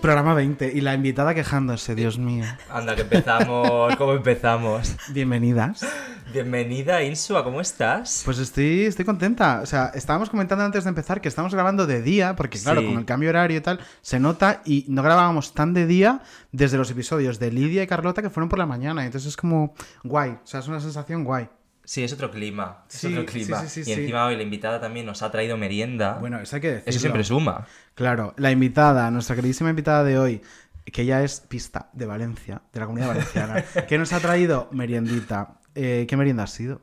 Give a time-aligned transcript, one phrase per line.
[0.00, 2.44] Programa 20 y la invitada quejándose, Dios mío.
[2.70, 3.96] Anda, que empezamos.
[3.96, 4.94] ¿Cómo empezamos?
[5.08, 5.84] Bienvenidas.
[6.32, 8.22] Bienvenida, Insua, ¿cómo estás?
[8.24, 9.60] Pues estoy, estoy contenta.
[9.60, 12.86] O sea, estábamos comentando antes de empezar que estamos grabando de día, porque claro, Sí.
[12.86, 16.20] con el cambio horario y tal, se nota y no grabábamos tan de día
[16.52, 19.04] desde los episodios de Lidia y Carlota que fueron por la mañana.
[19.04, 20.30] Entonces es como guay.
[20.30, 21.48] O sea, es una sensación guay.
[21.88, 22.84] Sí, es otro clima.
[22.86, 23.62] Es Sí, otro clima.
[23.62, 26.18] sí, sí, sí, y encima hoy la invitada también nos ha traído merienda.
[26.20, 26.90] Bueno, eso hay que decirlo.
[26.90, 27.66] Eso siempre suma.
[27.94, 30.42] Claro, la invitada, nuestra queridísima invitada de hoy,
[30.84, 35.60] que ella es pista de Valencia, de la comunidad valenciana, que nos ha traído meriendita.
[35.74, 36.82] Eh, ¿Qué merienda ha sido?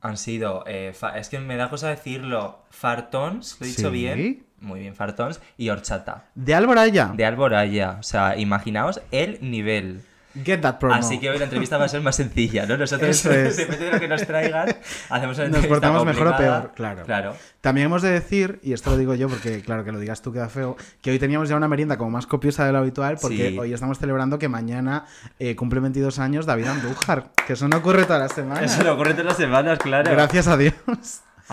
[0.00, 0.62] Han sido.
[0.68, 2.62] eh, es que me da cosa decirlo.
[2.70, 3.94] Fartons, ¿lo he dicho Sí.
[3.94, 4.46] bien?
[4.60, 5.40] Muy bien, fartons.
[5.56, 6.28] Y horchata.
[6.36, 7.10] De Alboraya.
[7.16, 7.96] De Alboraya.
[7.98, 10.02] O sea, imaginaos el nivel.
[10.44, 10.94] Get that promo.
[10.94, 12.76] Así que hoy la entrevista va a ser más sencilla, ¿no?
[12.76, 13.56] Nosotros, es.
[13.56, 14.76] depende de lo que nos traigan,
[15.08, 17.02] hacemos una Nos portamos mejor o peor, claro.
[17.04, 17.34] Claro.
[17.60, 20.32] También hemos de decir, y esto lo digo yo porque, claro, que lo digas tú
[20.32, 23.50] queda feo, que hoy teníamos ya una merienda como más copiosa de lo habitual porque
[23.50, 23.58] Sí.
[23.58, 25.04] hoy estamos celebrando que mañana
[25.38, 28.72] eh, cumple 22 años David Andújar, que eso no ocurre todas las semanas.
[28.72, 30.10] Eso le ocurre todas las semanas, claro.
[30.10, 30.74] Gracias a Dios.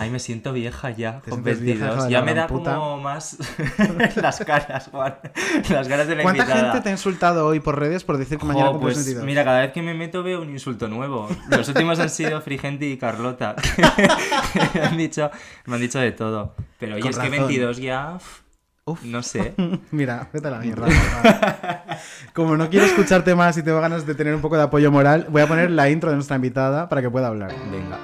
[0.00, 1.96] Ay, me siento vieja ya, con sientes vieja, 22.
[1.96, 2.76] hija de ya me da puta.
[2.76, 3.36] como más
[4.16, 5.16] las caras, Juan.
[5.70, 6.66] Las ganas de la ¿Cuánta invitada.
[6.70, 9.26] gente te ha insultado hoy por redes por decir que mañana Jo, cumples pues 22?
[9.26, 11.28] mira, cada vez que me meto veo un insulto nuevo.
[11.50, 13.56] Los últimos han sido Frigenti y Carlota.
[14.74, 15.30] me, han dicho,
[15.66, 16.54] me han dicho de todo.
[16.78, 17.38] Pero oye, Con es que razón.
[17.48, 18.18] 22 ya...
[18.84, 19.02] uf.
[19.04, 19.54] No sé.
[19.90, 20.86] Mira, vete a la mierda.
[22.34, 25.26] Como no quiero escucharte más y tengo ganas de tener un poco de apoyo moral,
[25.28, 27.52] voy a poner la intro de nuestra invitada para que pueda hablar.
[27.72, 27.98] Venga.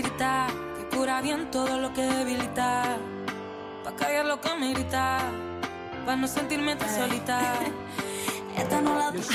[0.00, 2.96] Buscando una tirita que cura bien todo lo que debilita.
[3.84, 5.18] Pa' callar lo que me grita.
[6.06, 7.40] Pa' no sentirme tan solita.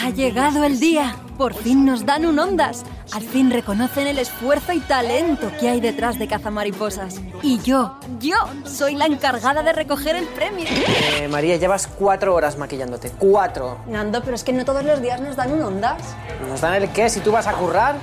[0.03, 1.15] Ha llegado el día.
[1.39, 2.83] Por fin nos dan un ondas.
[3.13, 7.19] Al fin reconocen el esfuerzo y talento que hay detrás de Cazamariposas.
[7.41, 10.65] Y yo, yo, soy la encargada de recoger el premio.
[10.67, 13.09] Eh, María, llevas cuatro horas maquillándote.
[13.17, 13.79] Cuatro.
[13.87, 16.15] Nando, pero es que no todos los días nos dan un ondas.
[16.47, 17.95] ¿Nos dan el qué si tú vas a currar?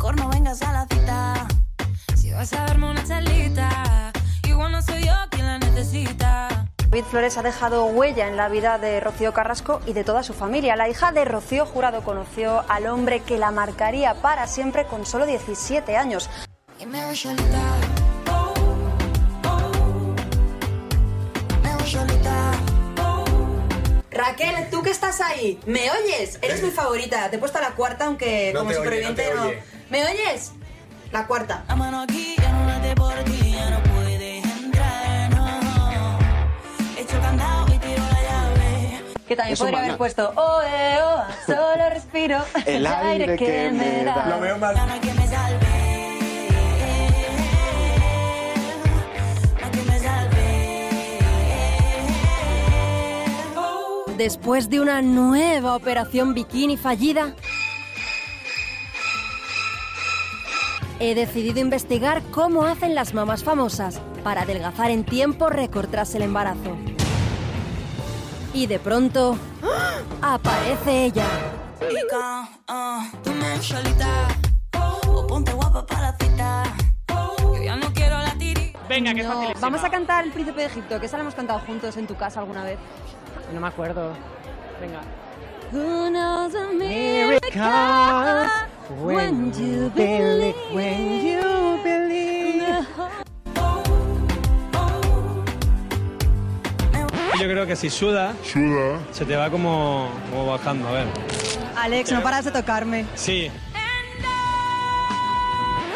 [0.00, 1.46] Mejor no vengas a la cita.
[2.16, 4.10] Si vas a darme una charlita.
[4.48, 6.48] Igual no soy yo quien la necesita.
[6.88, 10.32] David Flores ha dejado huella en la vida de Rocío Carrasco y de toda su
[10.32, 10.74] familia.
[10.74, 15.26] La hija de Rocío Jurado conoció al hombre que la marcaría para siempre con solo
[15.26, 16.30] 17 años.
[24.10, 26.38] Raquel, tú que estás ahí, ¿me oyes?
[26.40, 27.28] Eres mi favorita.
[27.28, 29.79] Te he puesto a la cuarta, aunque como superviviente no.
[29.90, 30.52] ¿Me oyes?
[31.10, 31.64] La cuarta.
[31.66, 36.18] La mano aquí, ya no late por ti, ya no puedes entrar, no.
[36.96, 39.02] Echo candado y tiro la llave.
[39.26, 44.14] Que también podría haber puesto Oh, eh, oh, solo respiro el, aire que, me da.
[44.14, 45.66] Ya no hay quien me salve.
[49.72, 50.88] Quien me salve.
[53.56, 54.04] Oh.
[54.16, 57.34] Después de una nueva operación bikini fallida,
[61.00, 66.22] he decidido investigar cómo hacen las mamás famosas para adelgazar en tiempo récord tras el
[66.22, 66.76] embarazo.
[68.52, 69.36] Y de pronto,
[70.20, 71.26] aparece ella.
[72.68, 74.28] Ah, tú me ves solita.
[74.78, 76.62] O ponte guapa para la cita.
[77.42, 77.90] Yo ya no
[79.60, 82.16] vamos a cantar El Príncipe de Egipto, que esa la hemos cantado juntos en tu
[82.16, 82.78] casa alguna vez.
[83.54, 84.12] No me acuerdo.
[84.80, 85.00] Venga.
[85.72, 92.86] Who knows a miracle when you believe, when you believe.
[97.40, 98.34] Yo creo que si suda,
[99.12, 101.06] se te va como, como bajando, a ver.
[101.76, 103.06] Alex, no paras de tocarme.
[103.14, 103.50] Sí.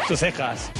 [0.07, 0.71] Tus cejas.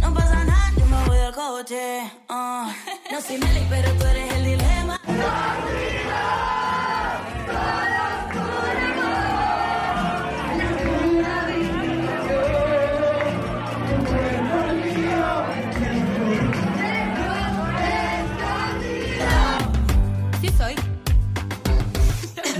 [0.00, 2.02] No pasa nada, yo me voy del coche.
[2.28, 2.72] ah.
[3.10, 5.00] No soy Nelly, pero tú eres el dilema.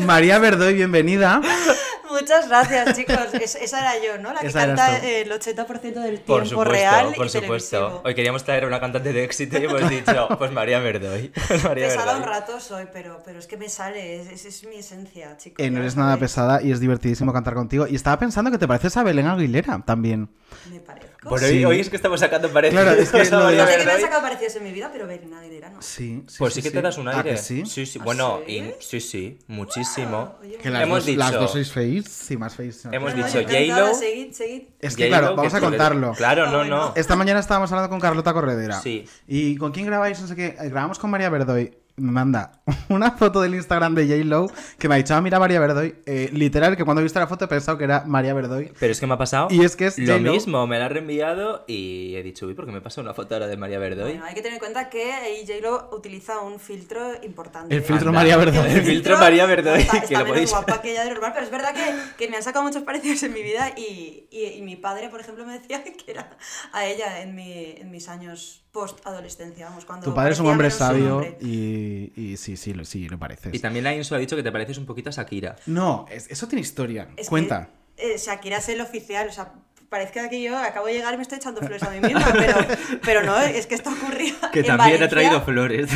[0.06, 1.40] María Verdoy, bienvenida.
[2.10, 3.16] Muchas gracias, chicos.
[3.40, 4.32] Es- esa era yo, ¿no?
[4.34, 7.76] La que Esa canta el 80% del tiempo Por supuesto, real por y supuesto.
[7.78, 8.02] televisivo.
[8.04, 11.32] Hoy queríamos traer a una cantante de éxito y hemos dicho, pues María Verdoy.
[11.64, 14.76] María Pesada un rato soy, pero, pero es que me sale, es, es, es mi
[14.76, 15.64] esencia, chicos.
[15.64, 17.86] Eh, no eres nada pesada y es divertidísimo cantar contigo.
[17.86, 20.28] Y estaba pensando que te pareces a Belén Aguilera también.
[20.70, 20.80] Me
[21.22, 21.44] Por Sí.
[21.46, 23.30] hoy, hoy es que estamos sacando parecidos Claro, es que María
[23.64, 25.80] No sé qué me han sacado parecidos en mi vida, pero Aguilera no.
[25.80, 26.34] Sí, sí.
[26.38, 27.30] Pues sí, que te das un ¿A aire.
[27.30, 27.64] que sí?
[27.64, 27.98] sí, sí.
[28.00, 28.52] ¿Ah, Bueno, sí?
[28.52, 30.36] y- sí, sí, muchísimo.
[30.40, 32.08] Oye, Que las, Hemos dos, dicho- las dos sois feis.
[32.08, 32.84] Sí, más feis.
[32.90, 33.94] Hemos dicho J-Lo.
[33.94, 34.62] Seguid, seguid.
[34.80, 36.12] Es que claro, vamos a contarlo.
[36.14, 36.92] Claro, no, no.
[36.96, 38.80] Esta mañana estábamos hablando con Carlota Corredera.
[38.80, 39.04] Sí.
[39.28, 40.20] ¿Y con quién grabáis?
[40.20, 40.46] No sé qué.
[40.58, 41.72] Eh, Grabamos con María Verdoy.
[41.96, 42.52] Me manda
[42.88, 45.94] una foto del Instagram de J-Lo que me ha dicho, ah, mira María Verdoy.
[46.06, 48.72] Eh, literal, que cuando he visto la foto he pensado que era María Verdoy.
[48.78, 50.88] Pero es que me ha pasado Y es que es lo mismo, me la ha
[50.88, 54.12] reenviado y he dicho, uy, ¿por qué me pasa una foto ahora de María Verdoy?
[54.12, 57.74] Bueno, hay que tener en cuenta que ahí J-Lo utiliza un filtro importante.
[57.74, 58.20] El filtro Anda.
[58.20, 58.70] María Verdoy.
[58.70, 61.52] El filtro María Verdoy, está, que lo podéis guapa que ella de normal, pero es
[61.52, 64.76] verdad que, que me han sacado muchos parecidos en mi vida y, y, y mi
[64.76, 66.36] padre, por ejemplo, me decía que era
[66.72, 70.70] a ella en, mi, en mis años post-adolescencia, vamos, cuando Tu padre es un hombre
[70.70, 73.52] sabio y, y sí, sí, lo- sí, lo pareces.
[73.54, 75.56] Y también la Insu ha dicho que te pareces un poquito a Shakira.
[75.66, 77.08] No, es- eso tiene historia.
[77.16, 77.68] Es que, Cuenta.
[77.98, 79.52] eh, Shakira es el oficial, o sea,
[79.90, 82.56] parece que yo acabo de llegar y me estoy echando flores a mí misma, pero,
[83.04, 85.04] pero no, es que esto ocurría Que en también Valencia.
[85.06, 85.90] ha traído flores.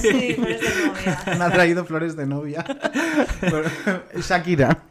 [0.00, 1.22] Sí, flores de novia.
[1.38, 2.64] Me ha traído flores de novia.
[4.26, 4.84] Shakira.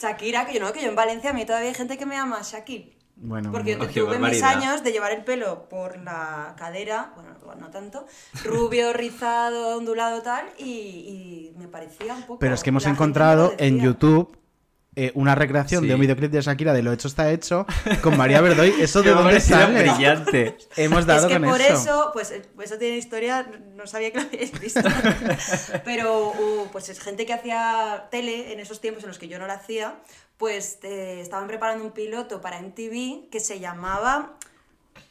[0.00, 2.14] Shakira, que yo no, que yo en Valencia a mí todavía hay gente que me
[2.14, 2.95] llama Shaki.
[3.18, 7.70] Bueno, Porque yo tuve mis años de llevar el pelo por la cadera, bueno, no
[7.70, 8.06] tanto,
[8.44, 12.38] rubio, rizado, ondulado tal, y, y me parecía un poco...
[12.38, 13.80] Pero es que hemos encontrado en.
[13.80, 14.36] YouTube
[14.98, 15.88] eh, una recreación Sí.
[15.88, 17.66] de un videoclip de Shakira de Lo hecho está hecho
[18.02, 18.72] con María Verdoy.
[18.80, 19.82] ¿Eso de dónde sale?
[19.82, 20.56] brillante.
[20.74, 21.74] Hemos Es dado que con por eso.
[21.74, 24.80] eso, pues, eh, pues eso tiene historia, no sabía que lo habíais visto.
[25.84, 29.38] Pero uh, pues es gente que hacía tele en esos tiempos en los que yo
[29.38, 29.96] no la hacía,
[30.38, 34.36] pues estaban preparando un piloto para MTV que se llamaba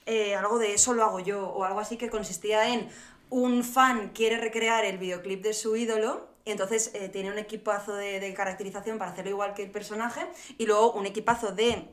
[0.06, 2.88] eh, algo de eso lo hago yo o algo así que consistía en
[3.30, 7.96] un fan quiere recrear el videoclip de su ídolo y entonces eh, tiene un equipazo
[7.96, 10.22] de, de caracterización para hacerlo igual que el personaje
[10.60, 11.88] y luego un equipazo de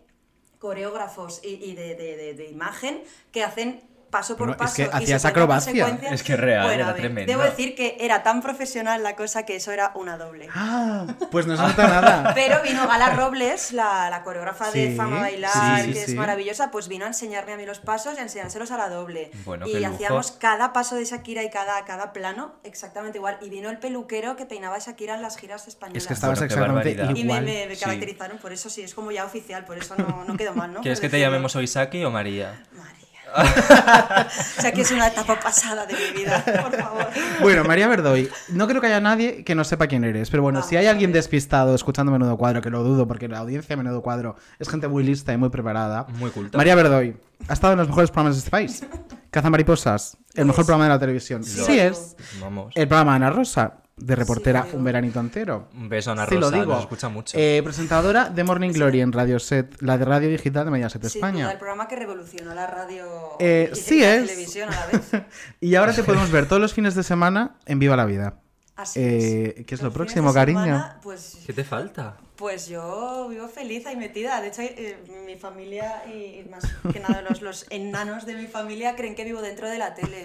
[0.59, 3.03] coreógrafos y, y de- de- de imagen
[3.33, 4.77] que hacen paso por Bueno, es paso.
[4.77, 5.99] que y hacías acrobacia.
[6.13, 7.33] Es que real, Bueno, era ver, tremendo.
[7.33, 10.49] Debo decir que era tan profesional la cosa que eso era una doble.
[10.55, 12.33] Ah, pues no se nota nada.
[12.37, 16.13] Pero vino Gala Robles, la, la coreógrafa de Fama Bailar, sí, sí, que sí.
[16.13, 18.89] es maravillosa, pues vino a enseñarme a mí los pasos y a enseñárselos a la
[18.89, 19.31] doble.
[19.45, 19.95] Bueno, qué y lujo.
[19.95, 23.39] hacíamos cada paso de Shakira y cada, cada plano exactamente igual.
[23.41, 26.03] Y vino el peluquero que peinaba a Shakira en las giras españolas.
[26.03, 27.11] Es que estabas Bueno, exactamente barbaridad.
[27.11, 27.45] y me, igual.
[27.45, 27.85] me- me Sí.
[27.85, 30.81] caracterizaron por eso, sí, es como ya oficial, por eso no, no quedó mal, ¿no?
[30.83, 32.63] ¿Quieres que te llamemos hoy Saki o María?
[32.73, 33.02] María.
[34.59, 37.07] o sea que es una etapa pasada de mi vida, por favor.
[37.41, 40.63] Bueno, María Verdoy, no creo que haya nadie que no sepa quién eres, pero bueno,
[40.63, 44.03] si hay alguien despistado escuchando Menudo Cuadro, que lo dudo porque la audiencia de Menudo
[44.03, 46.07] Cuadro es gente muy lista y muy preparada.
[46.19, 46.59] Muy culta.
[46.59, 47.17] María Verdoy
[47.49, 48.85] ha estado en los mejores programas de este país.
[49.31, 51.43] Cazamariposas, el mejor programa de la televisión.
[51.43, 51.63] Sí.
[51.65, 52.17] Sí es.
[52.41, 52.73] Vamos.
[52.75, 55.69] El programa de Ana Rosa, de reportera Sí, un veranito entero.
[55.75, 56.73] Un beso a Ana Sí, lo Rosa, digo.
[56.73, 57.37] nos escucha mucho.
[57.39, 61.09] Eh, presentadora de Morning Glory en Radio Set, la de radio digital de Mediaset duda,
[61.09, 61.51] España.
[61.53, 63.05] el programa que revolucionó la radio
[63.39, 64.27] Eh, y sí la es.
[64.27, 65.11] televisión a la vez.
[65.61, 68.41] Y ahora te podemos ver todos los fines de semana en Viva la Vida.
[68.77, 69.67] Así Eh, es.
[69.67, 70.63] ¿qué es lo Los próximo, cariño?
[70.65, 72.17] semana, Pues, ¿Qué te falta?
[72.43, 74.41] Pues yo vivo feliz ahí metida.
[74.41, 78.97] De hecho, eh, mi familia y más que nada los, los enanos de mi familia
[78.97, 80.25] creen que vivo dentro de la tele.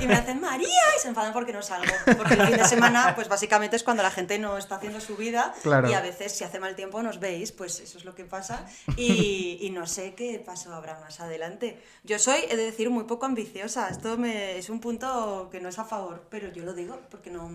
[0.00, 0.66] Y me hacen María
[0.96, 1.92] y se enfadan porque no salgo.
[2.16, 5.14] Porque el fin de semana, pues básicamente es cuando la gente no está haciendo su
[5.14, 5.90] vida Claro.
[5.90, 8.66] y a veces si hace mal tiempo nos veis, pues eso es lo que pasa.
[8.96, 11.78] Y, y no sé qué paso habrá más adelante.
[12.02, 13.90] Yo soy, he de decir, muy poco ambiciosa.
[13.90, 17.30] Esto me, es un punto que no es a favor, pero yo lo digo porque
[17.30, 17.50] no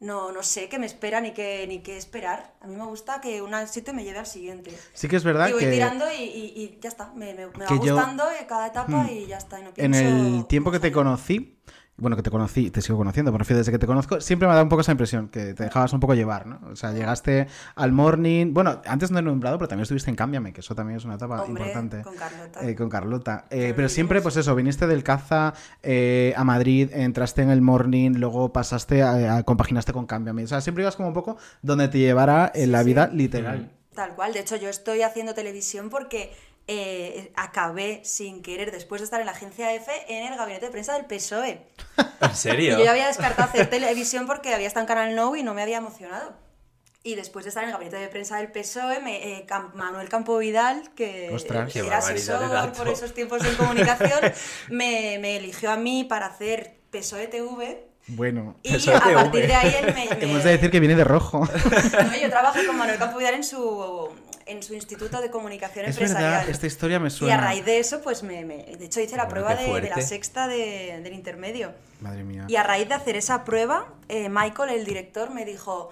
[0.00, 2.54] no, no sé qué me espera ni qué, ni qué esperar.
[2.60, 4.76] A mí me gusta que un sitio me lleve al siguiente.
[4.94, 7.12] Sí que es verdad y voy que tirando y, y- y ya está.
[7.14, 9.60] Me, me- me va yo- gustando eh, cada etapa y ya está.
[9.60, 11.58] y no en pienso el tiempo que te conocí,
[12.00, 14.52] bueno, que te conocí, te sigo conociendo, me refiero desde que te conozco, siempre me
[14.52, 16.58] ha dado un poco esa impresión, que te dejabas un poco llevar, ¿no?
[16.72, 20.52] O sea, llegaste al morning, bueno, antes no he nombrado, pero también estuviste en Cámbiame,
[20.52, 22.02] que eso también es una etapa Hombre, importante.
[22.02, 22.68] con Carlota.
[22.68, 23.44] Eh, con Carlota.
[23.50, 28.12] Eh, pero siempre, pues eso, viniste del Caza eh, a Madrid, entraste en el morning,
[28.16, 30.44] luego pasaste a, a- compaginaste con Cámbiame.
[30.44, 32.84] O sea, siempre ibas como un poco donde te llevara en Sí, la sí.
[32.86, 33.70] vida literal.
[33.94, 34.32] Tal cual.
[34.32, 36.32] De hecho, yo estoy haciendo televisión porque
[36.72, 40.70] eh, acabé sin querer, después de estar en la agencia F, en el gabinete de
[40.72, 41.62] prensa del PSOE.
[42.20, 42.78] ¿En Y serio?
[42.78, 45.62] yo ya había descartado hacer televisión porque había estado en Canal No y no me
[45.62, 46.32] había emocionado.
[47.02, 50.08] Y después de estar en el gabinete de prensa del PSOE, me, eh, Cam- Manuel
[50.10, 51.74] Campo Vidal, que Ostras.
[51.74, 54.20] Era asesor por esos tiempos en comunicación,
[54.68, 59.54] me, me eligió a mí para hacer PSOE TV Bueno, Y Eso a partir de
[59.54, 60.08] ahí él me...
[60.14, 61.40] me- hemos de decir que viene de rojo.
[61.48, 64.10] No, yo trabajé con Manuel Campo Vidal en su,
[64.50, 66.30] en su Instituto de Comunicación es Empresarial.
[66.32, 67.34] verdad, esta historia me Y suena.
[67.34, 69.88] a raíz de eso, pues me, me- de hecho hice la Bueno, prueba de, de
[69.90, 71.72] la sexta de- del intermedio.
[72.00, 72.44] Madre mía.
[72.48, 75.90] Y a raíz de hacer esa prueba, eh, Michael, el director, me dijo,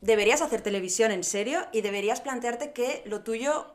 [0.00, 3.66] deberías hacer televisión en serio y deberías plantearte que lo tuyo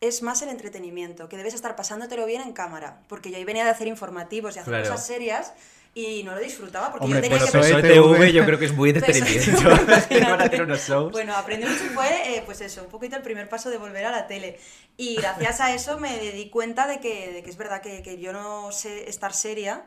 [0.00, 3.64] es más el entretenimiento, que debes estar pasándotelo bien en cámara, porque yo ahí venía
[3.64, 4.90] de hacer informativos y hacer Claro.
[4.90, 5.52] cosas serias
[5.94, 7.58] y no lo disfrutaba porque Hombre, yo tenía pues que...
[7.58, 8.14] eso Eso es de TV.
[8.14, 9.00] TV yo creo que es muy de
[10.26, 11.12] a hacer unos shows.
[11.12, 14.10] Bueno, aprendí mucho fue, eh, pues eso, un poquito el primer paso de volver a
[14.10, 14.58] la tele.
[14.96, 18.18] Y gracias a eso me di cuenta de que, de que es verdad que, que
[18.18, 19.84] yo no sé estar seria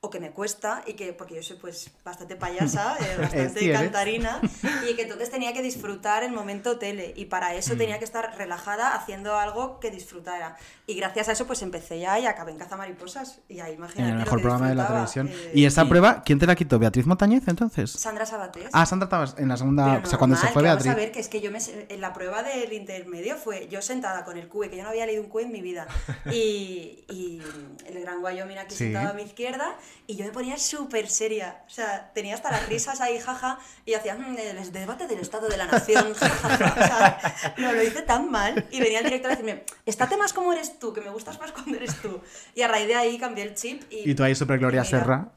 [0.00, 3.72] o que me cuesta y que porque yo soy pues bastante payasa, eh, bastante Sí,
[3.72, 4.40] cantarina
[4.88, 7.78] y que entonces tenía que disfrutar el momento tele y para eso Mm.
[7.78, 12.16] tenía que estar relajada haciendo algo que disfrutara y gracias a eso pues empecé ya
[12.20, 14.86] y acabé en Cazamariposas y ahí En imagínate el lo mejor que programa de la
[14.86, 15.28] televisión.
[15.28, 16.78] eh, ¿Y esa prueba, quién te la quitó?
[16.78, 17.90] ¿Beatriz Montañez entonces?
[17.90, 19.84] Sandra Sabatés Ah, Sandra estabas en la segunda.
[19.96, 20.86] pero o sea, cuando se normal, fue Beatriz.
[20.86, 23.82] Vamos a ver que es que yo me, en la prueba del intermedio fue yo
[23.82, 25.88] sentada con el QE, que yo no había leído un QE en mi vida,
[26.30, 27.42] y, y
[27.86, 28.84] el gran Wyoming aquí Sí.
[28.84, 29.74] sentado a mi izquierda,
[30.06, 31.62] y yo me ponía súper seria.
[31.66, 35.48] O sea, tenía hasta las risas ahí, jaja, y hacía "Mm, el debate del Estado
[35.48, 36.72] de la Nación, jajaja.
[36.72, 38.66] O sea, no, lo hice tan mal.
[38.70, 41.52] Y venía el director a decirme, estate más como eres tú, que me gustas más
[41.52, 42.20] cuando eres tú.
[42.54, 43.82] Y a raíz de ahí cambié el chip.
[43.90, 45.28] Y, Y tú ahí, super Gloria mira, Serra.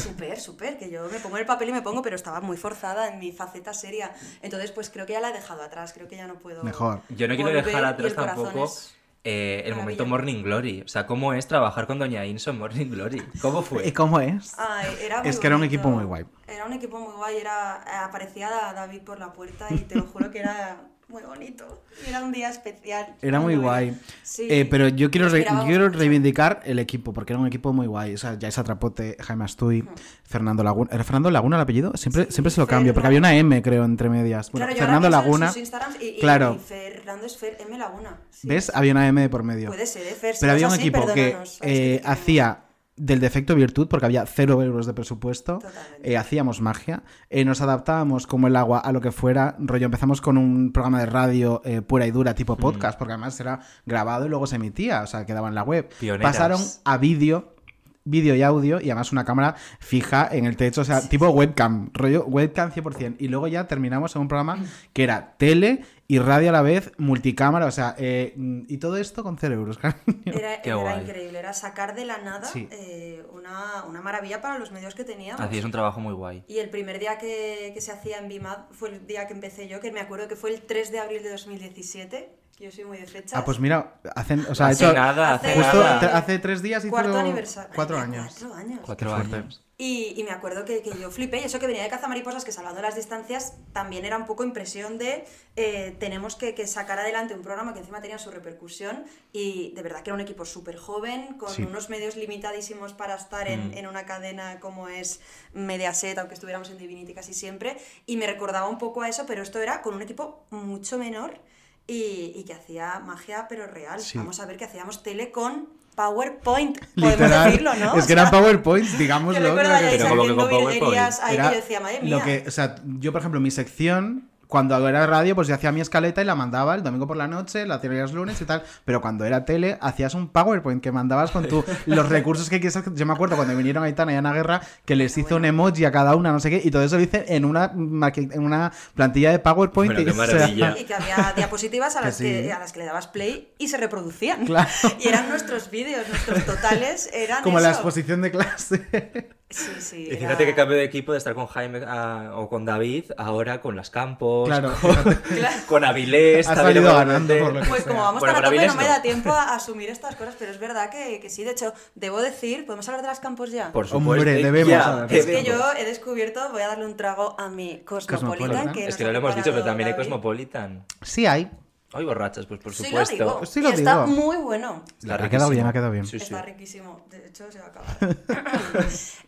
[0.00, 3.06] Súper, súper, que yo me pongo el papel y me pongo, pero estaba muy forzada
[3.08, 4.12] en mi faceta seria.
[4.42, 6.64] Entonces, pues creo que ya la he dejado atrás, creo que ya no puedo.
[6.64, 7.02] Mejor.
[7.10, 10.06] Yo no quiero dejar atrás tampoco es- eh, el momento.
[10.06, 10.82] Morning Glory.
[10.82, 13.22] O sea, ¿cómo es trabajar con Doña Inso en Morning Glory?
[13.42, 13.86] ¿Cómo fue?
[13.86, 14.54] ¿Y cómo es?
[14.58, 16.24] Ay, era muy Es que era un equipo muy guay.
[16.48, 19.94] Era un equipo muy guay, era, eh, aparecía Da- David por la puerta y te
[19.96, 20.80] lo juro que era
[21.10, 21.82] muy bonito.
[22.08, 23.14] Era un día especial.
[23.20, 23.96] Era muy guay.
[24.22, 24.46] Sí.
[24.48, 28.14] Eh, pero yo quiero, re- quiero reivindicar el equipo, porque era un equipo muy guay.
[28.14, 29.86] O sea, Yaisa Trapote, Jaime Astuy,
[30.24, 30.90] Fernando Laguna.
[30.92, 31.92] ¿Era Fernando Laguna el apellido?
[31.96, 34.50] Siempre, Sí, siempre se lo Fer cambio, porque había una M, creo, entre medias.
[34.52, 35.52] Bueno, Claro, yo ahora Fernando Laguna.
[36.00, 36.56] y, y- claro.
[36.56, 37.76] y Fernando es Fer M.
[37.76, 38.16] Laguna.
[38.30, 38.48] sí.
[38.48, 38.70] ¿Ves?
[38.74, 39.68] Había una M de por medio.
[39.68, 40.34] Puede ser, ¿eh, Fer?
[40.34, 42.60] Si Pero había es un así, equipo que eh, hacía
[43.00, 45.58] del defecto virtud, porque había cero euros de presupuesto.
[46.02, 47.02] Eh, hacíamos magia.
[47.30, 49.56] eh, nos adaptábamos como el agua a lo que fuera.
[49.58, 53.40] Rollo, empezamos con un programa de radio eh, pura y dura, tipo podcast, porque además
[53.40, 55.88] era grabado y luego se emitía, o sea, quedaba en la web.
[55.98, 56.36] Pioneras.
[56.36, 57.54] Pasaron a vídeo.
[58.02, 61.90] Vídeo y audio, y además una cámara fija en el techo, o sea, tipo webcam,
[61.92, 63.16] rollo webcam 100%.
[63.18, 64.58] Y luego ya terminamos en un programa
[64.94, 69.22] que era tele y radio a la vez, multicámara, o sea, eh, y todo esto
[69.22, 70.04] con 0 euros, cariño.
[70.24, 71.00] Era, Qué era guay.
[71.02, 72.68] increíble, era sacar de la nada Sí.
[72.72, 75.40] eh, una, una maravilla para los medios que teníamos.
[75.40, 76.42] Hacías un trabajo muy guay.
[76.48, 79.68] Y el primer día que, que se hacía en BIMAD fue el día que empecé
[79.68, 82.84] yo, que me acuerdo que fue el 3 de abril de 2017, que yo soy
[82.84, 83.38] muy de fechas.
[83.38, 86.00] Ah, pues mira, hacen, o sea, Hace hecho, nada, hace justo nada.
[86.00, 87.70] tre- hace tres días hizo Cuarto aniversario.
[87.74, 88.26] cuatro años.
[88.38, 88.80] Cuatro años.
[88.84, 89.62] Cuatro años.
[89.82, 92.52] Y, y me acuerdo que, que yo flipé, y eso que venía de Cazamariposas, que
[92.52, 95.24] salvando las distancias, también era un poco impresión de
[95.56, 99.82] eh, tenemos que, que sacar adelante un programa que encima tenía su repercusión y de
[99.82, 101.62] verdad que era un equipo súper joven, con Sí.
[101.62, 103.78] unos medios limitadísimos para estar en, Mm.
[103.78, 105.20] en una cadena como es
[105.54, 109.42] Mediaset, aunque estuviéramos en Divinity casi siempre, y me recordaba un poco a eso, pero
[109.42, 111.40] esto era con un equipo mucho menor
[111.86, 113.98] y, y que hacía magia pero real.
[114.00, 114.18] Sí.
[114.18, 117.44] Vamos a ver que hacíamos tele con PowerPoint, podemos Literal.
[117.50, 117.84] decirlo, ¿no?
[117.86, 119.40] Es que O sea, eran PowerPoints, digámoslo.
[119.40, 121.02] yo recuerdo que Pero como que con PowerPoint.
[121.22, 122.16] ahí que Era yo decía, madre mía.
[122.16, 125.72] Lo que, o sea, yo, por ejemplo, mi sección, cuando era radio, pues yo hacía
[125.72, 128.44] mi escaleta y la mandaba el domingo por la noche, la hacía los lunes y
[128.44, 128.64] tal.
[128.84, 132.78] Pero cuando era tele, hacías un PowerPoint que mandabas con tu, los recursos que quieres.
[132.94, 135.92] Yo me acuerdo cuando vinieron Aitana y Ana Guerra, que les hizo un emoji a
[135.92, 139.30] cada una, no sé qué, y todo eso lo hice en una, en una plantilla
[139.30, 139.94] de PowerPoint.
[139.94, 140.76] Bueno, qué y, o sea, maravilla.
[140.78, 142.50] Y que había diapositivas a las que, sí.
[142.50, 144.46] a las que le dabas play y se reproducían.
[144.46, 144.68] Claro.
[144.98, 149.30] Y eran nuestros vídeos, nuestros totales eran como la exposición de clase.
[149.50, 150.04] Sí, sí.
[150.04, 153.06] Y era- fíjate que cambio de equipo de estar con Jaime ah, o con David,
[153.18, 155.56] ahora con las Campos, Claro, con, Claro.
[155.66, 156.46] con Avilés.
[156.46, 157.62] Has salido ganando podemos por lo meter.
[157.64, 157.92] que Pues sea.
[157.92, 160.52] como vamos Bueno, tan a tope, no me da tiempo a asumir estas cosas, pero
[160.52, 161.42] es verdad que, que sí.
[161.42, 163.72] De hecho, debo decir, ¿podemos hablar de las campos ya?
[163.72, 164.30] Por Hombre, supuesto.
[164.30, 165.12] eh, debemos ya, hablar.
[165.12, 168.20] Es que yo he descubierto, voy a darle un trago a mi Cosmopolitan.
[168.20, 168.72] Cosmopolitan.
[168.72, 169.96] Que Es que no lo hemos dicho, pero también hay.
[169.96, 170.84] Cosmopolitan.
[171.02, 171.50] Sí hay.
[171.92, 173.14] Hoy borrachas, pues por Sí, lo supuesto.
[173.14, 173.46] digo.
[173.46, 174.16] Sí y lo está digo.
[174.22, 174.84] muy bueno.
[175.02, 176.06] Está Ha quedado bien, ha quedado bien.
[176.06, 176.24] Sí, sí.
[176.24, 177.04] Está riquísimo.
[177.10, 177.96] De hecho, se va a acabar.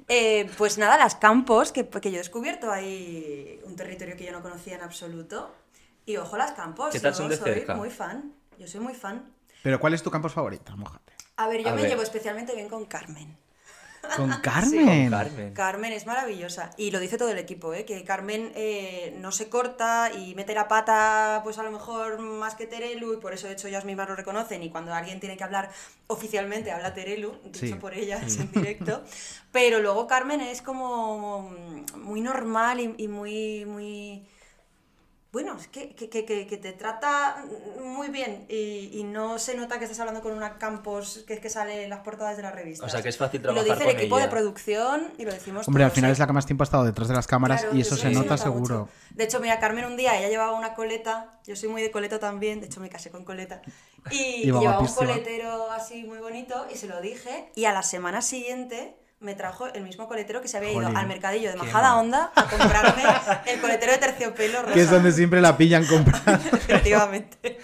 [0.09, 4.33] Eh, pues nada, las campos, que, que yo he descubierto ahí un territorio que yo
[4.33, 5.55] no conocía en absoluto.
[6.05, 6.91] Y ojo, las campos.
[6.93, 7.75] ¿Qué tal yo son de soy cerca?
[7.77, 8.33] muy fan.
[8.59, 9.33] Yo soy muy fan.
[9.63, 10.77] Pero ¿cuál es tu campus favorito?
[10.77, 11.13] Mójate.
[11.37, 11.91] A ver, yo A me ver.
[11.91, 13.37] llevo especialmente bien con Carmen.
[14.17, 15.53] Con Con Carmen.
[15.55, 15.93] Carmen.
[15.93, 17.85] Es maravillosa y lo dice todo el equipo, ¿eh?
[17.85, 22.55] que Carmen eh, no se corta y mete la pata pues a lo mejor más
[22.55, 25.37] que Terelu y por eso de hecho ellas mismas lo reconocen y cuando alguien tiene
[25.37, 25.71] que hablar
[26.09, 27.75] oficialmente habla Terelu, dicho Sí.
[27.75, 29.03] por ellas en directo,
[29.53, 31.51] pero luego Carmen es como
[31.97, 34.27] muy normal y, y muy, muy...
[35.33, 37.43] Bueno, es que, que, que- que- te trata
[37.83, 41.41] muy bien y, y no se nota que estás hablando con una Campos que es
[41.41, 42.87] que sale en las portadas de las revistas.
[42.87, 44.27] O sea, que es fácil Y Lo trabajar dice el equipo ella.
[44.27, 46.85] de producción y lo decimos Hombre, al final es la que más tiempo ha estado
[46.85, 48.81] detrás de las cámaras Claro, y eso se nota seguro.
[48.81, 48.89] mucho.
[49.15, 52.19] De hecho, mira, Carmen un día, ella llevaba una coleta, yo soy muy de coleta
[52.19, 53.63] también, de hecho me casé con coleta,
[54.11, 57.83] y, y llevaba un coletero así muy bonito y se lo dije, y a la
[57.83, 60.97] semana siguiente me trajo el mismo coletero que se había ido Jolín.
[60.97, 61.97] al mercadillo de Majada.
[61.97, 63.03] Onda a comprarme
[63.47, 64.75] el coletero de terciopelo rosa.
[64.75, 66.33] Que es donde siempre la pillan comprando.
[66.57, 67.59] Efectivamente.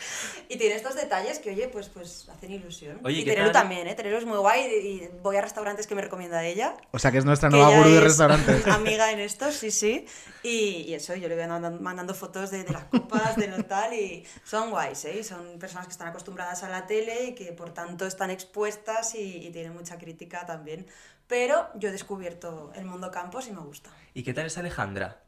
[0.51, 2.99] Y tiene estos detalles que, oye, pues, pues hacen ilusión.
[3.05, 3.95] Oye, y ¿qué Terelu también, ¿eh?
[3.95, 6.75] Terelu es muy guay y voy a restaurantes que me recomienda ella.
[6.91, 8.67] O sea que es nuestra que nueva gurú de es restaurantes.
[8.69, 10.07] amiga en esto, sí, sí.
[10.43, 13.63] Y, y eso, yo le voy mandando, mandando fotos de, de las copas, de lo
[13.65, 15.19] tal, y son guays, ¿eh?
[15.21, 19.15] Y Son personas que están acostumbradas a la tele y que por tanto están expuestas
[19.15, 20.87] y, y tienen mucha crítica también.
[21.29, 23.91] Pero yo he descubierto el mundo campos y me gusta.
[24.15, 25.21] ¿Y qué tal es Alejandra?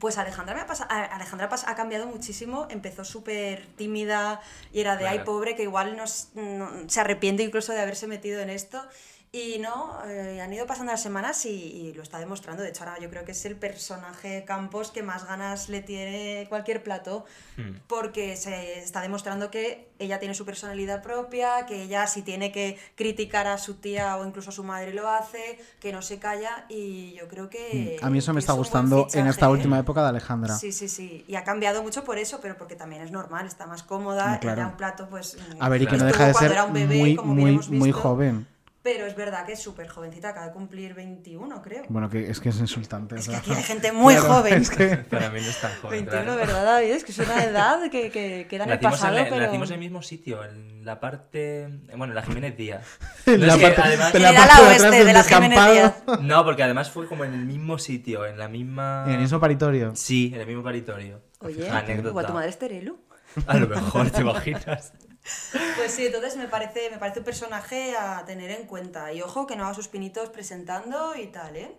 [0.00, 4.40] Pues Alejandra, me ha pasa- a- Alejandra ha cambiado muchísimo, empezó súper tímida
[4.72, 8.40] y era de, ay, pobre, que igual nos- no- se arrepiente incluso de haberse metido
[8.40, 8.84] en esto.
[9.30, 12.62] Y no, eh, han ido pasando las semanas y, y lo está demostrando.
[12.62, 16.46] De hecho, ahora yo creo que es el personaje Campos que más ganas le tiene
[16.48, 17.26] cualquier plato,
[17.58, 17.80] Hmm.
[17.88, 22.78] porque se está demostrando que ella tiene su personalidad propia, que ella si tiene que
[22.94, 26.66] criticar a su tía o incluso a su madre lo hace, que no se calla
[26.68, 27.98] y yo creo que...
[28.00, 29.50] Mm, A mí eso me está es gustando en esta ¿eh?
[29.50, 30.56] última época de Alejandra.
[30.56, 31.24] Sí, sí, sí.
[31.26, 34.60] Y ha cambiado mucho por eso, pero porque también es normal, está más cómoda, claro.
[34.60, 35.36] era un plato, pues...
[35.58, 38.46] A ver, y que no deja de ser bebé, muy, joven.
[38.80, 41.82] Pero es verdad que es súper jovencita, acaba de cumplir 21, creo.
[41.88, 43.16] Bueno, que es que es insultante.
[43.16, 44.54] es o que aquí hay gente muy claro, joven.
[44.62, 46.04] Es que Para mí no es tan joven.
[46.06, 46.36] 21, claro.
[46.36, 46.90] ¿verdad, David?
[46.92, 49.42] Es que es una edad que, que queda en el Nacimos, pasado, en, la- pero...
[49.46, 51.68] nacimos en el mismo sitio, en la parte.
[51.88, 52.86] Bueno, en la Jiménez Díaz.
[53.26, 56.22] en No, la parte, además- en la parte oeste de la Jiménez descampado.
[56.22, 59.04] No, porque además fue como en el mismo sitio, en la misma.
[59.08, 59.94] En el mismo paritorio.
[59.96, 61.20] Sí, en el mismo paritorio.
[61.40, 62.26] Oye, Anécdota.
[62.28, 62.98] tu madre es Terelu.
[63.46, 64.92] A lo mejor, ¿te imaginas?
[65.76, 69.12] Pues sí, entonces me parece, me parece un personaje a tener en cuenta.
[69.12, 71.74] Y ojo, que no haga sus pinitos presentando y tal, ¿eh?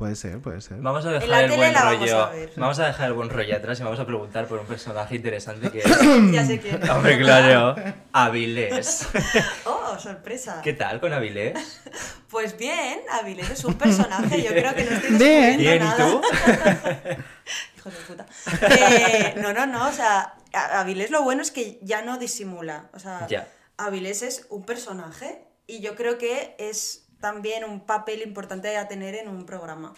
[0.00, 0.78] Puede ser, puede ser.
[0.78, 2.24] Vamos a dejar el buen vamos rollo.
[2.24, 2.50] a ver.
[2.56, 5.70] Vamos a dejar el buen rollo atrás y vamos a preguntar por un personaje interesante
[5.70, 5.80] que.
[6.32, 6.82] ya sé quién.
[6.82, 6.88] es.
[6.88, 7.74] Hombre, claro.
[8.10, 9.06] Avilés.
[9.66, 10.62] Oh, sorpresa.
[10.64, 11.82] ¿Qué tal con Avilés?
[12.30, 15.58] Pues bien, Avilés es un personaje, yo creo que no estoy Bien.
[15.58, 15.96] Bien, ¿y nada.
[15.96, 16.22] tú?
[17.76, 18.26] Hijo de puta.
[18.70, 22.88] Eh, no, no, no, o sea, Avilés lo bueno es que ya no disimula.
[22.94, 23.46] O sea, Ya.
[23.76, 29.14] Avilés es un personaje y yo creo que es también un papel importante a tener
[29.14, 29.94] en un programa.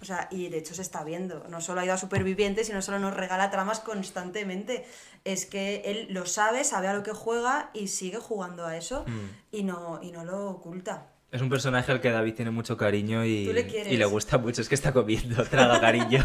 [0.00, 1.44] O sea, y de hecho se está viendo.
[1.48, 4.84] No solo ha ido a Supervivientes, sino solo nos regala tramas constantemente.
[5.24, 9.04] Es que él lo sabe, sabe a lo que juega y sigue jugando a eso
[9.06, 9.30] Mm.
[9.52, 11.06] y, no, y no lo oculta.
[11.34, 14.62] Es un personaje al que David tiene mucho cariño y, Tú le y gusta mucho.
[14.62, 16.24] Es que está comiendo, traga cariño.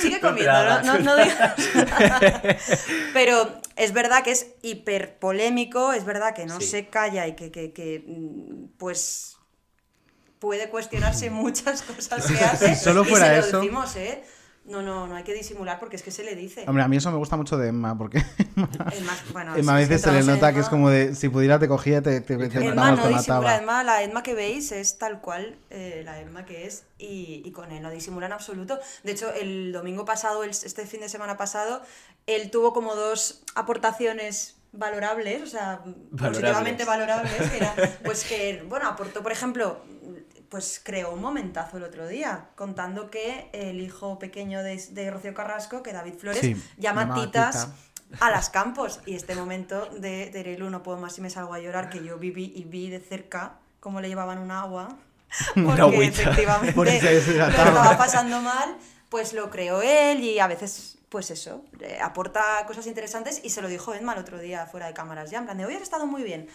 [0.00, 0.82] Sigue comiendo, traga.
[0.82, 1.54] no, no, no digas.
[3.12, 6.66] Pero es verdad que es hiper polémico, es verdad que no Sí.
[6.68, 9.36] se calla y que, que- que, mm, pues
[10.38, 12.76] puede cuestionarse muchas cosas que hace.
[12.76, 13.58] Si solo y fuera se lo eso.
[13.60, 14.22] decimos, ¿eh?
[14.70, 16.64] No, no, no hay que disimular porque es que se le dice.
[16.68, 19.82] Hombre, a mí eso me gusta mucho de Emma, porque Es más, bueno, Emma a
[19.82, 22.20] si veces se le nota que es Emma- como de si pudiera te cogía, te,
[22.20, 23.56] te, te, Emma no te disimula.
[23.58, 27.50] Emma, la Emma que veis es tal cual eh, la Emma que es y, y
[27.52, 28.78] con él no disimula en absoluto.
[29.02, 31.82] De hecho, el domingo pasado, el- este fin de semana pasado,
[32.26, 35.80] él tuvo como dos aportaciones valorables, o sea,
[36.16, 39.80] positivamente valorables, que era, pues que, bueno, aportó, por ejemplo,
[40.50, 45.32] pues creó un momentazo el otro día, contando que el hijo pequeño de, de Rocío
[45.32, 47.68] Carrasco, que David Flores, Sí, llama titas
[48.10, 48.26] Tita.
[48.26, 49.00] a las campos.
[49.06, 52.18] Y este momento de Terelu, no puedo más si me salgo a llorar, que yo
[52.18, 54.98] viví y vi de cerca cómo le llevaban un agua.
[55.54, 56.22] Porque agüita.
[56.22, 58.76] efectivamente se lo estaba pasando mal,
[59.08, 63.62] pues lo creó él y a veces, pues eso, eh, aporta cosas interesantes y se
[63.62, 65.82] lo dijo Edma el otro día fuera de cámaras ya, en plan de hoy has
[65.82, 66.48] estado muy bien.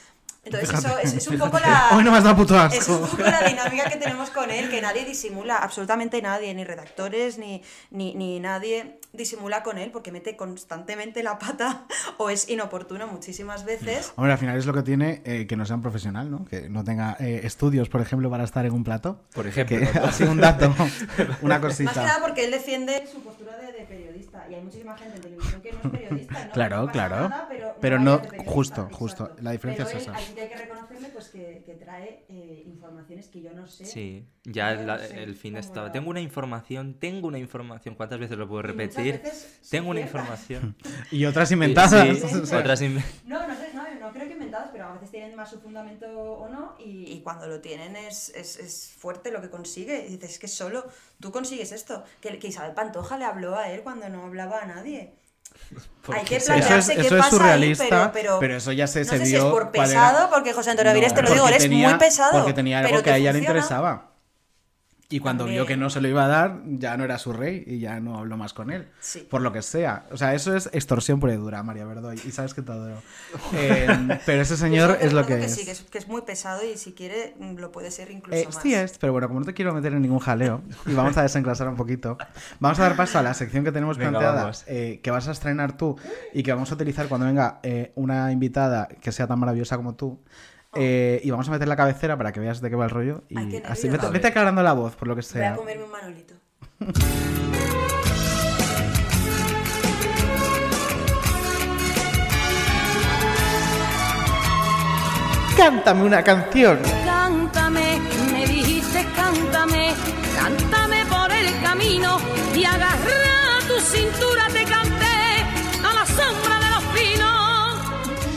[0.45, 1.89] Entonces eso es, es un poco la...
[1.93, 4.69] Hoy no me has dado puto Es un poco la dinámica que tenemos con él,
[4.69, 10.11] que nadie disimula, absolutamente nadie, ni redactores, ni, ni, ni nadie disimula con él, porque
[10.11, 11.85] mete constantemente la pata
[12.17, 14.13] o es inoportuno muchísimas veces.
[14.15, 16.45] Hombre, al final es lo que tiene eh, que no sea un profesional, ¿no?
[16.45, 19.21] Que no tenga eh, estudios, por ejemplo, para estar en un plato.
[19.33, 19.65] Por ejemplo.
[20.05, 20.73] Que sido un dato,
[21.41, 22.17] una Más que nada cosita.
[22.21, 25.71] porque él defiende su postura de, de periodista, y hay muchísima gente en televisión que
[25.71, 26.45] no es periodista.
[26.45, 27.29] no- Claro, claro.
[27.29, 27.47] nada,
[27.81, 28.95] pero, no- justo, exacto.
[28.97, 30.34] justo, la diferencia Pero es él, esa.
[30.35, 33.85] Que hay que reconocerle pues que, que trae eh, informaciones que yo no sé.
[33.85, 35.87] Sí, ya la- no sé el fin cómo estaba.
[35.87, 37.95] lo Tengo una información, tengo una información.
[37.95, 39.21] ¿Cuántas veces lo puedo repetir?
[39.69, 40.75] Tengo una información.
[41.11, 41.91] Y otras inventadas.
[42.17, 44.93] Sí, o sea, otras in- No, no sé, no, no creo que inventadas, pero a
[44.93, 48.91] veces tienen más su fundamento o no, y, y cuando lo tienen es, es, es
[48.97, 50.05] fuerte lo que consigue.
[50.07, 50.85] Y dices, es que solo
[51.19, 52.03] tú consigues esto.
[52.21, 55.13] Que, que Isabel Pantoja le habló a él cuando no hablaba a nadie.
[56.05, 56.57] ¿Por Hay que será?
[56.57, 58.99] Eso es, plantearse qué eso es pasa ahí, surrealista, pero, pero, pero, eso ya se,
[58.99, 61.21] no se sé vio si es por cuál pesado, era- porque José Antonio Avilés te
[61.23, 62.31] lo digo, eres tenía- muy pesado.
[62.31, 64.11] Porque tenía algo pero que a ella le interesaba.
[65.07, 65.67] Y cuando vio También.
[65.67, 68.17] que no se lo iba a dar, ya no era su rey y ya no
[68.17, 68.87] habló más con él.
[68.99, 69.19] Sí.
[69.29, 70.07] Por lo que sea.
[70.11, 72.19] O sea, eso es extorsión pura y dura, María Verdoy.
[72.25, 72.95] Y sabes que te adoro.
[73.53, 73.87] Eh,
[74.25, 75.55] pero ese señor es lo reconozco que es.
[75.55, 78.35] Sí, que es, que es muy pesado y si quiere mm, lo puede ser incluso
[78.37, 78.59] Eh, más.
[78.61, 81.21] sí es, pero bueno, como no te quiero meter en ningún jaleo y vamos a
[81.21, 82.17] desenclasar un poquito,
[82.59, 85.31] vamos a dar paso a la sección que tenemos Venga, planteada, eh, que vas a
[85.33, 85.97] estrenar tú
[86.33, 89.93] y que vamos a utilizar cuando venga eh, una invitada que sea tan maravillosa como
[89.95, 90.19] tú.
[90.75, 93.23] Eh, y vamos a meter la cabecera para que veas de qué va el rollo.
[93.29, 95.55] Y Ay, así, vete, vete aclarando la voz, por lo que Voy a sea.
[95.55, 96.35] comerme un manolito.
[105.57, 106.79] Cántame una canción.
[107.05, 107.99] Cántame,
[108.33, 109.93] me dijiste cántame,
[110.37, 112.17] cántame por el camino
[112.53, 114.64] y agarra tu cintura te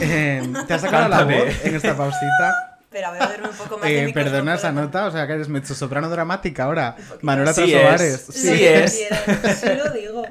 [0.01, 2.77] Eh, ¿Te has sacado la voz en esta pausita?
[2.89, 5.33] Pero voy a beberme un poco más de Eh, perdona esa nota, o sea que
[5.33, 6.95] eres mezzosoprano dramática ahora.
[7.21, 8.01] Manuela Sí Trasobares.
[8.13, 8.27] es.
[8.27, 9.09] Lo Sí que es.
[9.59, 10.23] sí lo digo.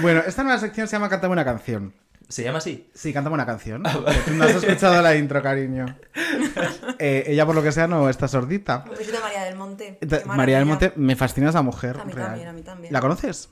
[0.00, 1.92] Bueno, esta nueva sección se llama Cántame una canción.
[2.28, 2.88] ¿Se llama así?
[2.94, 3.82] Sí, cántame una canción.
[3.84, 3.98] Ah,
[4.32, 5.86] No has escuchado la intro, cariño.
[6.98, 8.84] Eh, ella, por lo que sea, no está sordita.
[8.96, 9.98] Besito a María del Monte.
[10.26, 10.66] María del.
[10.66, 11.98] Monte, me fascina esa mujer.
[12.00, 12.28] A mí real.
[12.28, 12.92] también, a mí también.
[12.92, 13.48] ¿La conoces?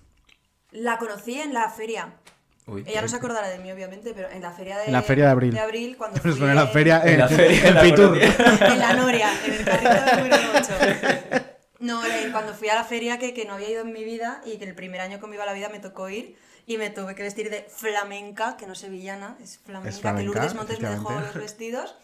[0.70, 2.10] La conocí en la feria.
[2.70, 2.84] Uy.
[2.86, 5.24] Ella no se acordará de mí, obviamente, pero en la feria de, En la feria
[5.26, 5.52] de abril.
[5.54, 8.20] De abril, cuando Pues fui pone la en- feria En en, la feria, en conocí.
[8.64, 11.44] En la Noria, en el carrito número 8.
[11.80, 14.42] No, eh, cuando fui a la feria que, que no había ido en mi vida
[14.44, 17.14] y que el primer año con Viva la Vida me tocó ir y me tuve
[17.14, 20.90] que vestir de flamenca, que no sevillana, es flamenca, Es que flamenca, Lourdes Montes me
[20.90, 21.96] dejó los vestidos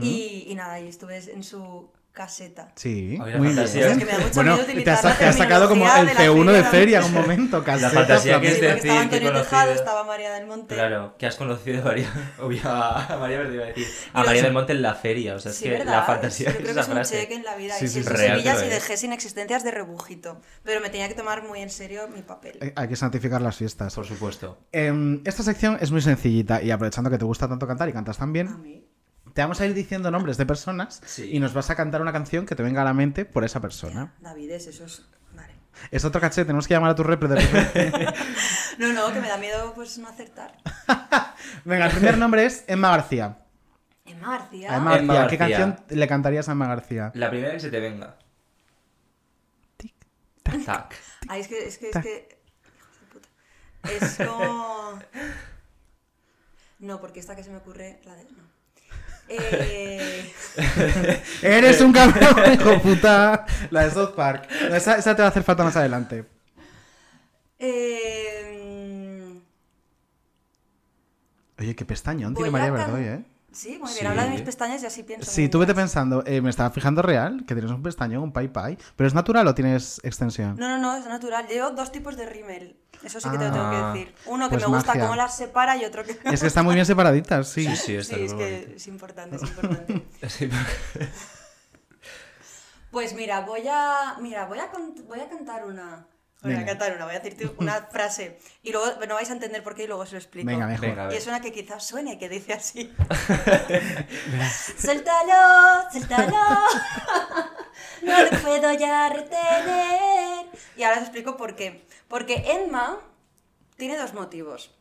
[0.00, 2.72] y, y nada, y estuve en su caseta.
[2.76, 3.86] Sí, la muy fantasía.
[3.86, 3.92] bien.
[3.92, 6.06] Es que me da mucho bueno, miedo te has, la te has sacado como el
[6.06, 7.04] de la C1 de feria.
[7.04, 7.64] un momento.
[7.64, 9.50] caseta, fantasía que Sí, es decir, estaba que Antonio conocido.
[9.50, 10.74] Tejado, estaba María del Monte.
[10.74, 14.26] Claro, que has conocido a María, obvio, a María Verde iba a decir, a los-
[14.26, 15.86] María del Monte en la feria, o sea, es Sí, que ¿verdad?
[15.92, 17.20] la fantasía Yo es creo que es un frase.
[17.20, 17.74] cheque en la vida.
[17.74, 20.40] Sí, y sí, semillas y dejé sin existencias de rebujito.
[20.64, 22.58] Pero me tenía que tomar muy en serio mi papel.
[22.60, 23.94] Eh, Hay que santificar las fiestas.
[23.94, 24.58] Por supuesto.
[24.72, 28.18] Em, esta sección es muy sencillita y aprovechando que te gusta tanto cantar y cantas
[28.18, 28.84] tan A bien, mí.
[29.34, 31.30] Te vamos a ir diciendo nombres de personas Sí.
[31.34, 33.60] y nos vas a cantar una canción que te venga a la mente por esa
[33.60, 34.12] persona.
[34.20, 35.02] Davides, eso es.
[35.34, 35.52] Vale.
[35.90, 38.06] Es otro caché, tenemos que llamar a tu repre de repente.
[38.78, 40.56] No, no, que me da miedo pues no acertar.
[41.66, 43.36] Venga, el primer nombre es Emma García.
[44.06, 44.76] Emma García.
[44.76, 45.28] Emma Emma García.
[45.28, 45.58] ¿Qué García.
[45.58, 47.12] canción le cantarías a Emma García?
[47.14, 48.16] La primera que se te venga.
[50.64, 50.94] Tac.
[51.28, 52.02] Ay, es que, es que, es Tac.
[52.02, 52.38] que.
[52.78, 53.28] Hijos de puta.
[54.06, 54.98] Es como.
[56.78, 58.24] No, porque esta que se me ocurre, la de.
[58.24, 58.41] No.
[59.32, 60.32] Eh,
[61.42, 63.46] Eres un cabrón, hijo puta.
[63.70, 64.48] La de South Park.
[64.68, 66.24] No, Esa, esa te va a hacer falta más adelante.
[67.58, 69.38] eh,
[71.58, 73.24] Oye, qué pestañón tiene María can- Verdoy, ¿eh?
[73.52, 73.94] Sí, muy Sí.
[74.00, 74.06] bien.
[74.08, 75.30] Habla de mis pestañas y así pienso.
[75.30, 78.48] Sí, tú vete pensando, eh, me estaba fijando real que tienes un pestañón, un pai
[78.48, 80.56] pai, pero ¿es natural o tienes extensión?
[80.56, 81.46] No, no, no, es natural.
[81.46, 82.76] Llevo dos tipos de rímel.
[83.02, 83.92] Eso sí que te lo tengo Ah.
[83.94, 84.14] que decir.
[84.26, 86.30] Uno que Pues me gusta cómo las separa y otro que no.
[86.30, 87.64] Es que están muy bien separaditas, sí.
[87.66, 90.02] Sí, sí, está Sí, es que es importante, es importante.
[90.28, 90.48] Sí,
[92.90, 94.16] Pues mira, voy a.
[94.20, 94.70] Mira, voy a,
[95.08, 96.06] voy a cantar una.
[96.42, 96.70] Voy a Venga.
[96.70, 98.38] cantar una, voy a decirte una frase.
[98.64, 100.46] Y luego no vais a entender por qué y luego se lo explico.
[100.46, 100.88] Venga, mejor.
[100.88, 102.92] Venga, Y es una que quizás suene, que dice así.
[104.78, 106.36] suéltalo, suéltalo.
[108.02, 110.46] no te puedo ya retener.
[110.76, 111.84] Y ahora os explico por qué.
[112.08, 112.98] Porque Emma
[113.76, 114.74] tiene dos motivos.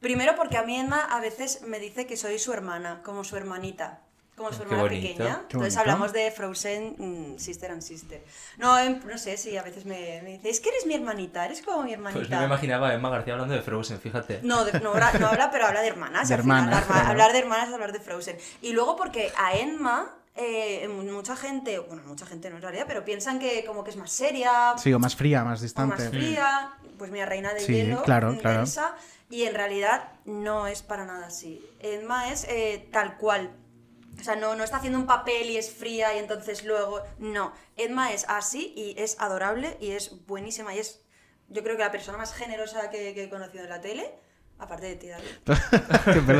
[0.00, 3.36] Primero porque a mí Emma a veces me dice que soy su hermana, como su
[3.36, 4.02] hermanita.
[4.38, 5.14] Como su Qué hermana pequeña.
[5.16, 5.80] Qué Entonces bonito.
[5.80, 6.94] hablamos de Frozen,
[7.34, 8.24] mm, Sister and Sister.
[8.56, 11.60] No, no sé, sí, a veces me, me dice, es que eres mi hermanita, eres
[11.60, 12.20] como mi hermanita.
[12.20, 14.40] Pues no me imaginaba a Emma García hablando de Frozen, fíjate.
[14.42, 16.28] No, de- no, habla, no habla, pero habla de hermanas.
[16.28, 17.08] De final, hermanas, arma- claro.
[17.10, 18.38] Hablar de hermanas es hablar de Frozen.
[18.62, 23.04] Y luego porque a Emma, eh, mucha gente, bueno, mucha gente no en realidad, pero
[23.04, 25.96] piensan que como que es más seria, Sí, o más fría, más o distante.
[26.04, 28.58] más fría, pues mira, reina de Sí, hielo, claro, claro.
[28.60, 28.94] intensa,
[29.30, 31.60] y en realidad no es para nada así.
[31.80, 33.50] Emma es eh, tal cual.
[34.20, 37.02] O sea, no, no está haciendo un papel y es fría y entonces luego...
[37.18, 41.02] No, Emma es así y es adorable y es buenísima y es,
[41.48, 44.12] yo creo que la persona más generosa que, que he conocido en la tele
[44.60, 45.24] Aparte de ti, David.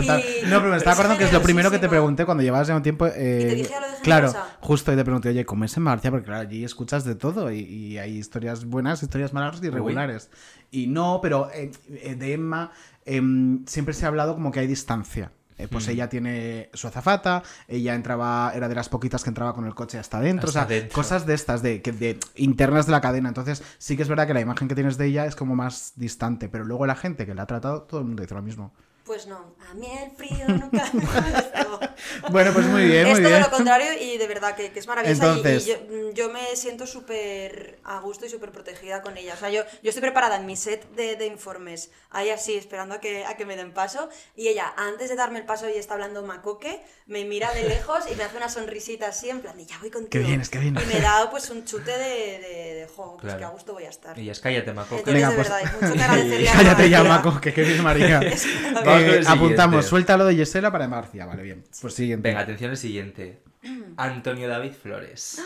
[0.03, 2.43] Y- No, pero me estaba es acordando que es lo primero que te pregunté cuando
[2.43, 3.07] llevabas ya un tiempo.
[3.07, 5.85] eh, te dije ya lo de claro, justo, y te pregunté, oye, ¿cómo es en
[5.85, 6.11] Marcia?
[6.11, 10.31] Porque claro, allí escuchas de todo y, y hay historias buenas, historias malas y irregulares.
[10.73, 12.73] Y no, pero eh, eh, de Emma
[13.05, 15.31] em, siempre se ha hablado como que hay distancia.
[15.59, 15.91] Eh, pues Mm.
[15.91, 19.99] ella tiene su azafata, ella entraba, era de las poquitas que entraba con el coche
[19.99, 20.95] hasta adentro, o sea, dentro.
[20.95, 23.29] cosas de estas, de, que- de internas de la cadena.
[23.29, 25.93] Entonces, sí que es verdad que la imagen que tienes de ella es como más
[25.97, 28.73] distante, pero luego la gente que la ha tratado, todo el mundo dice lo mismo.
[29.09, 31.81] Pues no, a mí el frío nunca me gustó.
[32.31, 33.43] Bueno, pues muy bien, es muy todo bien.
[33.43, 36.29] lo contrario y de verdad que, que es maravillosa y- Entonces- y, yo, mm, yo
[36.31, 39.35] me siento súper a gusto y súper protegida con ella.
[39.35, 42.95] O sea, yo, yo estoy preparada en mi set de, de informes, ahí así, esperando
[42.97, 45.73] a que, a que me den paso y ella, antes de darme el paso y
[45.73, 49.57] está hablando macoque, me mira de lejos y me hace una sonrisita así, en plan
[49.57, 50.11] de ya voy contigo.
[50.23, 50.85] Qué vienes, qué vienes.
[50.85, 53.39] Y me da pues un chute de, de, de jo, pues Claro.
[53.39, 54.17] que a gusto voy a estar.
[54.19, 54.97] Y es cállate, Maco.
[54.97, 57.13] Entonces, Venga, de pues- verdad, hay mucho que agradecerle Cállate ya, María.
[57.17, 58.21] Maco, que qué bien, María.
[59.01, 61.27] Eh, apuntamos, suéltalo de Yesela para Marcia.
[61.27, 61.65] Vale, bien.
[61.81, 62.29] Pues siguiente.
[62.29, 63.43] Venga, atención al siguiente.
[63.97, 65.41] Antonio David Flores.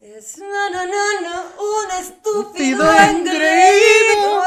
[0.00, 4.42] Es no, no, no, no, un estúpido engreído.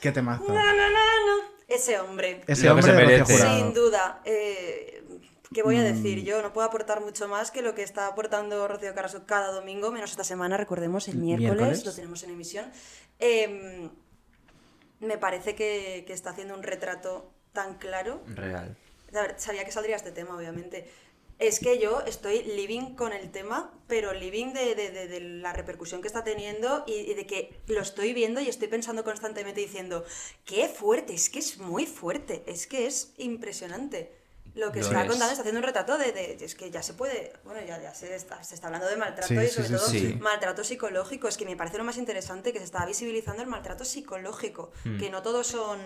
[0.00, 0.44] Qué temazo.
[0.48, 1.42] No, no, no, no.
[1.68, 2.42] Ese hombre.
[2.46, 3.32] Ese Lo que hombre se merece.
[3.36, 3.56] Jurado.
[3.58, 4.20] Sin duda.
[4.24, 5.04] Eh,
[5.54, 5.84] ¿Qué voy a Mm.
[5.84, 6.24] decir?
[6.24, 9.92] Yo no puedo aportar mucho más que lo que está aportando Rocío Caraso cada domingo,
[9.92, 11.84] menos esta semana, recordemos, el miércoles, Miércoles.
[11.86, 12.66] lo tenemos en emisión.
[13.20, 13.88] Eh,
[15.00, 18.76] me parece que, que está haciendo un retrato tan claro Real.
[19.36, 20.88] sabía que saldría este tema, obviamente.
[21.38, 25.52] Es que yo estoy living con el tema, pero living de, de- de- de la
[25.52, 29.60] repercusión que está teniendo y, y de que lo estoy viendo y estoy pensando constantemente
[29.60, 30.04] diciendo,
[30.46, 34.12] qué fuerte, es que es muy fuerte, es que es impresionante.
[34.56, 35.08] Lo que Lo está es.
[35.08, 37.94] contando está haciendo un retrato de, de- es que ya se puede, bueno, ya, ya
[37.94, 40.18] se, está, se está hablando de maltrato Sí, y sobre sí, todo sí.
[40.20, 41.28] maltrato psicológico.
[41.28, 44.98] Es que me parece lo más interesante que se está visibilizando el maltrato psicológico, Hmm.
[44.98, 45.78] que no todos son...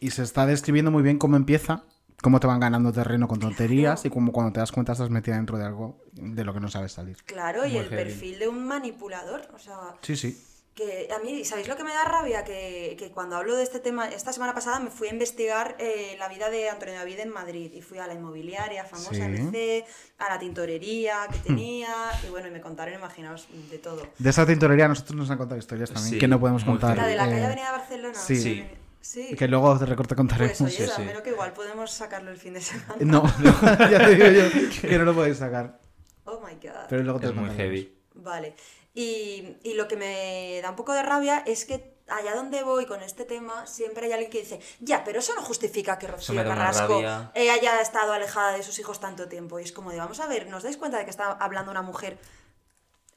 [0.00, 1.84] Y se está describiendo muy bien cómo empieza,
[2.22, 5.36] cómo te van ganando terreno con tonterías y cómo cuando te das cuenta estás metida
[5.36, 7.16] dentro de algo de lo que no sabes salir.
[7.24, 7.96] Claro, y el heavy.
[8.04, 10.44] perfil de un manipulador, o sea, Sí, sí.
[10.78, 12.44] Que a mí, ¿sabéis lo que me da rabia?
[12.44, 16.14] Que, que cuando hablo de este tema, esta semana pasada me fui a investigar eh,
[16.20, 19.20] la vida de Antonio David en Madrid y fui a la inmobiliaria famosa Sí.
[19.22, 19.84] MC,
[20.18, 21.88] a la tintorería que tenía
[22.24, 24.06] y bueno, y me contaron, imaginaos, de todo.
[24.18, 26.96] De esa tintorería a nosotros nos han contado historias también Sí, que no podemos contar.
[26.96, 28.14] La de la calle eh, Avenida Barcelona.
[28.14, 28.36] sí.
[28.36, 28.64] Sí.
[29.00, 29.34] Sí.
[29.36, 30.58] Que luego de recorte contaremos.
[30.58, 31.00] Pues oye, sí, sí.
[31.02, 32.96] dámelo que igual podemos sacarlo el fin de semana.
[33.00, 33.52] No, no,
[33.90, 35.80] ya te digo yo que no lo podéis sacar.
[36.24, 36.86] Oh my god.
[36.88, 37.94] Pero luego te Es lo muy heavy.
[38.14, 38.54] Vale.
[39.00, 42.84] Y, y lo que me da un poco de rabia es que allá donde voy
[42.86, 46.42] con este tema, siempre hay alguien que dice, ya, pero eso no justifica que Rocío
[46.42, 49.60] Carrasco haya estado alejada de sus hijos tanto tiempo.
[49.60, 51.82] Y es como de, vamos a ver, ¿nos dais cuenta de que está hablando una
[51.82, 52.18] mujer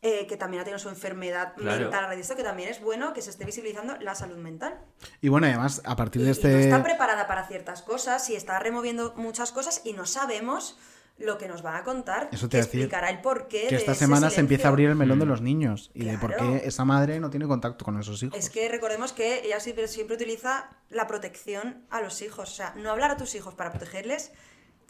[0.03, 1.79] eh, que también ha tenido su enfermedad Claro.
[1.89, 2.35] mental esto?
[2.35, 4.79] Que también es bueno que se esté visibilizando la salud mental.
[5.21, 6.59] Y bueno, además, a partir Y, de y no este.
[6.63, 10.77] está preparada para ciertas cosas y está removiendo muchas cosas y no sabemos
[11.23, 12.29] lo que nos van a contar.
[12.31, 13.63] Eso te que explicará el porqué.
[13.63, 16.05] que de esta ese semana se empieza a abrir el melón de los niños y
[16.05, 16.53] de por Claro.
[16.59, 18.37] qué esa madre no tiene contacto con esos hijos.
[18.37, 22.49] Es que recordemos que ella siempre, siempre utiliza la protección a los hijos.
[22.51, 24.31] O sea, no hablar a tus hijos para protegerles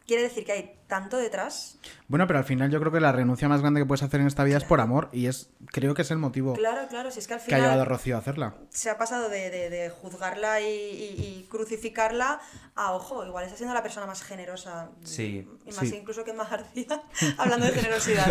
[0.07, 1.77] quiere decir que hay tanto detrás.
[2.07, 4.27] Bueno, pero al final yo creo que la renuncia más grande que puedes hacer en
[4.27, 7.19] esta vida es por amor y es creo que es el motivo Claro, claro, si
[7.19, 8.55] es que al que ha llevado a final Rocío a hacerla.
[8.69, 12.41] se ha pasado de, de- de juzgarla y, y- y crucificarla
[12.87, 14.89] a, ojo, igual está siendo la persona más generosa.
[15.03, 15.47] Sí.
[15.65, 15.95] Y más Sí.
[15.95, 17.01] incluso que más García,
[17.37, 18.27] hablando de generosidad.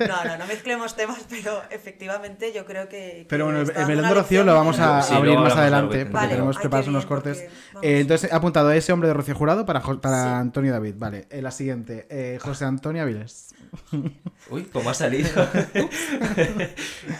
[0.00, 2.94] No, no, no mezclemos temas, pero efectivamente yo creo que...
[3.22, 6.12] que Pero bueno, el, melón de Rocío lo vamos a Sí, abrir más adelante porque
[6.12, 7.44] Vale, tenemos preparados unos cortes.
[7.72, 7.88] porque.
[7.96, 10.28] Eh, entonces he apuntado ese hombre de Rocío Jurado para, para Sí.
[10.30, 10.94] Antonio David.
[10.96, 13.54] Vale, Eh, la siguiente, eh, José Antonio Avilés.
[14.50, 15.30] Uy, ¿cómo ha salido?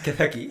[0.03, 0.49] ¿Qué hace aquí?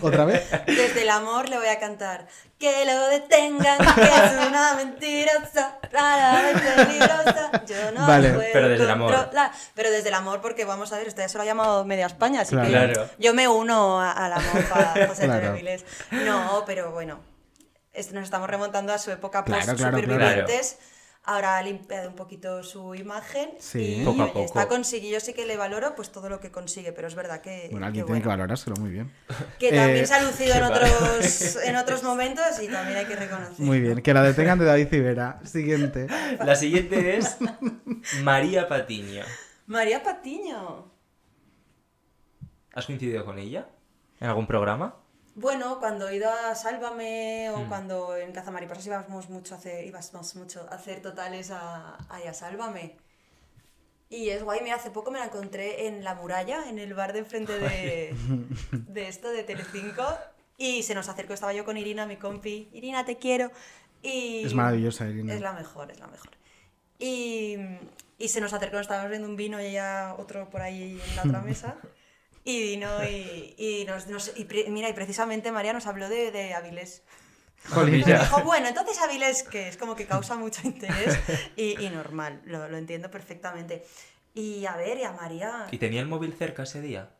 [0.00, 0.48] ¿Otra vez?
[0.66, 2.26] Desde el amor le voy a cantar
[2.58, 4.74] Que lo detengan, que es una
[5.24, 9.14] mentirosa Raramente peligrosa Yo no Vale, puedo pero desde el amor.
[9.14, 9.50] controlar.
[9.74, 12.42] Pero desde el amor porque vamos a ver ya se lo ha llamado media España
[12.42, 12.68] Así Claro.
[12.70, 13.10] que Claro.
[13.18, 15.56] yo me uno a- al amor para José Claro.
[16.12, 17.20] No, pero bueno
[17.92, 20.78] esto Nos estamos remontando a su época Claro, post claro, supervivientes
[21.28, 23.96] Ahora ha limpiado un poquito su imagen Sí.
[24.00, 24.44] y Poco a oye, poco.
[24.44, 27.40] está consiguiendo, yo sí que le valoro pues todo lo que consigue, pero es verdad
[27.40, 29.12] que, Bueno, que alguien tiene que valorárselo muy bien.
[29.58, 33.16] Que también Eh, se ha lucido en otros, en otros momentos y también hay que
[33.16, 33.58] reconocer.
[33.58, 35.40] Muy bien, que la detengan de David Civera.
[35.44, 36.06] Siguiente.
[36.44, 37.36] La siguiente es
[38.22, 39.24] María Patiño.
[39.66, 40.92] María Patiño.
[42.72, 43.66] ¿Has coincidido con ella?
[44.20, 44.94] ¿En algún programa?
[45.38, 47.68] Bueno, cuando he ido a Sálvame o Mm.
[47.68, 52.32] cuando en Cazamariposas íbamos mucho a hacer, íbamos mucho a hacer totales a, ahí a
[52.32, 52.96] Sálvame.
[54.08, 57.12] Y es guay, mira, hace poco me la encontré en La Muralla, en el bar
[57.12, 58.14] de enfrente de,
[58.70, 60.06] de esto, de Telecinco.
[60.56, 62.70] Y se nos acercó, estaba yo con Irina, mi compi.
[62.72, 63.50] Irina, te quiero.
[64.02, 65.34] Y Es maravillosa, Irina.
[65.34, 66.30] Es la mejor, es la mejor.
[66.98, 67.56] Y,
[68.16, 71.22] y se nos acercó, estábamos viendo un vino y ella otro por ahí en la
[71.24, 71.76] otra mesa.
[72.46, 76.30] Y vino y, y nos, nos- y pre- mira, y precisamente María nos habló de,
[76.30, 77.02] de Avilés.
[78.22, 81.18] Dijo, bueno, entonces Avilés, que es como que causa mucho interés
[81.56, 83.84] y, y normal, lo, lo entiendo perfectamente.
[84.32, 85.66] Y a ver, y a María...
[85.72, 87.10] ¿Y tenía el móvil cerca ese día?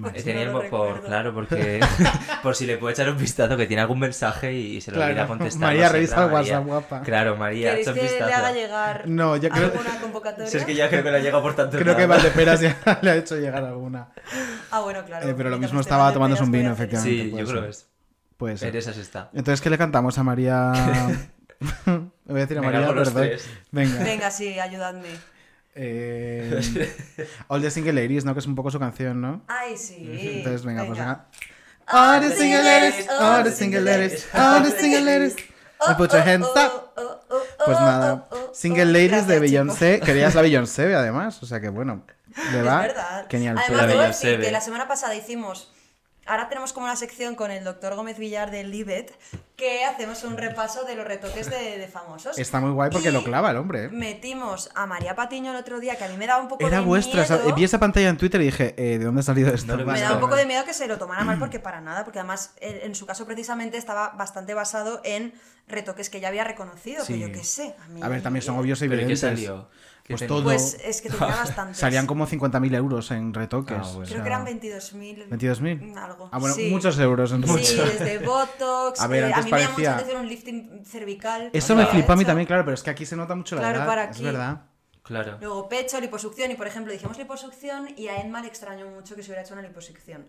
[0.00, 1.02] Pues tenía no por, recuerdo.
[1.06, 1.80] claro, porque
[2.42, 5.10] por si le puede echar un vistazo que tiene algún mensaje y se lo Claro,
[5.12, 5.60] olvida contestar.
[5.62, 6.34] María, revisa el María.
[6.60, 7.02] WhatsApp, guapa.
[7.02, 8.26] Claro, María, ¿Queréis echa un que vistazo.
[8.26, 10.46] le haga llegar No, yo creo- alguna convocatoria?
[10.50, 12.76] Si es que ya creo que le ha llegado por tanto Creo que Valdeperas ya
[13.02, 14.08] le ha hecho llegar alguna.
[14.70, 15.28] Ah, bueno, claro.
[15.28, 17.22] Eh, pero lo mismo estaba tomándose un vino, efectivamente.
[17.24, 17.88] Sí, yo creo que es.
[18.36, 18.68] Puede ser.
[18.68, 19.30] En esas está.
[19.32, 20.72] Entonces, ¿qué le cantamos a María?
[21.86, 23.30] Voy a decir a Venga, María, perdón.
[23.72, 24.04] Venga.
[24.04, 25.08] Venga, sí, ayudadme.
[25.76, 26.60] Eh,
[27.48, 28.32] All the Single Ladies, ¿no?
[28.34, 29.42] Que es un poco su canción, ¿no?
[29.46, 29.96] Ay, sí.
[30.38, 31.26] Entonces, venga, pues venga.
[31.88, 35.36] All the single ladies, all the single ladies, all the single ladies.
[35.86, 36.92] And put your hands up.
[37.64, 40.00] Pues nada, Single Ladies de Beyoncé.
[40.00, 41.42] Querías la Beyoncé, además.
[41.42, 42.02] O sea que bueno,
[42.52, 43.26] le Es va verdad.
[43.28, 43.58] genial.
[43.58, 45.70] Además, La debo Beyoncé, decir que la semana pasada hicimos.
[46.26, 49.12] Ahora tenemos como una sección con el doctor Gómez Villar de Libet
[49.56, 52.36] que hacemos un repaso de los retoques de, de famosos.
[52.38, 53.84] Está muy guay porque Y lo clava el hombre.
[53.84, 53.88] ¿eh?
[53.88, 56.80] Metimos a María Patiño el otro día, que a mí me daba un poco Era
[56.80, 57.22] de vuestra.
[57.22, 57.36] miedo.
[57.36, 59.76] esa- Vi esa pantalla en Twitter y dije, eh, ¿de dónde ha salido esto?
[59.76, 62.04] No Me da un poco de miedo que se lo tomara mal porque para nada,
[62.04, 65.32] porque además en, en su caso precisamente estaba bastante basado en
[65.68, 67.14] retoques que ya había reconocido, Sí.
[67.14, 67.74] que yo qué sé.
[67.84, 69.50] A, mí- A ver, también son obvios y ¿Pero qué evidentes.
[70.08, 70.44] Pues todo.
[70.44, 71.78] Pues es que tenía bastantes.
[71.78, 73.76] Salían como 50.000 euros en retoques.
[73.80, 74.08] Ah, bueno.
[74.08, 75.28] Creo que eran 22.000.
[75.28, 75.96] 22.000.
[75.98, 76.28] Algo.
[76.32, 76.68] Ah, bueno, Sí.
[76.70, 79.00] muchos euros en Sí, desde Botox.
[79.00, 81.50] A ver, eh, antes mí me llama parecía- mucho la atención un lifting cervical.
[81.52, 83.62] Eso me flipa a mí también, claro, pero es que aquí se nota mucho la
[83.62, 83.86] Claro, edad.
[83.86, 84.24] para Es aquí.
[84.24, 84.62] verdad.
[85.02, 85.38] Claro.
[85.40, 89.22] Luego pecho, liposucción y por ejemplo dijimos liposucción y a Emma le extrañó mucho que
[89.22, 90.26] se hubiera hecho una liposucción.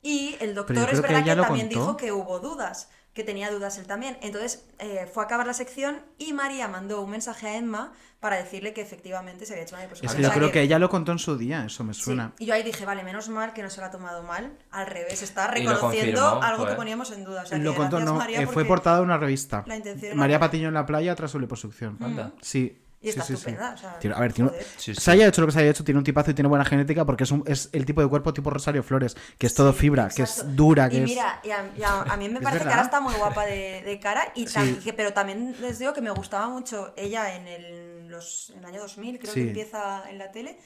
[0.00, 1.80] Y el doctor es que verdad que, también contó.
[1.80, 4.18] dijo que hubo dudas, que tenía dudas él también.
[4.20, 8.36] Entonces eh, fue a acabar la sección y María mandó un mensaje a Emma para
[8.36, 10.10] decirle que efectivamente se había hecho una liposucción.
[10.10, 12.32] Es que yo creo que ella lo contó en su día, eso me Sí, suena.
[12.38, 14.56] Y yo ahí dije, vale, menos mal que no se lo ha tomado mal.
[14.70, 17.42] Al revés, está reconociendo confirmó, algo que poníamos en duda.
[17.42, 19.62] O sea, Lo que contó, no, María, eh, fue portada de una revista.
[19.66, 20.40] la intención era María.
[20.40, 21.98] Patiño en la playa tras su liposucción.
[22.00, 22.32] Anda.
[22.40, 22.83] Sí.
[23.04, 23.50] Y está sí, sí, sí.
[23.50, 24.50] estupenda, o sea, Tiene- a ver, tiene-.
[24.78, 25.00] Sí, sí.
[25.00, 27.04] se haya hecho lo que se haya hecho, tiene un tipazo y tiene buena genética
[27.04, 30.08] porque es, un- es el tipo de cuerpo tipo Rosario Flores, que es todo fibra,
[30.08, 31.04] que es dura, que y es...
[31.04, 33.82] mira, y a, y a- a mí me parece que ahora está muy guapa de,
[33.84, 34.80] de cara, y Sí.
[34.82, 38.64] que- pero también les digo que me gustaba mucho ella en el, los, en el
[38.64, 39.40] año 2000, creo Sí.
[39.42, 40.58] que empieza en la tele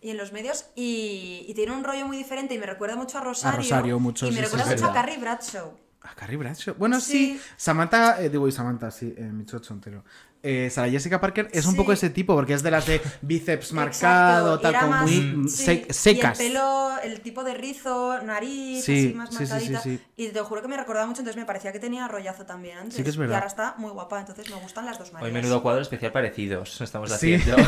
[0.00, 3.18] y en los medios, y, y tiene un rollo muy diferente y me recuerda mucho
[3.18, 3.58] a Rosario.
[3.58, 4.92] Rosario mucho, y me sí, sí, recuerda mucho a.
[4.92, 5.72] Carrie Bradshaw.
[6.08, 6.74] Ah, Carrie Bradshaw.
[6.78, 7.36] Bueno, sí.
[7.36, 7.40] Sí.
[7.56, 10.04] Samantha, eh, digo, y Samantha, sí, eh, mi chocho entero.
[10.42, 13.72] Eh, Sarah Jessica Parker es un poco ese tipo, porque es de las de bíceps
[13.72, 16.38] marcado, tal, era como más- muy mm, sí, sec- secas.
[16.38, 19.80] Y el pelo, el tipo de rizo, nariz, Sí, así más sí, sí, sí, marcadita.
[19.80, 20.00] sí.
[20.16, 22.94] Y te juro que me recordaba mucho, entonces me parecía que tenía rollazo también antes.
[22.94, 23.32] Sí que es verdad.
[23.32, 25.32] Y ahora está muy guapa, entonces me gustan las dos Hoy Marías.
[25.32, 27.34] menudo cuadro especial parecidos estamos Sí.
[27.34, 27.56] haciendo.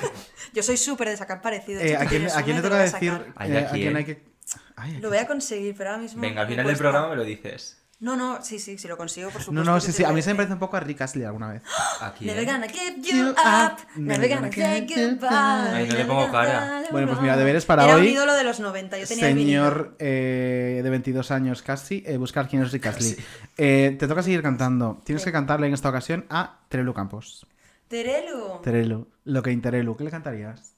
[0.52, 1.82] Yo soy súper de sacar parecidos.
[1.84, 3.12] Eh, tú ¿a, quién, tienes a quién le toca decir?
[3.12, 3.96] eh, ¿a ¿A quién quién?
[3.96, 4.29] hay que.?
[4.76, 6.20] Ay, ¿a Lo voy a conseguir, pero ahora mismo.
[6.20, 7.80] Venga, al final del programa me lo dices.
[8.00, 9.62] No, no, sí, sí, sí lo consigo, por supuesto.
[9.62, 10.04] No, no, sí, sí.
[10.04, 11.62] A mí se me parece un poco a Rick Astley alguna vez.
[12.00, 12.24] Aquí.
[12.24, 15.28] Never gonna give You you up, never gonna say give goodbye.
[15.30, 16.84] Ay, no le pongo cara.
[16.90, 18.06] Bueno, pues mira, deberes para Era hoy.
[18.06, 19.64] un ídolo de los 90, yo tenía el vinilo.
[19.64, 23.16] Señor eh, de 22 años casi, eh, buscar quién es Rick Astley.
[23.58, 25.02] Eh, te toca seguir cantando.
[25.04, 27.46] Tienes que cantarle en esta ocasión a Terelu Campos.
[27.88, 28.62] Terelu.
[28.62, 29.94] Terelu, lo que Interelu.
[29.94, 30.74] ¿Qué le cantarías?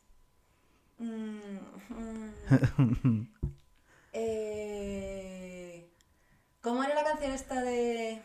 [0.99, 1.39] Mm,
[2.79, 3.27] mm.
[4.13, 5.89] Eh,
[6.61, 8.21] ¿Cómo era la canción esta de...?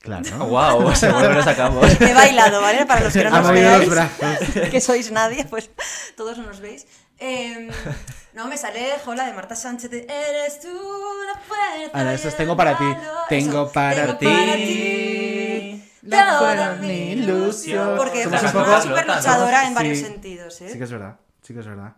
[0.00, 0.46] Claro.
[0.46, 2.00] wow, seguro que lo sacamos.
[2.00, 2.86] He bailado, ¿vale?
[2.86, 3.90] Para los que no nos veáis,
[4.70, 5.70] que sois nadie, pues
[6.16, 6.86] todos nos veis.
[7.18, 7.68] Em,
[8.32, 9.90] no, me sale Jola de Marta Sánchez.
[9.90, 11.98] de, Eres tú la fuerza.
[11.98, 12.84] Ahora, y eso es el Tengo para ti.
[12.84, 13.02] valor".
[13.28, 15.84] Tengo Eso, para tengo ti.
[16.02, 17.96] La toda fuera mi ilusión.
[17.96, 19.74] Porque es una súper luchadora en Sí.
[19.74, 20.68] varios sentidos, ¿eh?
[20.70, 21.94] Sí que es verdad, sí que es verdad.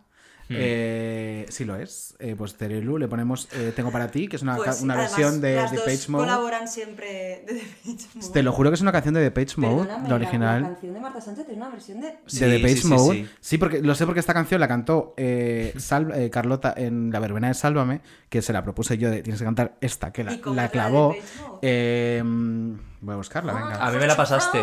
[0.53, 2.15] Eh, sí lo es.
[2.19, 5.17] Eh, pues Terelu le ponemos eh, Tengo para ti, que es una, Pues una además,
[5.17, 6.23] versión de The Page Mode.
[6.25, 7.53] colaboran siempre de
[7.85, 8.29] Depeche Mode.
[8.33, 10.61] Te lo juro que es una canción de The Page Mode, Perdóname, la original.
[10.63, 12.07] canción de Marta Sánchez es una versión de...
[12.07, 13.15] de Sí, The Page sí, Mode.
[13.15, 13.29] sí.
[13.39, 17.19] Sí, porque lo sé porque esta canción la cantó eh, Sal- eh, Carlota en la
[17.19, 20.33] verbena de Sálvame, que se la propuse yo de tienes que cantar esta, que la,
[20.33, 21.15] ¿Y cómo la la clavó.
[21.61, 23.85] Eh, voy a buscarla, venga.
[23.85, 24.59] A mí me la pasaste.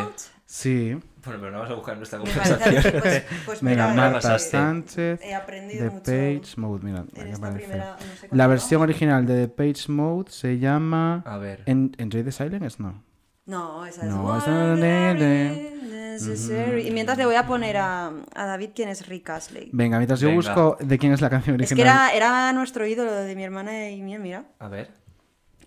[0.46, 0.96] Sí.
[1.28, 3.00] Bueno, pero no vas a buscar nuestra Me parece- conversación.
[3.02, 4.38] pues, pues mira, Marta.
[4.38, 5.20] Sánchez.
[5.22, 7.66] He aprendido The mucho Page Mode, mira, en aquí esta aparece.
[7.68, 8.90] primera, no sé La versión vamos.
[8.94, 11.62] original de The Page Mode se llama A ver.
[11.66, 13.02] En- Enjoy the Silence, no.
[13.46, 16.86] No, esa es No, esa necessary.
[16.86, 19.70] Y mientras le voy a poner a, a David quién es Rick Astley.
[19.72, 20.36] Venga, mientras yo Venga.
[20.54, 22.10] busco de quién es la canción Es original.
[22.10, 24.44] que era, era nuestro ídolo de mi hermana y mía, mira.
[24.58, 24.90] A ver.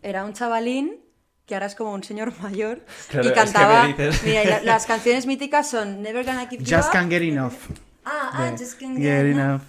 [0.03, 0.99] era un chavalín
[1.45, 3.87] que ahora es como un señor mayor Claro, y es que cantaba.
[3.87, 7.21] dices- Mira, y la- las canciones míticas son Never Gonna Give You Just can't get
[7.21, 7.53] enough.
[8.05, 9.45] Ah, ah, de just can't Get get enough.
[9.45, 9.61] enough.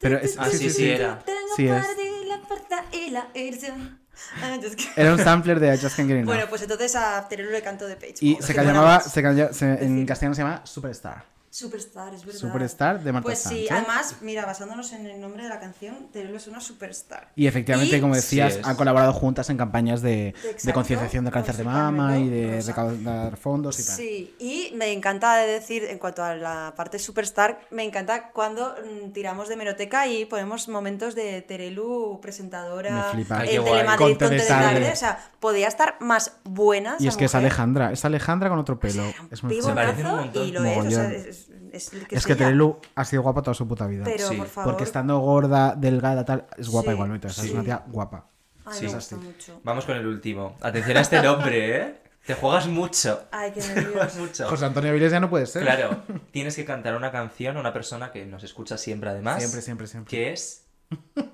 [0.00, 1.18] Pero es, Ah, sí, sí, era.
[1.20, 1.72] Tengo Sí, es.
[1.82, 4.00] para ti la puerta y la ilusión.
[4.42, 6.26] Ah, just Era un sampler de I Just Can't Get Enough.
[6.26, 8.14] Bueno, pues entonces a Terelu le canto de Page.
[8.20, 11.24] y se llamaba, se en castellano se llama Superstar.
[11.56, 12.38] Superstar, es verdad.
[12.40, 13.70] Superstar de Marta Pues sí, Sánchez.
[13.72, 17.30] además, mira, basándonos en el nombre de la canción, Terelu es una superstar.
[17.34, 21.24] Y efectivamente, Y- como decías, Sí, han colaborado juntas en campañas de, de Exacto, concienciación
[21.24, 22.68] del cáncer de con mama y de Rosa.
[22.72, 23.96] recaudar fondos y tal.
[23.96, 28.74] Sí, y me encanta de decir, en cuanto a la parte superstar, me encanta cuando
[29.06, 33.26] mm, tiramos de meroteca y ponemos momentos de Terelu presentadora en.
[33.26, 34.18] Telemadrid Con con.
[34.18, 34.92] Teletarde.
[34.92, 36.96] O sea, podía estar más buena.
[36.98, 37.34] Y es que es.
[37.34, 39.04] Alejandra, es Alejandra con otro pelo.
[39.04, 41.45] Era un Es muy y lo es, o sea, es,
[41.76, 42.34] es- el que Es que.
[42.36, 44.04] Terelu ha sido guapa toda su puta vida.
[44.04, 44.70] Pero, Sí, por favor.
[44.72, 46.94] Porque estando gorda, delgada, tal, es guapa Sí.
[46.94, 47.26] igualmente.
[47.28, 48.26] o sea, Es una tía guapa.
[48.64, 48.86] Ay, Sí.
[48.86, 49.60] me gusta mucho.
[49.64, 50.56] Vamos con el último.
[50.60, 51.94] Atención a este nombre, ¿eh?
[52.26, 53.22] Te juegas mucho.
[53.30, 54.48] Ay, qué Te juegas mucho.
[54.48, 55.62] José Antonio Viles ya no puede ser.
[55.62, 56.02] Claro,
[56.32, 59.38] tienes que cantar una canción a una persona que nos escucha siempre, además.
[59.38, 60.10] Siempre, siempre, siempre.
[60.10, 60.64] Que es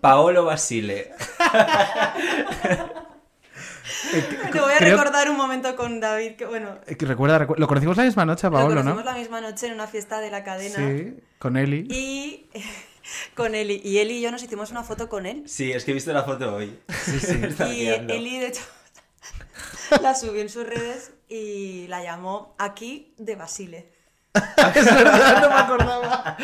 [0.03, 1.12] Paolo Basile.
[4.53, 7.57] Te voy a Creo- recordar un momento con David, que bueno, Eh, que Recuerda, recu-
[7.57, 9.11] lo conocimos la misma noche a lo Paolo, conocimos ¿no?
[9.12, 10.76] la misma noche en una fiesta de la cadena.
[10.76, 11.86] Sí, con Eli.
[11.90, 12.49] Y
[13.34, 13.80] con Eli.
[13.84, 15.43] Y Eli y yo nos hicimos una foto con él.
[15.47, 16.78] Sí, es que he visto la foto hoy.
[16.88, 17.40] Sí, sí.
[17.70, 18.62] Y Eli, de hecho,
[20.01, 23.93] la subió en sus redes y la llamó aquí de Basile.
[24.74, 26.36] es verdad, no me acordaba.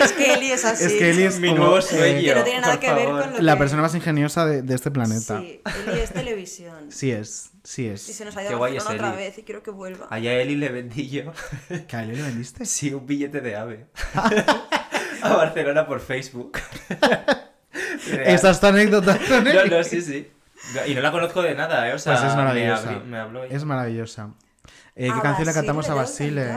[0.00, 0.84] Es que Eli es así.
[0.84, 2.20] Es que Eli es Mi nuevo eh, sueño.
[2.22, 3.22] Que no tiene nada por que ver favor.
[3.22, 3.58] con lo la que...
[3.58, 5.40] persona más ingeniosa de, de este planeta.
[5.40, 6.92] Sí, Eli es televisión.
[6.92, 8.02] Sí es, sí Y es.
[8.02, 9.28] se nos ha Qué ido a guay es Barcelona otra Eli.
[9.30, 10.06] vez y quiero que vuelva.
[10.10, 11.32] Allá a Eli le vendí yo.
[11.88, 12.64] ¿Que a Eli le vendiste?
[12.64, 13.86] Sí, un billete de ave.
[15.22, 16.58] a Barcelona por Facebook.
[18.24, 20.30] Esa es tu anécdota No, no, sí, sí.
[20.86, 21.94] Y no la conozco de nada, ¿eh?
[21.94, 22.90] O sea, Pues es me maravillosa.
[22.92, 23.56] abrí- Me, habló ella.
[23.56, 24.30] Es maravillosa.
[24.96, 26.50] Eh, ¿Qué A canción le cantamos a que Basile?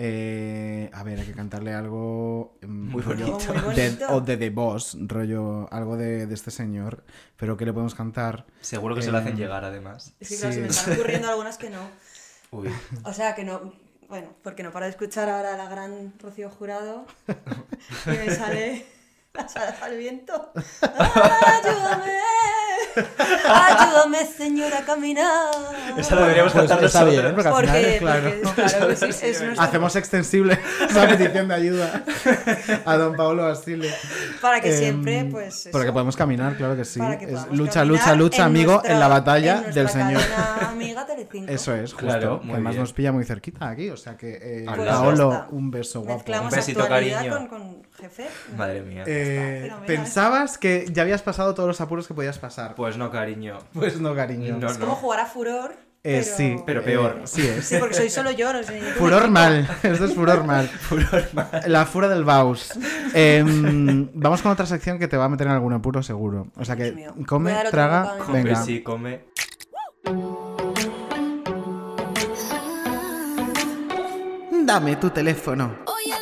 [0.00, 3.52] Eh, a ver, hay que cantarle algo mm, Muy rollo bonito.
[3.64, 4.06] Muy de- bonito.
[4.14, 7.02] o de The Boss, rollo algo de, de este señor.
[7.36, 8.46] Pero ¿qué le podemos cantar?
[8.60, 10.14] Seguro que se lo Eh, hacen llegar, además.
[10.20, 10.56] Es que claro, Sí.
[10.58, 11.80] se me están ocurriendo algunas que no.
[12.52, 12.68] Uy.
[13.02, 13.72] O sea, que no.
[14.08, 17.04] Bueno, porque no paro de escuchar ahora a la gran Rocío Jurado.
[18.06, 18.86] Y me sale.
[19.42, 20.52] las alas al viento.
[20.82, 22.18] ¡Ayúdame!
[23.48, 25.50] ¡Ayúdame, señora, a caminar!
[25.96, 27.22] Esa la deberíamos Pues cantar está nosotros.
[27.22, 30.58] bien, porque al final, Porque, claro, porque, claro que sí, es nuestro- hacemos extensible
[30.88, 32.04] esa petición de ayuda
[32.84, 33.92] a don Pablo Basile.
[34.40, 35.66] Para que Em, siempre, pues.
[35.66, 36.98] eso, Para que podamos caminar, claro que sí.
[36.98, 40.22] para que Es lucha, lucha, lucha, en amigo, nuestra- en la batalla en del Señor.
[40.66, 41.52] amiga Telecinco.
[41.52, 42.06] Eso es, justo.
[42.06, 42.82] Claro, que además bien.
[42.82, 44.88] nos pilla muy cerquita aquí, o sea que eh, Pues.
[44.88, 46.16] Paolo, un beso guapo.
[46.18, 47.30] Mezclamos Un besito, cariño.
[47.30, 48.28] Con, con jefe.
[48.56, 49.04] Madre mía.
[49.06, 49.70] Eh.
[49.86, 52.74] ¿Pensabas que ya habías pasado todos los apuros que podías pasar?
[52.74, 53.58] Pues no, cariño.
[53.72, 54.56] Pues no, cariño.
[54.58, 55.74] No, Es como jugar a furor.
[56.04, 56.36] Eh, pero...
[56.36, 57.22] sí, Pero eh, peor.
[57.24, 57.66] sí es.
[57.66, 58.80] Sí, porque soy solo yo, no sé.
[58.80, 60.70] Furor mal, esto es furor mal.
[61.66, 62.70] La fura del Baus.
[63.14, 66.46] Em, vamos con otra sección que te va a meter en algún apuro seguro.
[66.56, 68.24] O sea que come, traga, bocado.
[68.26, 68.62] Come, venga.
[68.62, 69.24] sí, come.
[74.64, 75.78] Dame tu teléfono.
[75.86, 76.12] Hoy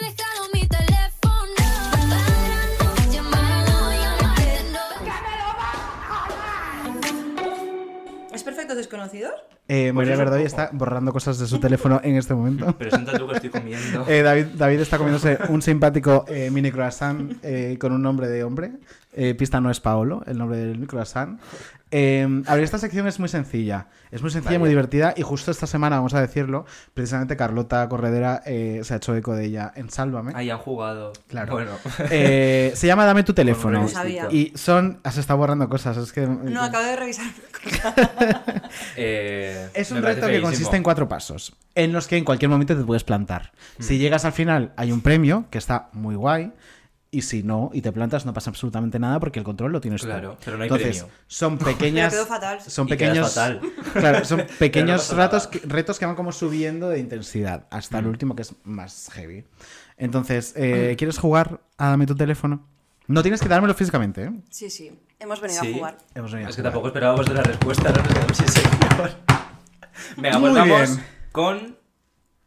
[8.77, 8.81] llamarte.
[8.81, 9.57] ¿Es perfectos desconocidos?
[9.69, 12.75] Eh, María eso Verdoy está borrando cosas de su teléfono en este momento.
[12.79, 14.05] Pero sienta tú que estoy comiendo.
[14.09, 18.45] Eh, David, David está comiéndose un simpático eh, mini croissant eh, con un nombre de
[18.45, 18.73] hombre.
[19.17, 21.41] Eh, pista no es Paolo, el nombre del croissant.
[21.91, 23.87] Eh, a ver, esta sección es muy sencilla.
[24.11, 24.59] Es muy sencilla, Vale.
[24.59, 25.15] muy divertida.
[25.17, 29.35] Y justo esta semana, vamos a decirlo, precisamente Carlota Corredera eh, se ha hecho eco
[29.35, 30.33] de ella en Sálvame.
[30.35, 31.13] Ahí han jugado.
[31.29, 31.53] Claro.
[31.53, 31.71] Bueno.
[32.11, 33.89] Eh, se llama Dame tu teléfono.
[33.89, 34.29] Sabía.
[34.31, 35.01] Y son.
[35.05, 35.97] Has estado borrando cosas.
[35.97, 36.27] Es que.
[36.27, 37.27] No, acabo de revisar.
[38.97, 42.77] Eh, Es un reto que consiste en cuatro pasos, en los que en cualquier momento
[42.77, 43.53] te puedes plantar.
[43.79, 43.83] Mm.
[43.83, 46.53] Si llegas al final, hay un premio que está muy guay.
[47.17, 50.03] Y si no, y te plantas, no pasa absolutamente nada porque el control lo tienes
[50.03, 50.07] tú.
[50.09, 51.15] Claro, pero no hay Entonces, premio.
[51.27, 52.13] son pequeñas.
[52.13, 52.61] Pero fatal.
[52.61, 53.29] Son pequeños.
[53.33, 53.61] fatal.
[53.95, 58.01] Claro, son pequeños ratos que- retos que van como subiendo de intensidad hasta Mm.
[58.05, 59.45] el último que es más heavy.
[59.97, 62.67] Entonces, eh, ¿quieres jugar a Dame tu teléfono?
[63.07, 64.33] No tienes que dármelo físicamente, ¿eh?
[64.51, 64.93] Sí, sí.
[65.19, 65.73] Hemos venido Sí.
[65.73, 65.99] a jugar.
[66.15, 69.11] Hemos venido a Es que tampoco esperábamos de la respuesta, no nos señor.
[70.19, 71.05] Venga, pues Muy vamos bien.
[71.33, 71.79] con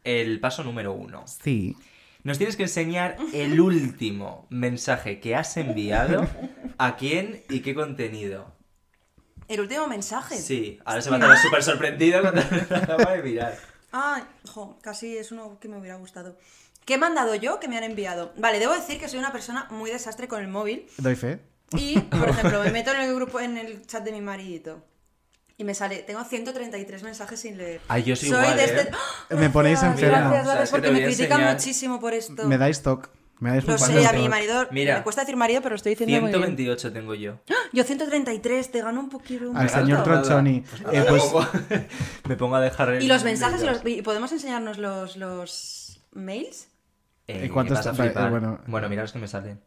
[0.04, 1.24] el paso número uno.
[1.26, 1.76] Sí.
[2.22, 6.28] Nos tienes que enseñar el último mensaje que has enviado,
[6.76, 8.52] a quién y qué contenido.
[9.48, 10.36] El último mensaje.
[10.36, 12.42] Sí, ahora se va a quedar súper sorprendido cuando
[12.76, 13.58] acaba de mirar.
[13.90, 16.36] Ay, jo, casi es uno que me hubiera gustado.
[16.84, 18.32] ¿Qué he mandado yo que me han enviado?
[18.36, 20.86] Vale, debo decir que soy una persona muy desastre con el móvil.
[20.98, 21.40] Doy fe.
[21.72, 24.84] Y, por ejemplo, me meto en el grupo, en el chat de mi maridito.
[25.60, 27.82] Y me sale, tengo 133 mensajes sin leer.
[27.86, 28.66] Ay, yo soy Soy igual, de ¿eh?
[28.78, 28.90] este...
[28.94, 29.34] ¡Ah!
[29.34, 30.18] Me ponéis enferma.
[30.30, 31.54] Gracias, ¿Sabes gracias, qué te porque me critican enseñar?
[31.54, 32.48] muchísimo por esto.
[32.48, 33.10] Me dais toque.
[33.40, 34.96] Me dais Lo un sé, a mi marido Mira.
[34.96, 36.40] me cuesta decir marido, pero lo estoy diciendo muy bien.
[36.56, 37.40] 128 tengo yo.
[37.74, 39.50] Yo 133, te gano un poquito.
[39.50, 40.64] un Al señor Tronchoni.
[40.92, 41.24] Eh, pues,
[42.28, 43.02] Me pongo a dejar el...
[43.02, 46.68] Y los mensajes, y los- podemos enseñarnos los, los mails.
[47.28, 48.28] Eh, ¿Y cuántos flipar.
[48.28, 48.60] eh, bueno.
[48.66, 49.60] bueno, mira los que me salen.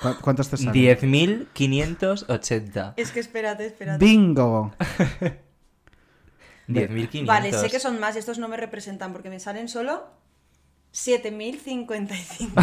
[0.00, 0.74] ¿Cu- ¿cuántos te salen?
[0.74, 2.94] 10.580.
[2.96, 4.04] Es que espérate, espérate.
[4.04, 4.72] Bingo.
[6.68, 7.26] 10.500.
[7.26, 10.04] Vale, sé que son más y estos no me representan porque me salen solo
[10.92, 12.54] 7055.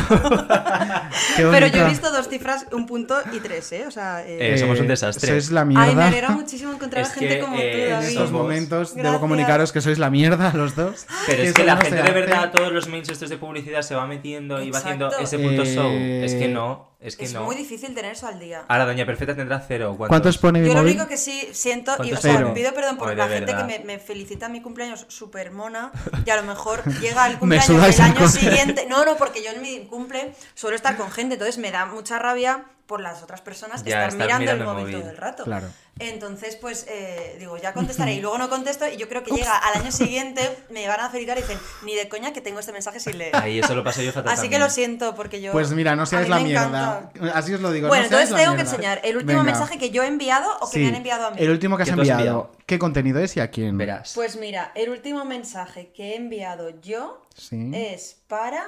[1.35, 3.85] Qué Pero yo he visto dos cifras, un punto y tres, ¿eh?
[3.87, 4.23] O sea.
[4.25, 5.27] eh, Eh, somos un Eh, desastre.
[5.29, 5.93] Sois la Ay, mierda.
[5.95, 8.07] me alegra muchísimo encontrar Es a gente que, como eh, tú, en En David.
[8.07, 9.19] estos momentos debo Gracias.
[9.21, 11.07] comunicaros que sois la mierda los dos.
[11.27, 14.05] Pero es que la gente de verdad, todos los mails estos de publicidad se va
[14.05, 15.91] metiendo y va haciendo ese punto Eh, show.
[15.91, 17.43] Es que no, es que Es no.
[17.43, 18.65] muy difícil tener eso al día.
[18.67, 19.95] Ahora Doña Perfecta tendrá cero.
[19.97, 20.09] ¿Cuántos?
[20.09, 22.97] ¿Cuántos pone mi Yo lo único que sí siento, y o ¿Cuántos sea, pido perdón
[22.97, 25.91] por la gente que me, me felicita mi cumpleaños súper mona
[26.25, 28.85] y a lo mejor llega el cumpleaños del el año siguiente.
[28.89, 32.19] No, no, porque yo en mi cumple suelo estar con gente, entonces me da mucha
[32.19, 35.01] rabia por las otras personas que Ya, están estar mirando, mirando el el móvil móvil.
[35.01, 35.43] todo el rato.
[35.43, 35.67] Claro.
[35.99, 39.55] Entonces, pues eh, digo, ya contestaré y luego no contesto y yo creo que llega
[39.57, 42.71] al año siguiente, me van a felicitar y dicen, ni de coña que tengo este
[42.71, 43.35] mensaje sin leer.
[43.35, 45.51] Ahí eso lo paso yo fatal Así que lo siento porque yo...
[45.51, 47.11] Pues mira, no seáis la me mierda.
[47.13, 47.37] encanta.
[47.37, 47.89] Así os lo digo.
[47.89, 49.51] Bueno, no entonces la tengo que enseñar el último Venga.
[49.51, 51.37] mensaje que yo he enviado o que Sí, me han enviado a mí.
[51.39, 52.21] El último que has ¿Qué tú has enviado.
[52.39, 52.51] enviado?
[52.65, 53.77] ¿Qué contenido es y a quién?
[53.77, 54.13] Verás.
[54.15, 57.69] Pues mira, el último mensaje que he enviado yo Sí.
[57.73, 58.65] es para.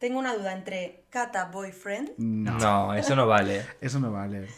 [0.00, 3.64] Tengo una duda entre Kata Boyfriend, No, No, eso no vale.
[3.80, 4.48] eso no vale.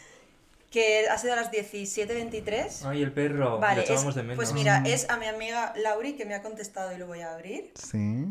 [0.71, 2.83] que ha sido a las 17.23.
[2.85, 3.59] Ay, el perro.
[3.59, 4.37] Vale, le es- echábamos de menos.
[4.37, 7.33] pues mira, es a mi amiga Lauri que me ha contestado y lo voy a
[7.33, 7.71] abrir.
[7.75, 8.25] Sí.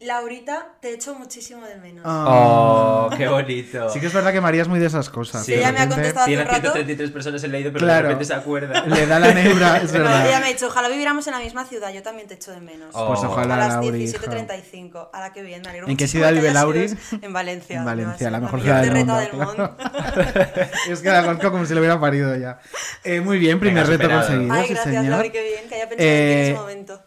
[0.00, 2.04] Laurita, te echo muchísimo de menos.
[2.06, 3.88] Oh, qué bonito.
[3.88, 5.46] Sí que es verdad que María es muy de esas cosas.
[5.46, 6.60] Sí, ella me ha contestado hace Tiene un rato.
[6.72, 8.08] 133 personas en leído, pero Claro.
[8.08, 8.84] de repente se acuerda.
[8.86, 10.26] Le da la neura, es No, verdad.
[10.28, 12.60] ella me ha dicho, ojalá viviéramos en la misma ciudad, yo también te echo de
[12.60, 12.88] menos.
[12.92, 13.06] Oh.
[13.06, 14.18] Pues ojalá, a las Lauri, hija.
[14.18, 15.08] 17.35.
[15.12, 16.86] Ahora qué bien, me alegro ¿En qué ciudad que vive Lauri?
[17.22, 17.78] En Valencia.
[17.78, 19.76] En Valencia, la mejor la ciudad del mundo, del claro.
[20.90, 22.58] es que la conozco como si lo hubiera parido ya.
[23.04, 24.26] Eh, muy bien, primer Venga, reto superado.
[24.26, 25.10] conseguido, Ay, sí gracias, señor.
[25.12, 27.00] Lauri, qué bien, que haya pensado en ti en Eh, ese momento.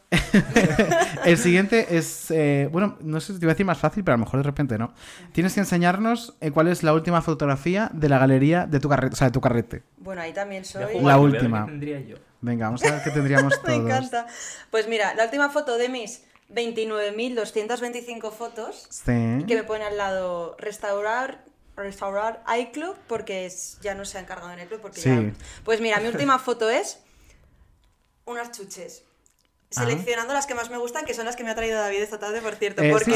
[1.32, 4.14] El siguiente es, eh, bueno, no sé si te iba a decir más fácil, pero
[4.16, 4.94] a lo mejor de repente no.
[5.34, 9.14] Tienes que enseñarnos eh, cuál es la última fotografía de la galería de tu carrete,
[9.14, 9.84] o sea, de tu carrete.
[9.98, 11.00] Bueno, ahí también soy.
[11.02, 11.66] La última.
[11.66, 12.18] qué tendría yo.
[12.42, 13.86] Venga, vamos a ver qué tendríamos Me todos.
[13.86, 14.28] encanta.
[14.72, 16.24] Pues mira, la última foto de mis
[16.54, 19.44] 29.225 fotos, Sí.
[19.48, 21.44] que me pone al lado restaurar
[21.76, 25.10] restaurar iClub porque es- ya no se ha encargado en iClub porque Sí.
[25.10, 25.32] ya...
[25.64, 27.00] Pues mira, mi última foto es
[28.26, 29.04] unas chuches.
[29.76, 29.82] Ah.
[29.82, 32.18] Seleccionando las que más me gustan, que son las que me ha traído David esta
[32.20, 32.82] tarde, por cierto.
[32.82, 33.12] Eh, porque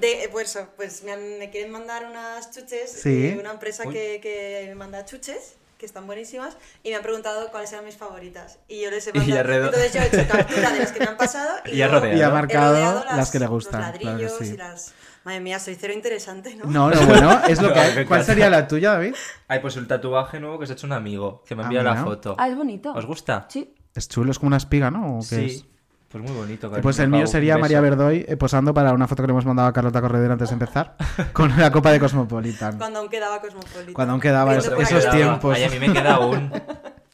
[0.00, 3.30] de, pues, eso, pues me, han- me quieren mandar unas chuches Sí.
[3.32, 7.50] de una empresa que, que me manda chuches, que están buenísimas, y me han preguntado
[7.50, 8.58] cuáles eran mis favoritas.
[8.68, 9.48] Y yo les he Y ya mandado.
[9.48, 12.16] redo- Entonces yo he hecho captura de las que me han pasado y, Y rodeado.
[12.18, 13.80] Y ha He marcado he las, rodeado que le los gustan.
[13.80, 14.44] Claro que ladrillos sí.
[14.54, 14.94] y las...
[15.24, 16.64] Madre mía, soy cero interesante, ¿no?
[16.66, 18.04] No, no, bueno, es lo No, que hay.
[18.06, 19.14] ¿Cuál sería la tuya, David?
[19.48, 21.82] Ay, pues el tatuaje nuevo que se ha hecho un amigo, que me ha Ah,
[21.82, 22.36] la foto.
[22.38, 22.92] Ah, es bonito.
[22.92, 23.46] ¿Os gusta?
[23.50, 23.74] Sí.
[23.94, 25.18] Es chulo, es como una espiga, ¿no?
[25.18, 25.44] ¿O qué Sí.
[25.46, 25.64] es?
[26.10, 26.68] Pues muy bonito.
[26.68, 26.82] Cariño.
[26.82, 27.80] Pues el mío sería María.
[27.80, 30.54] Verdoy eh, posando para una foto que le hemos mandado a Carlota Corredera antes de
[30.54, 30.96] empezar
[31.32, 32.78] con la copa de Cosmopolitan.
[32.78, 33.94] Cuando aún quedaba Cosmopolitan.
[33.94, 34.74] Cuando aún quedaba esos.
[34.74, 35.16] Quedaba.
[35.16, 35.56] tiempos.
[35.56, 36.52] Ay, a mí me queda un...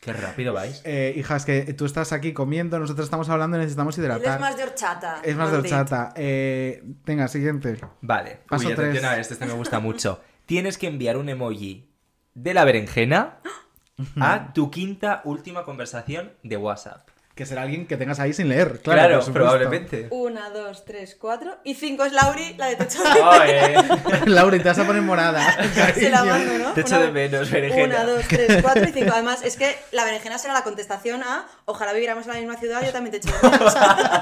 [0.01, 0.81] Qué rápido vais.
[0.85, 4.37] Eh, hija, es que tú estás aquí comiendo, nosotros estamos hablando y necesitamos Él hidratar.
[4.37, 5.21] es más de horchata.
[5.23, 6.13] Es más de horchata.
[6.15, 7.79] Eh, venga, siguiente.
[8.01, 8.41] Vale.
[8.49, 9.05] Paso Uy, tres.
[9.05, 10.21] a este, este me gusta mucho.
[10.47, 11.91] Tienes que enviar un emoji
[12.35, 13.41] de la berenjena
[14.21, 17.11] a tu quinta última conversación de WhatsApp.
[17.37, 19.09] Que será alguien que tengas ahí sin leer, claro.
[19.09, 20.07] Claro, por probablemente.
[20.09, 21.59] Una, dos, tres, cuatro.
[21.65, 23.75] Y cinco es Lauri, la de techo Ay,
[24.25, 25.55] Laura, te vas a poner morada.
[25.95, 26.73] Se la mando, ¿no?
[26.73, 27.85] Te echo de menos, berenjena.
[27.85, 29.11] Una, dos, tres, cuatro y cinco.
[29.13, 32.83] Además, es que la berenjena será la contestación a ojalá viviéramos en la misma ciudad,
[32.83, 33.75] yo también te echo de menos.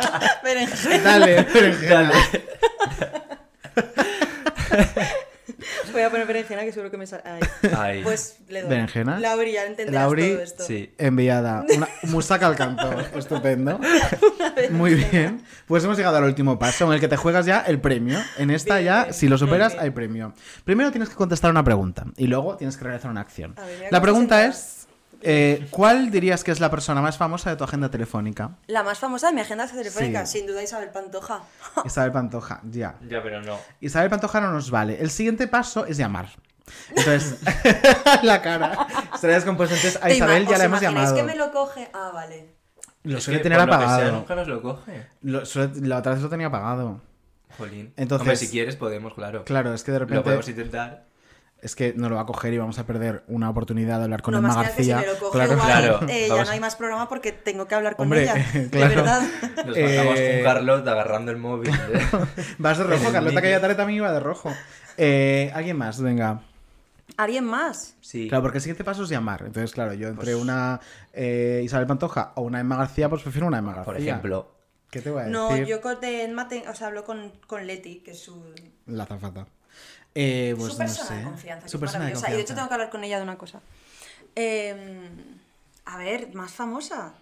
[0.43, 1.05] berenjena.
[1.05, 2.13] Dale, berenjena.
[5.93, 7.23] Voy a poner berenjena que seguro que me sale.
[7.25, 7.41] Ahí.
[7.77, 8.03] Ay.
[8.03, 8.71] Pues le doy.
[8.71, 9.19] ¿Berenjena?
[9.19, 10.65] Lauri, ya entenderás Lauri, todo esto.
[10.65, 10.93] Sí.
[10.99, 11.65] Enviada.
[11.77, 12.91] Una musaca al canto.
[13.15, 13.79] Estupendo.
[14.71, 15.43] Muy bien.
[15.67, 18.19] Pues hemos llegado al último paso en el que te juegas ya el premio.
[18.39, 19.85] En esta Bien, ya, bien, si lo superas, bien.
[19.85, 20.35] hay premio.
[20.65, 23.55] Primero tienes que contestar una pregunta y luego tienes que realizar una acción.
[23.55, 24.84] Ver, La pregunta es,
[25.25, 28.57] eh, ¿cuál dirías que es la persona más famosa de tu agenda telefónica?
[28.67, 30.39] La más famosa de mi agenda telefónica, Sí.
[30.39, 31.43] sin duda Isabel Pantoja.
[31.85, 32.97] Isabel Pantoja, ya.
[33.09, 33.59] Ya, pero no.
[33.81, 35.01] Isabel Pantoja no nos vale.
[35.01, 36.29] El siguiente paso es llamar.
[36.91, 37.39] Entonces,
[38.23, 38.87] la cara.
[39.15, 39.75] Estaría descompuesta.
[39.77, 41.15] Entonces, a ¿Te Isabel ya la hemos llamado.
[41.15, 41.89] que me lo coge?
[41.93, 42.55] Ah, vale.
[43.03, 44.13] Lo Es suele que tener por lo que sea, apagado.
[44.17, 45.07] nunca nos lo coge.
[45.23, 47.01] Lo suele- la otra vez lo tenía apagado.
[47.59, 47.93] Jolín.
[47.97, 49.45] Entonces- Hombre, si quieres podemos, claro.
[49.45, 50.23] Claro, es que de Lo repente.
[50.25, 51.05] podemos intentar.
[51.65, 54.23] Es que no lo va a coger y vamos a perder una oportunidad de hablar
[54.23, 55.13] con no Emma más que que si García.
[55.13, 55.53] me lo coge Claro.
[55.55, 58.35] igual, Claro, eh, ya no hay más programa porque tengo que hablar con Hombre, ella.
[58.71, 58.89] claro.
[58.91, 59.23] De verdad.
[59.43, 61.71] Nos bajamos Eh, con Carlota agarrando el móvil.
[62.59, 64.53] Vas de rojo, Carlota que ya tarde también iba de rojo.
[64.97, 66.01] Eh, ¿Alguien más?
[66.01, 66.43] Venga.
[67.17, 67.97] ¿Alguien más?
[68.01, 68.29] Sí.
[68.29, 69.43] Claro, porque el siguiente paso es llamar.
[69.47, 70.81] Entonces, claro, yo entre Pues- una
[71.13, 73.85] eh, Isabel Pantoja o una Emma García, pues prefiero una Emma García.
[73.85, 74.51] Por ejemplo.
[74.91, 75.33] ¿Qué te voy a decir?
[75.37, 78.41] No, yo con de Emma te- o sea, hablo con, con Leti, que es su,
[78.87, 79.47] La zafata.
[80.15, 81.15] Eh, pues su no persona sé.
[81.17, 81.69] de confianza.
[81.69, 82.29] Su persona de maravillosa.
[82.31, 82.55] Y de hecho confianza.
[82.61, 83.61] tengo que hablar con ella de una cosa.
[84.37, 85.09] Eh,
[85.87, 87.15] a ver, más famosa.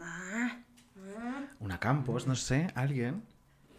[0.00, 0.56] Ah,
[1.60, 3.22] Una Campos, no sé, alguien.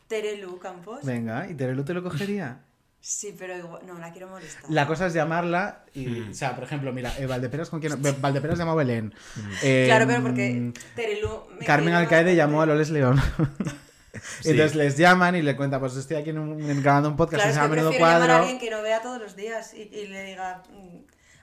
[0.07, 1.03] Terelu Campos.
[1.03, 2.59] Venga, ¿y Terelu te lo cogería?
[3.05, 4.63] Sí, pero igual, no, la quiero molestar.
[4.69, 6.31] La cosa es llamarla y, Hmm.
[6.31, 9.13] o sea, por ejemplo, mira, eh, Valdeperas con quién, Be- Valdeperas llamó a Belén.
[9.61, 11.43] Eh, Claro, pero porque Terelu...
[11.59, 13.19] me Carmen Alcaide llamó a Loles León.
[14.13, 14.51] Sí.
[14.51, 17.47] Entonces les llaman y le cuentan, pues estoy aquí en un- grabando un podcast Claro,
[17.47, 18.43] que es se que llama Menudo prefiero llamar a Cuadro.
[18.43, 20.97] alguien que no vea todos los días y, y le diga, mm,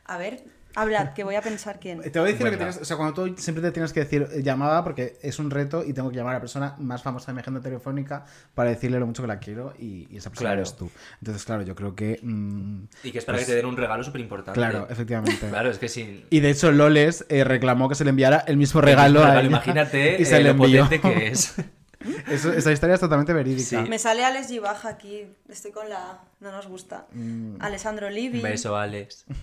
[0.04, 0.44] a ver,
[0.76, 2.00] hablad, que voy a pensar quién.
[2.00, 4.00] Te voy a decir lo que tienes, o sea, cuando tú siempre te tienes que
[4.00, 7.02] decir eh, llamada porque es un reto y tengo que llamar a la persona más
[7.02, 10.30] famosa de mi agenda telefónica para decirle lo mucho que la quiero y, y esa
[10.30, 10.60] persona Claro.
[10.60, 10.88] eres tú.
[11.20, 12.20] Entonces, claro, yo creo que...
[12.22, 14.58] mm, Y que es para pues, que te den un regalo súper importante.
[14.58, 15.44] Claro, efectivamente.
[15.50, 16.24] Claro, es que sin.
[16.30, 19.42] Y de hecho, Loles eh, reclamó que se le enviara el mismo regalo, a ella,
[19.42, 20.84] Imagínate y se eh, le lo envió.
[20.84, 21.54] potente que es.
[22.28, 23.82] Eso- esa historia es totalmente verídica.
[23.82, 23.88] Sí.
[23.88, 24.60] Me sale Alex G.
[24.60, 26.20] Baja aquí, estoy con la...
[26.40, 27.06] no nos gusta.
[27.12, 27.56] Mm.
[27.60, 28.40] Alessandro Livi.
[28.40, 29.24] Beso, Alex.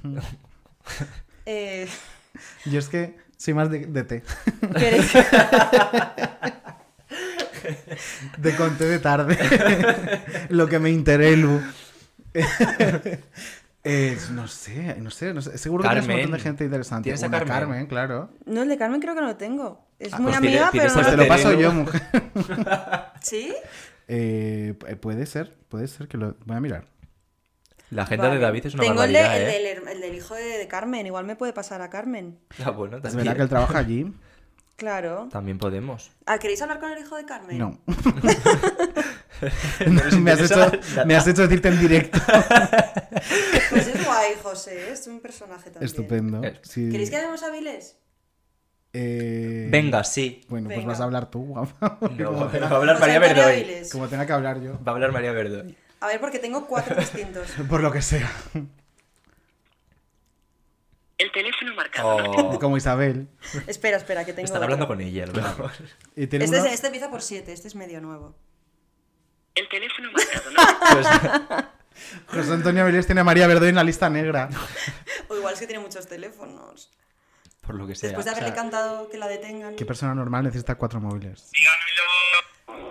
[1.45, 1.87] Eh,
[2.65, 4.23] Yo es que soy más de, de té.
[4.75, 5.13] ¿queréis-
[8.37, 9.37] De conté de tarde.
[10.49, 11.61] Lo que me interelu.
[13.83, 15.57] Eh, no sé, no sé, no sé.
[15.57, 17.03] Seguro que tienes un montón de gente interesante.
[17.05, 17.87] ¿Tienes a Carmen?
[17.87, 18.29] claro.
[18.45, 19.86] No, el de Carmen creo que no lo tengo.
[19.99, 22.01] Es Ah, muy pues amiga, pero a Pues te lo paso yo, mujer.
[23.21, 23.53] ¿Sí?
[24.07, 26.35] Eh, pu- puede ser, puede ser que lo.
[26.45, 26.85] Voy a mirar.
[27.89, 28.37] La agenda de.
[28.39, 29.75] David es una Tengo el, de- barbaridad, el ¿eh?
[29.75, 32.37] del, el del hijo de, de Carmen, igual me puede pasar a Carmen.
[32.63, 33.23] Ah, bueno, Es también.
[33.25, 34.13] verdad que él trabaja allí.
[34.75, 35.27] Claro.
[35.31, 36.11] También podemos.
[36.27, 37.57] Ah, ¿Queréis hablar con el hijo de Carmen?
[37.57, 37.79] No.
[40.21, 40.71] me, has hecho,
[41.05, 42.19] me has hecho decirte en directo.
[43.71, 45.83] Pues es guay, José, es un personaje también.
[45.85, 46.43] Estupendo.
[46.43, 46.89] Eh, Sí.
[46.91, 47.97] ¿Queréis que hagamos hábiles?
[48.93, 50.41] Eh, Venga, sí.
[50.49, 51.97] Bueno, pues vas a hablar tú, guapa.
[52.17, 53.89] No, va a hablar José María Verdoy.
[53.91, 54.73] Como tenga que hablar yo.
[54.83, 55.77] Va a hablar María Verdoy.
[55.99, 57.47] A ver, porque tengo cuatro distintos.
[57.69, 58.29] Por lo que sea.
[61.17, 62.15] El teléfono marcado.
[62.31, 63.27] Oh, Como Isabel.
[63.65, 64.45] espera, espera, que tengo.
[64.45, 64.65] están otro.
[64.65, 65.71] hablando con ella, a lo mejor.
[66.15, 68.35] Este, es- este empieza por siete, este es medio nuevo.
[69.55, 71.77] El teléfono marcado no.
[72.31, 74.49] Pues, José Antonio Avilés tiene a María Verdoy en la lista negra.
[75.29, 76.91] O igual es que tiene muchos teléfonos.
[77.67, 78.09] Por lo que sea.
[78.09, 79.75] Después de haberle o sea, cantado que la detengan.
[79.75, 81.51] ¿Qué persona normal necesita cuatro móviles?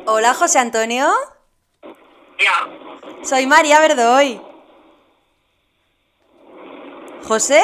[0.05, 1.11] Hola, José Antonio.
[2.39, 3.25] Ya.
[3.25, 4.41] Soy María Verdoy.
[7.27, 7.63] ¿José?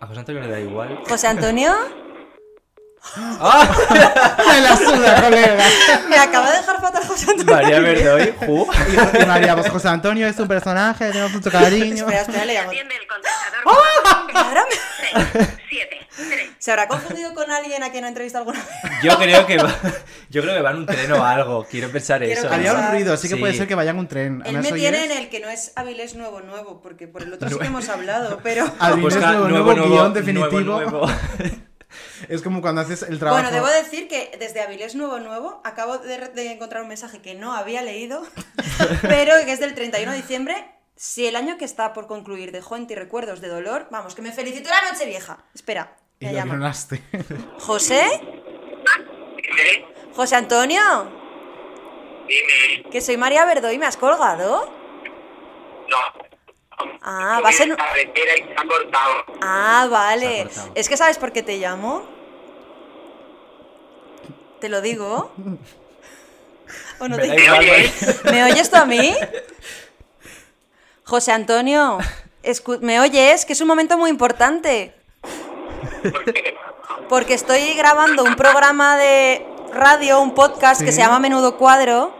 [0.00, 0.98] A José Antonio le da igual.
[1.08, 1.72] ¿José Antonio?
[3.16, 5.64] ¡Me la suda, colega!
[6.08, 7.52] Me acaba de dejar fatal José Antonio.
[7.54, 8.66] María Verdoy, ju.
[9.18, 12.04] Y, y María, pues José Antonio es un personaje, tenemos mucho cariño.
[12.08, 12.68] Espera, espera, le llamo.
[12.70, 14.44] Atiende el contestador.
[14.46, 14.76] Ahora me-
[15.36, 16.50] 6, 7, 3.
[16.58, 18.92] ¿Se habrá confundido con alguien a quien ha entrevistado alguna vez?
[19.02, 19.74] Yo creo que va,
[20.30, 21.66] yo creo que va en un tren o algo.
[21.68, 22.52] Quiero pensar Quiero eso.
[22.52, 23.40] Había un ruido, así que Sí.
[23.40, 24.42] puede ser que vaya en un tren.
[24.46, 27.48] Él ¿Me tiene en el que no es Avilés nuevo nuevo, porque por el otro
[27.48, 28.64] sí que hemos hablado, pero...
[28.78, 30.60] Avilés Busca nuevo, nuevo, guion definitivo.
[30.60, 31.12] nuevo, nuevo.
[32.28, 33.42] Es como cuando haces el trabajo.
[33.42, 37.34] Bueno, debo decir que desde Avilés Nuevo Nuevo acabo de, de encontrar un mensaje que
[37.34, 38.22] no había leído,
[39.02, 40.68] pero que es del 31 de diciembre.
[40.96, 44.22] Si el año que está por concluir dejó en ti recuerdos de dolor, vamos, que
[44.22, 45.44] me felicitó la noche vieja.
[45.54, 46.72] Espera, Y me llama.
[47.58, 48.04] ¿José?
[48.20, 49.84] ¿Sí?
[50.14, 50.80] ¿José Antonio?
[52.28, 52.88] Dime.
[52.90, 54.72] Que soy María Verdoy, ¿me has colgado?
[55.88, 56.21] No.
[57.02, 57.68] Ah, va a ser...
[57.68, 59.14] La carretera y se ha cortado.
[59.40, 60.44] Ah, vale.
[60.44, 60.70] cortado.
[60.74, 62.02] Es que ¿sabes por qué te llamo?
[64.60, 65.32] ¿Te lo digo?
[67.00, 68.24] ¿O no Me te da igual, oyes?
[68.24, 69.14] ¿Me oyes tú a mí?
[71.04, 71.98] José Antonio,
[72.44, 73.44] escu- ¿me oyes?
[73.44, 74.94] Que es un momento muy importante.
[77.08, 82.14] Porque estoy grabando un programa de radio, un podcast que se llama Menudo Cuadro.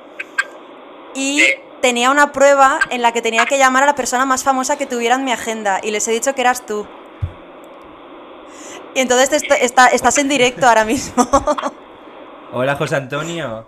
[1.14, 1.42] Y
[1.82, 4.86] tenía una prueba en la que tenía que llamar a la persona más famosa que
[4.86, 5.80] tuviera en mi agenda.
[5.82, 6.86] Y les he dicho que eras tú.
[8.94, 11.28] Y entonces te est- está- estás en directo ahora mismo.
[12.52, 13.66] Hola, José Antonio.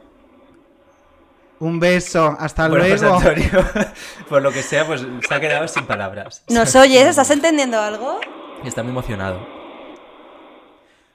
[1.60, 3.16] Un beso, hasta Bueno, José luego.
[3.18, 3.64] Antonio,
[4.28, 6.42] por lo que sea, pues se ha quedado sin palabras.
[6.48, 7.06] ¿Nos oyes?
[7.06, 8.20] ¿Estás entendiendo algo?
[8.64, 9.38] Está muy emocionado.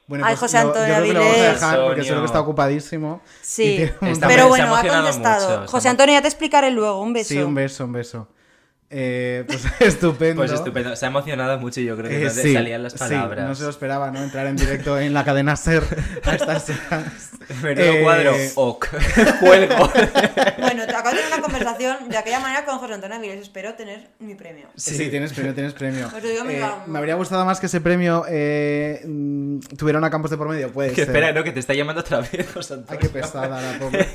[0.10, 2.04] Bueno, Ay, pues José lo- yo Antonio creo que lo vamos a dejar porque Antonio.
[2.04, 3.22] seguro que está ocupadísimo.
[3.42, 3.90] Sí,
[4.28, 5.60] pero bueno, ha contestado.
[5.62, 7.00] mucho, José Antonio, ya te explicaré luego.
[7.02, 7.30] Un beso.
[7.30, 8.28] Sí, un beso, un beso.
[8.92, 10.42] Eh, pues estupendo.
[10.42, 10.96] Pues estupendo.
[10.96, 13.00] Se ha emocionado mucho y yo creo que Eh, no sí, le salían las sí,
[13.00, 13.48] palabras.
[13.48, 14.24] no se lo esperaba, ¿no?
[14.24, 15.84] Entrar en directo en la cadena SER
[16.24, 17.30] a estas horas.
[17.64, 18.34] Menudo Eh, cuadro.
[18.56, 18.88] Ok.
[19.40, 19.92] Cuelgo.
[20.60, 23.42] Bueno, te acabo de tener una conversación de aquella manera con José Antonio Avilés.
[23.42, 24.68] Espero tener mi premio.
[24.76, 26.10] Sí, tienes premio, tienes premio.
[26.10, 30.10] Pues yo me Eh, me habría gustado más que ese premio eh, mm, tuviera una
[30.10, 31.10] campos de por medio, puede Que ser.
[31.10, 33.00] espera, no, que te está llamando otra vez, José Ay, Antonio.
[33.02, 34.08] qué pesada la pobre.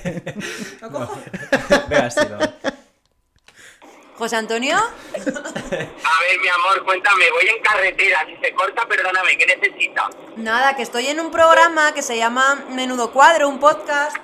[0.83, 1.21] ¿Lo cojo?
[1.89, 2.74] Venga, sí, no.
[4.19, 4.77] José Antonio,
[5.17, 10.07] A ver, mi amor, cuéntame, voy en carretera, si se corta, perdóname, ¿qué necesitas?
[10.37, 14.17] nada, que estoy en un programa que se llama Menudo Cuadro, un podcast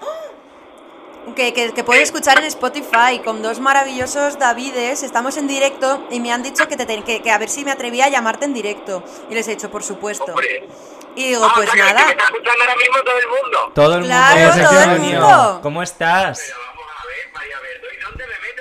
[1.37, 5.03] que, que, que puedes escuchar en Spotify con dos maravillosos Davides.
[5.03, 7.71] Estamos en directo y me han dicho que, te, que, que a ver si me
[7.73, 9.03] atrevía a llamarte en directo.
[9.29, 10.25] Y les he dicho, por supuesto.
[10.25, 10.69] Hombre.
[11.17, 12.07] Y digo, Ah, pues o sea, que nada.
[12.07, 13.73] me está escuchando ahora mismo todo el mundo.
[13.75, 14.07] Todo el mundo.
[14.17, 15.61] Claro, José todo el mundo.
[15.63, 16.39] ¿Cómo estás?
[16.47, 18.60] Pero vamos a ver, María Verdo, ¿y dónde me metes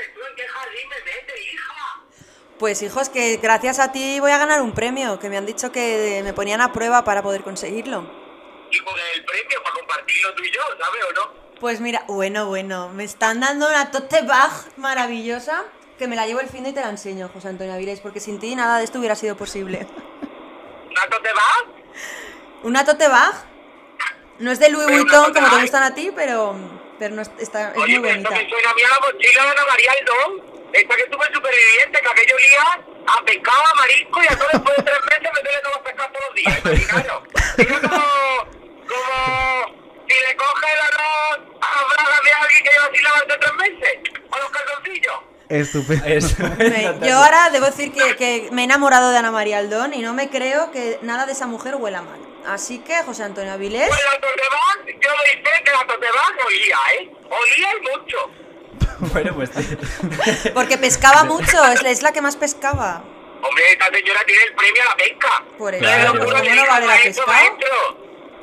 [2.58, 5.72] Pues hijos, que gracias a ti voy a ganar un premio, que me han dicho
[5.72, 8.02] que me ponían a prueba para poder conseguirlo.
[8.70, 11.40] Y con el premio para compartirlo tú y yo, ¿sabes o no?
[11.60, 15.64] Pues mira, bueno, bueno, me están dando una tote bag maravillosa
[15.98, 18.20] que me la llevo el fin de y te la enseño, José Antonio Avilés, porque
[18.20, 19.80] sin ti nada de esto hubiera sido posible.
[19.80, 21.64] ¿Nato te vas?
[22.64, 23.34] Una tote bag
[24.40, 25.62] no es de Louis Pero una Vuitton tote como te bag.
[25.62, 26.56] gustan a ti, pero,
[26.98, 28.44] pero no es, está, es Oye, muy pero esto bonita.
[28.44, 30.49] me suena a mí a la mochila de Ana María Aldón.
[30.74, 34.78] Esta que estuve superviviente, que aquello olía a pescado, a marisco y a todo después
[34.78, 37.24] de tres meses me duele todos los pescados todos los días, imaginaros.
[37.58, 38.50] Era como,
[38.88, 43.38] como si le coge el arroz a las bragas de alguien que lleva sin lavarse
[43.40, 43.94] tres meses,
[44.32, 45.20] o los calzoncillos.
[45.50, 47.00] Estupendo.
[47.02, 50.02] Me- Yo ahora debo decir que, que me he enamorado de Ana María Aldón y
[50.02, 52.20] no me creo que nada de esa mujer huela mal.
[52.46, 56.78] Así que, José Antonio Avilés, Pues la Totebag, yo doy fe que la Totebag olía,
[57.00, 57.12] ¿eh?
[57.30, 58.32] Olía y mucho.
[59.00, 59.50] Bueno, pues.
[60.54, 63.02] porque pescaba mucho, es la, es la que más pescaba.
[63.42, 65.44] Hombre, esta señora tiene el premio a la pesca.
[65.58, 66.12] Por eso, Claro.
[66.12, 67.24] pues, ¿cómo que no vale la pesca?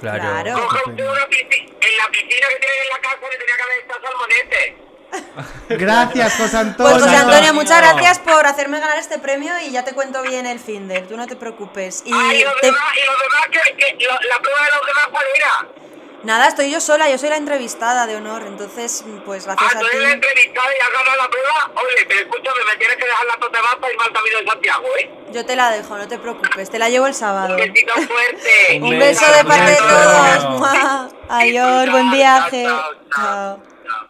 [0.00, 0.20] Claro.
[0.20, 0.54] Claro.
[0.68, 3.62] Coge usted una piscina, en la piscina que tiene en la casa le tenía que
[3.62, 4.76] haber estado salmonete.
[5.84, 6.92] Gracias, José Antonio.
[6.92, 7.36] Pues José Antonio.
[7.36, 11.06] Antonio, muchas gracias por hacerme ganar este premio y ya te cuento bien el Finder,
[11.06, 12.02] tú no te preocupes.
[12.04, 14.70] Y Ah, y los te- demás, y los demás, que, que- lo- la prueba de
[14.76, 15.68] los demás, ¿cuál era?
[16.26, 19.80] Nada, estoy yo sola, yo soy la entrevistada de honor, entonces, pues Ah, gracias a
[19.80, 20.12] tú eres la ti.
[20.14, 21.82] entrevistada y has ganado la prueba.
[21.82, 24.84] Oye, pero escúchame, me tienes que dejar la tote para irme al camino de Santiago,
[25.00, 25.10] ¿eh?
[25.32, 27.54] Yo te la dejo, no te preocupes, te la llevo el sábado.
[27.54, 28.80] Un besito fuerte.
[28.82, 30.58] Un beso de parte de todos.
[30.58, 31.08] ¡Mua!
[31.28, 32.64] Adiós, buen viaje.
[32.64, 33.62] Chao, chao, Chao.
[33.62, 34.08] chao.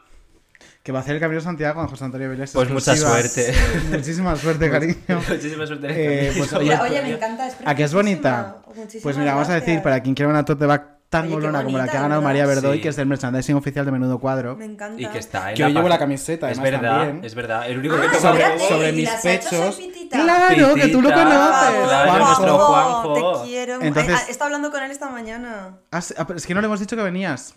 [0.83, 2.53] Que va a hacer el Camino de Santiago con José Antonio Vilés.
[2.53, 3.53] Pues mucha suerte.
[3.91, 4.95] Muchísima suerte, cariño.
[5.29, 5.87] Muchísima suerte.
[5.91, 8.59] Eh, pues, oye, me encanta, es ¿A que es bonita?
[8.69, 9.83] Muchísimas Pues mira, vamos a decir, gracias.
[9.83, 12.23] para quien quiera una tote bag tan Oye, molona como la que ha ganado ¿verdad?
[12.29, 12.83] María Verdoy, Sí.
[12.83, 14.57] que es del merchandising oficial de Menudo Cuadro.
[14.57, 15.01] Me encanta.
[15.01, 17.25] Y que está en Que hoy llevo la camiseta, Es verdad, también.
[17.25, 17.69] es verdad.
[17.71, 19.77] El único que Ah, sobre, sobre ¿y mis pechos.
[19.77, 20.23] Pitita?
[20.23, 21.85] Claro, que tú lo conoces.
[21.85, 22.27] Claro, Juanjo.
[22.27, 23.15] nuestro Juanjo.
[23.43, 23.75] Te quiero.
[23.83, 25.79] Entonces- Ay, ah, he estado hablando con él esta mañana.
[25.93, 25.99] Ah,
[26.35, 27.55] es que no le hemos dicho que venías.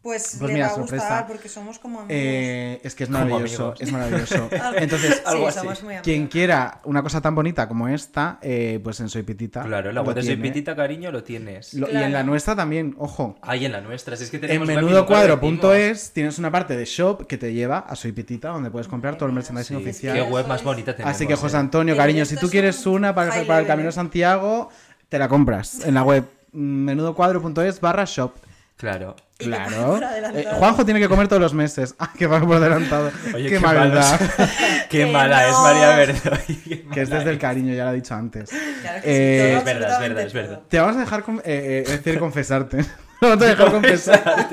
[0.00, 2.14] Pues, Pues le mira, va a gustar porque somos como amigos.
[2.16, 4.48] Eh, es que es maravilloso, es maravilloso.
[4.76, 5.66] Entonces, sí, algo así.
[6.04, 9.64] quien quiera una cosa tan bonita como esta, eh, pues en Soy Pitita.
[9.64, 10.36] Claro, la web de Soy.
[10.36, 11.74] Pitita, cariño, lo tienes.
[11.74, 13.36] Lo- Y en la nuestra también, ojo.
[13.42, 14.16] Ahí en la nuestra.
[14.16, 14.84] Si es que En tenemos decimos.
[14.84, 19.16] menudocuadro.es tienes una parte de shop que te lleva a Soy Pitita, donde puedes comprar
[19.16, 20.14] todo el merchandising Sí, oficial.
[20.16, 21.14] Qué web más bonita tenemos.
[21.14, 21.60] Así que José eh.
[21.60, 24.70] Antonio, cariño, si tú es quieres un una para, el Camino de Santiago,
[25.08, 28.32] te la compras en la web mm, menudocuadro.es barra shop.
[28.78, 29.16] Claro.
[29.36, 29.98] Te Claro.
[30.34, 31.94] Eh, Juanjo tiene que comer todos los meses.
[31.98, 33.10] Ah, que va por adelantado.
[33.34, 33.82] Oye, qué, malos.
[34.38, 34.48] maldad.
[34.88, 35.62] Qué mala es no.
[35.62, 36.56] María Verdoy.
[36.64, 38.48] Qué que es desde el cariño, ya lo he dicho antes.
[38.50, 40.60] Claro que Eh, sí, todo, Es verdad, es verdad, es verdad.
[40.68, 42.84] Te vamos a dejar, con- eh, eh, decir, confesarte.
[43.20, 44.48] Vamos a dejar confesar.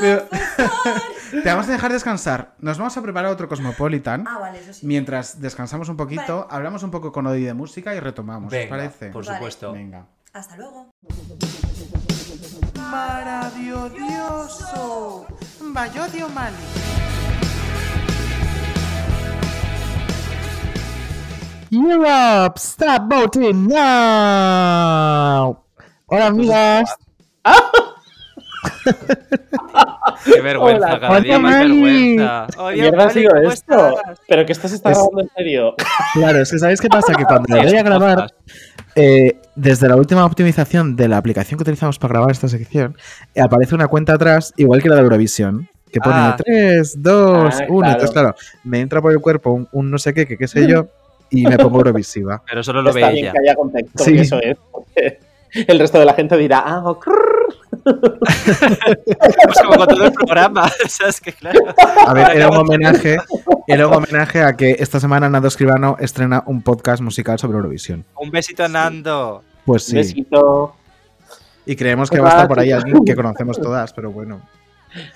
[0.00, 0.26] Pero-
[1.42, 2.54] Te vamos a dejar descansar.
[2.60, 4.24] Nos vamos a preparar otro Cosmopolitan.
[4.26, 4.86] Ah, vale, eso sí.
[4.86, 6.48] Mientras descansamos un poquito, Vale.
[6.50, 8.46] hablamos un poco con Odi de música y retomamos.
[8.46, 9.10] ¿Os Venga, parece?
[9.10, 9.36] por Vale.
[9.36, 9.72] supuesto.
[9.72, 10.06] Venga.
[10.32, 10.88] Hasta luego.
[12.90, 14.84] Maravilloso.
[15.72, 16.56] Bayodio Mali.
[21.70, 25.56] Europe, stop voting now.
[26.08, 26.88] Hola, amigas.
[30.24, 32.46] Qué vergüenza, Hola, cada día más vergüenza.
[32.52, 33.88] ¿Qué Oye, mierda sido ¿cómo esto?
[33.98, 34.18] estás?
[34.28, 35.74] ¿Pero que esto se está Es- grabando en serio?
[36.14, 37.14] Claro, es que ¿sabéis qué pasa?
[37.14, 38.32] Que cuando le Sí, doy a grabar,
[38.96, 42.96] eh, desde la última optimización de la aplicación que utilizamos para grabar esta sección,
[43.34, 46.36] eh, aparece una cuenta atrás, igual que la de Eurovisión, que pone Ah.
[46.36, 47.78] 3, 2, Ah, 1.
[47.78, 47.92] claro.
[47.92, 50.66] Entonces, claro, me entra por el cuerpo un, un no sé qué, que qué sé
[50.66, 50.86] yo,
[51.30, 52.42] y me pongo Eurovisiva.
[52.48, 53.32] Pero solo lo Está ve bien ella.
[53.32, 54.18] que haya contexto, Sí.
[54.18, 54.56] eso es.
[54.72, 55.20] porque-
[55.66, 57.54] el resto de la gente dirá, ah, oh, crrr".
[58.24, 61.20] Pues como con todo el programa, ¿sabes?
[61.20, 61.58] Que claro.
[62.06, 63.18] A ver, era un homenaje,
[63.66, 68.04] era un homenaje a que esta semana Nando Escribano estrena un podcast musical sobre Eurovisión.
[68.16, 69.42] Un besito Nando.
[69.64, 69.96] Pues sí.
[69.96, 70.74] besito.
[71.66, 74.40] Y creemos que va a estar por ahí alguien que conocemos todas, pero bueno.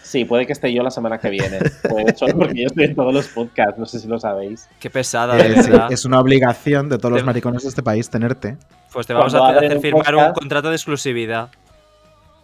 [0.03, 1.59] Sí, puede que esté yo la semana que viene.
[1.89, 4.68] Pues solo porque yo estoy en todos los podcasts, no sé si lo sabéis.
[4.78, 5.91] Qué pesada, de Eh, sí, verdad.
[5.91, 8.59] es una obligación de todos los maricones de este país tenerte.
[8.93, 11.49] Pues te vamos a hacer firmar un contrato de exclusividad.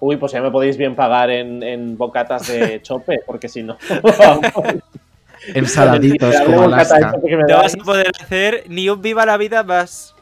[0.01, 3.77] Uy, pues ya me podéis bien pagar en, en bocatas de chope, porque si no.
[5.55, 7.15] Ensaladitos La como Alaska.
[7.49, 10.15] No vas a poder hacer ni un viva la vida más.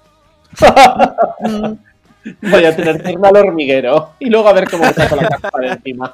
[2.42, 5.28] Voy a tener que irme al hormiguero y luego a ver cómo me saco la
[5.28, 6.12] capa de encima.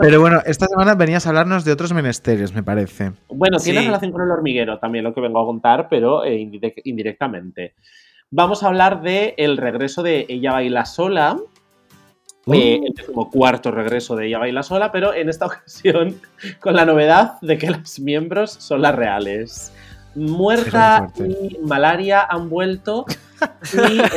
[0.00, 3.12] Pero bueno, esta semana venías a hablarnos de otros menesteres, me parece.
[3.28, 3.86] Bueno, tiene Sí.
[3.86, 7.74] relación con el hormiguero también lo que vengo a contar, pero eh, indirec- indirectamente.
[8.34, 11.36] Vamos a hablar de el regreso de Ella Baila Sola.
[12.50, 12.94] eh, el
[13.30, 16.18] cuarto regreso de Ella Baila Sola, pero en esta ocasión
[16.58, 19.70] con la novedad de que los miembros son las reales.
[20.14, 23.04] Muerta y Malaria han vuelto
[23.74, 24.08] y eh,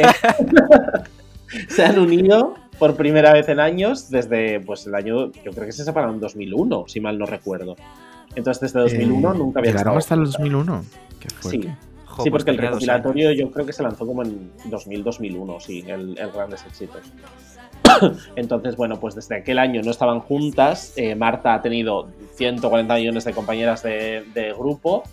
[1.68, 5.74] se han unido por primera vez en años desde pues el año, yo creo que
[5.74, 7.76] se separaron en 2001, si mal no recuerdo.
[8.34, 10.86] Entonces desde 2001 Eh, nunca había Llegaron hasta el 2001.
[11.20, 11.68] Qué fuerte.
[11.68, 11.74] Sí,
[12.24, 16.18] sí pues porque el recopilatorio yo creo que se lanzó como en 2000-2001, sí, el,
[16.18, 17.02] el Grandes Éxitos.
[18.36, 20.94] Entonces, bueno, pues desde aquel año no estaban juntas.
[20.96, 25.04] eh, Marta ha tenido 140 millones de compañeras de, de grupo,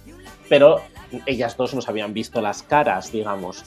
[0.48, 0.80] pero
[1.26, 3.64] ellas dos nos habían visto las caras, digamos.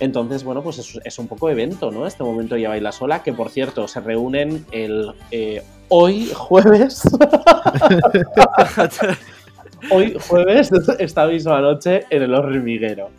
[0.00, 2.06] Entonces, bueno, pues es, es un poco evento, ¿no?
[2.06, 7.02] Este momento ya baila sola, que por cierto se reúnen el eh, hoy jueves.
[9.90, 13.10] hoy jueves, esta misma noche, en el hormiguero.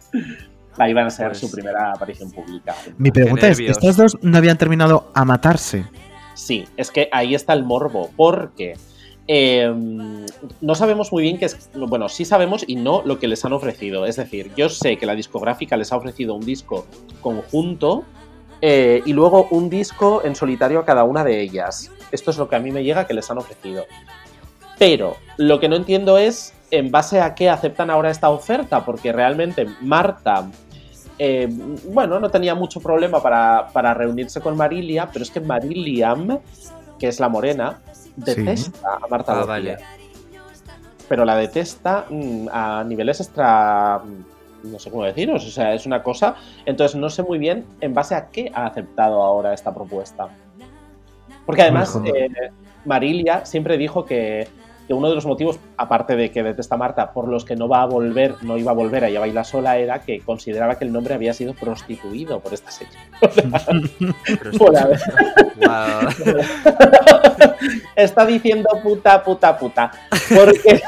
[0.77, 2.75] Ahí van a ser Pues- su primera aparición pública.
[2.97, 3.59] Mi pregunta es.
[3.59, 5.85] ¿estas dos no habían terminado a matarse?
[6.35, 8.75] Sí, es que ahí está el morbo, porque
[9.27, 9.69] eh,
[10.61, 11.69] no sabemos muy bien qué es.
[11.75, 14.05] Bueno, sí sabemos y no lo que les han ofrecido.
[14.05, 16.87] Es decir, yo sé que la discográfica les ha ofrecido un disco
[17.21, 18.05] conjunto
[18.61, 21.91] eh, y luego un disco en solitario a cada una de ellas.
[22.11, 23.83] Esto es lo que a mí me llega que les han ofrecido.
[24.77, 29.11] Pero lo que no entiendo es en base a qué aceptan ahora esta oferta, porque
[29.11, 30.47] realmente Marta,
[31.17, 31.47] eh,
[31.91, 36.39] bueno, no tenía mucho problema para, para reunirse con Marilia, pero es que Mariliam,
[36.97, 37.79] que es la morena,
[38.15, 39.77] detesta a Marta Ah, vale.
[41.07, 43.99] Pero la detesta mm, a niveles extra.
[43.99, 46.35] mm, No sé cómo deciros, o sea, es una cosa.
[46.65, 50.27] Entonces, no sé muy bien en base a qué ha aceptado ahora esta propuesta.
[51.45, 52.29] Porque además, eh,
[52.85, 54.47] Marilia siempre dijo que,
[54.89, 57.67] que uno de los motivos, aparte de que detesta a Marta, por los que no
[57.67, 60.85] va a volver, no iba a volver a ella baila sola, era que consideraba que
[60.85, 62.97] el nombre había sido prostituido por esta señora.
[64.57, 64.99] Por haber-.
[67.95, 69.91] Está diciendo puta, puta, puta.
[70.35, 70.81] Porque,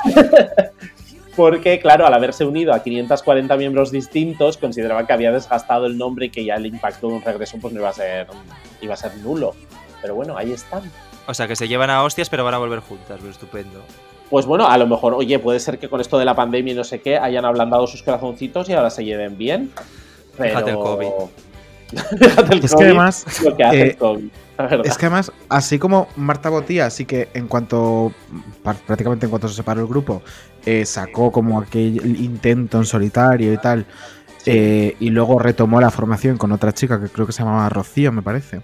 [1.35, 6.25] porque, claro, al haberse unido a 540 miembros distintos, consideraba que había desgastado el nombre
[6.25, 8.25] y que ya el impacto de un regreso pues no iba a ser,
[8.81, 9.53] iba a ser nulo.
[10.01, 10.81] Pero bueno, ahí están.
[11.27, 13.17] O sea, que se llevan a hostias, pero van a volver juntas.
[13.19, 13.81] Pero estupendo.
[14.29, 16.75] Pues bueno, a lo mejor, oye, puede ser que con esto de la pandemia y
[16.75, 19.71] no sé qué hayan ablandado sus corazoncitos y ahora se lleven bien.
[20.37, 20.49] Pero...
[20.49, 21.07] Fíjate el COVID.
[22.17, 24.81] Fíjate el Es que además, Lo que hace eh, el COVID, la.
[24.83, 28.13] Es que además, así como Marta Botía, así que en cuanto,
[28.63, 30.21] prácticamente en cuanto se separó el grupo,
[30.65, 33.85] eh, sacó como aquel intento en solitario y tal,
[34.45, 38.11] eh, y luego retomó la formación con otra chica que creo que se llamaba Rocío,
[38.11, 38.61] me parece.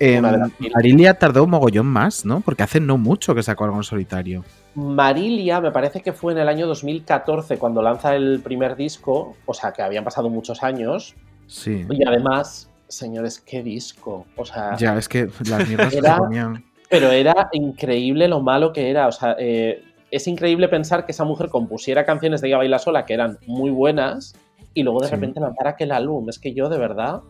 [0.00, 0.20] Eh,
[0.58, 0.72] mil.
[0.74, 2.40] Marilia tardó un mogollón más, ¿no?
[2.40, 4.44] Porque hace no mucho que sacó algo en solitario.
[4.74, 9.54] Marilia, me parece que fue en el año 2014 cuando lanza el primer disco, o
[9.54, 11.14] sea que habían pasado muchos años,
[11.46, 11.84] Sí.
[11.90, 16.18] y además, señores, qué disco, o sea, Ya, es que las mierdas que Era- se
[16.20, 16.64] ponían.
[16.88, 21.24] pero era increíble lo malo que era, o sea, eh, es increíble pensar que esa
[21.24, 24.34] mujer compusiera canciones de Ella Baila Sola que eran muy buenas
[24.72, 25.14] y luego de Sí.
[25.14, 27.20] repente lanzara aquel álbum, es que yo de verdad...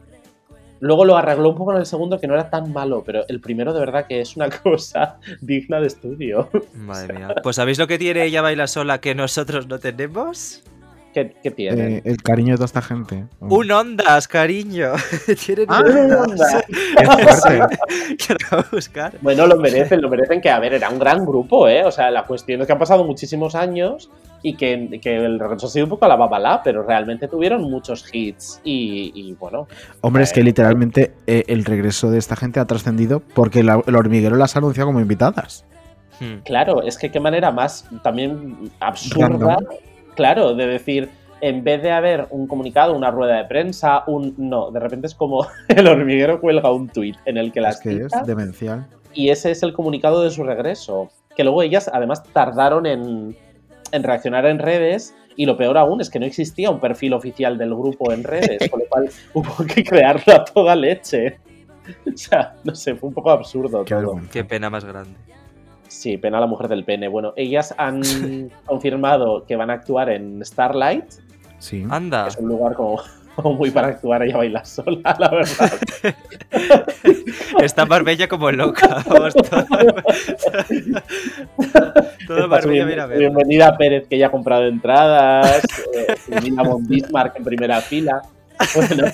[0.81, 3.41] Luego lo arregló un poco en el segundo que no era tan malo, pero el
[3.41, 6.49] primero de verdad que es una cosa digna de estudio.
[6.75, 7.35] Madre mía.
[7.43, 10.63] Pues ¿sabéis lo que tiene ella baila sola que nosotros no tenemos?
[11.13, 11.97] ¿Qué, qué tiene?
[11.97, 13.25] Eh, el cariño de toda esta gente.
[13.41, 14.93] Un ondas, cariño.
[15.45, 16.65] Tienen Ah, un onda.
[16.69, 17.79] Qué fuerte.
[18.17, 19.13] que lo voy a buscar.
[19.21, 21.85] Bueno, lo merecen, lo merecen que, a ver, era un gran grupo, ¿eh?
[21.85, 24.09] O sea, la cuestión es que han pasado muchísimos años
[24.43, 27.63] y que, que el regreso ha sido un poco a la babalá, pero realmente tuvieron
[27.63, 29.67] muchos hits y, y, bueno.
[30.01, 33.97] Hombre, es que literalmente eh, el regreso de esta gente ha trascendido porque la- el
[33.97, 35.65] hormiguero las ha anunciado como invitadas.
[36.21, 36.41] Hmm.
[36.45, 39.65] Claro, es que qué manera más también absurda, Random.
[40.15, 41.09] claro, de decir,
[41.43, 45.15] en vez de haber un comunicado, una rueda de prensa, un no, de repente es
[45.15, 48.87] como el hormiguero cuelga un tuit en el que las Es que es demencial.
[49.15, 51.11] y ese es el comunicado de su regreso.
[51.37, 53.35] Que luego ellas además tardaron en,
[53.93, 57.57] en reaccionar en redes y lo peor aún es que no existía un perfil oficial
[57.57, 61.39] del grupo en redes, con lo cual hubo que crearlo a toda leche.
[62.07, 64.21] O sea, no sé, fue un poco absurdo todo.
[64.31, 65.15] Qué pena más grande.
[65.89, 67.09] Sí, pena a la mujer del pene.
[67.09, 68.03] Bueno, ellas han
[68.67, 71.07] confirmado que van a actuar en Starlight.
[71.59, 71.85] Sí.
[71.91, 72.29] Anda.
[72.29, 73.03] Es un lugar como, como
[73.37, 75.73] muy para actuar ella baila sola, la verdad.
[77.63, 79.03] Está Marbella como loca.
[79.09, 79.95] Vamos, todo, todo
[81.59, 83.19] Está Marbella, bien- mira a.
[83.19, 85.63] Bienvenida Pérez, que ya ha comprado entradas.
[85.95, 88.23] Eh, Silvina von Bismarck en primera fila.
[88.75, 89.05] Bueno,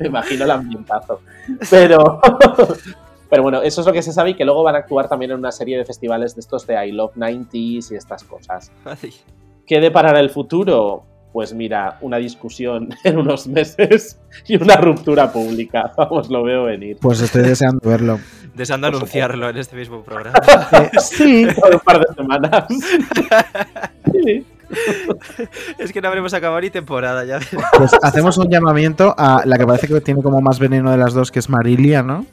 [0.00, 1.20] me imagino el ambientazo.
[1.70, 2.20] Pero,
[3.30, 5.30] pero bueno, eso es lo que se sabe y que luego van a actuar también
[5.30, 8.72] en una serie de festivales de estos de I Love 90s y estas cosas.
[8.84, 9.14] Ay.
[9.66, 11.04] ¿Qué deparará el futuro?
[11.38, 14.18] Pues mira, una discusión en unos meses
[14.48, 15.92] y una ruptura pública.
[15.96, 16.96] Vamos, lo veo venir.
[17.00, 18.18] Pues estoy deseando verlo.
[18.56, 20.36] Deseando anunciarlo en este mismo programa.
[21.00, 21.46] sí.
[21.54, 22.64] Por un par de semanas.
[24.12, 24.44] Sí.
[25.78, 27.38] Es que no habremos acabado ni temporada ya.
[27.76, 31.14] Pues hacemos un llamamiento a la que parece que tiene como más veneno de las
[31.14, 32.26] dos, que es Marilia, ¿no?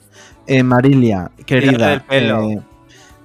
[0.48, 1.90] Eh, Marilia, querida.
[1.90, 2.50] del pelo.
[2.50, 2.60] eh,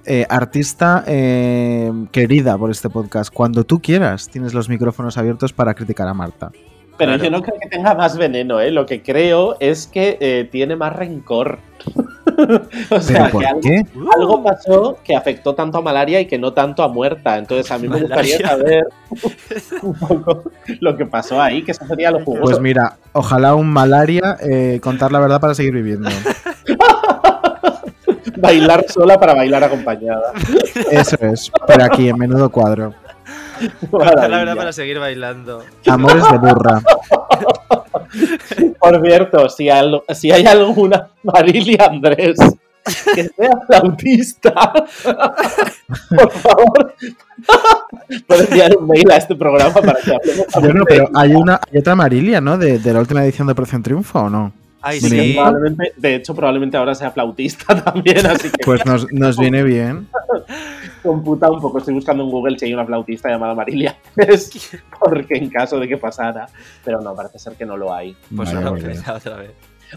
[0.06, 3.34] eh, artista eh, querida por este podcast.
[3.34, 6.52] Cuando tú quieras, tienes los micrófonos abiertos para criticar a Marta.
[6.98, 7.24] Pero Claro.
[7.24, 8.70] yo no creo que tenga más veneno, ¿eh?
[8.70, 11.58] Lo que creo es que eh, tiene más rencor.
[12.92, 13.86] o sea, ¿Pero por que algo, qué?
[14.16, 17.38] algo pasó que afectó tanto a malaria y que no tanto a muerta.
[17.40, 18.84] Entonces a mí me gustaría saber
[19.82, 20.44] un poco
[20.80, 22.44] lo que pasó ahí, que eso sería lo jugoso.
[22.44, 26.10] Pues mira, ojalá un malaria eh, contar la verdad para seguir viviendo.
[28.42, 30.34] Bailar sola para bailar acompañada.
[30.92, 32.94] Eso es, pero aquí en menudo cuadro.
[33.92, 34.38] Contar la Maravilla.
[34.40, 35.64] verdad para seguir bailando.
[35.88, 36.82] Amores de burra.
[38.80, 42.38] Por cierto, si, al- si hay alguna Marilia Andrés
[43.14, 44.74] que sea flautista,
[46.10, 46.96] por favor,
[48.28, 51.80] puede enviar un mail a este programa para que hablemos Bueno, pero hay una hay
[51.80, 52.58] otra Marilia, ¿no?
[52.58, 54.52] De, de la última edición de Operación Triunfo, ¿o no?
[54.82, 55.38] Ay, sí.
[55.98, 60.08] de hecho, probablemente ahora sea flautista también, así que Pues nos, nos viene bien.
[61.04, 61.80] computa un poco.
[61.80, 63.98] Estoy buscando en Google si hay una flautista llamada Marilia
[65.00, 66.48] porque en caso de que pasara,
[66.84, 68.16] pero no, parece ser que no lo hay.
[68.36, 69.52] Pues Vaya vez, otra vez.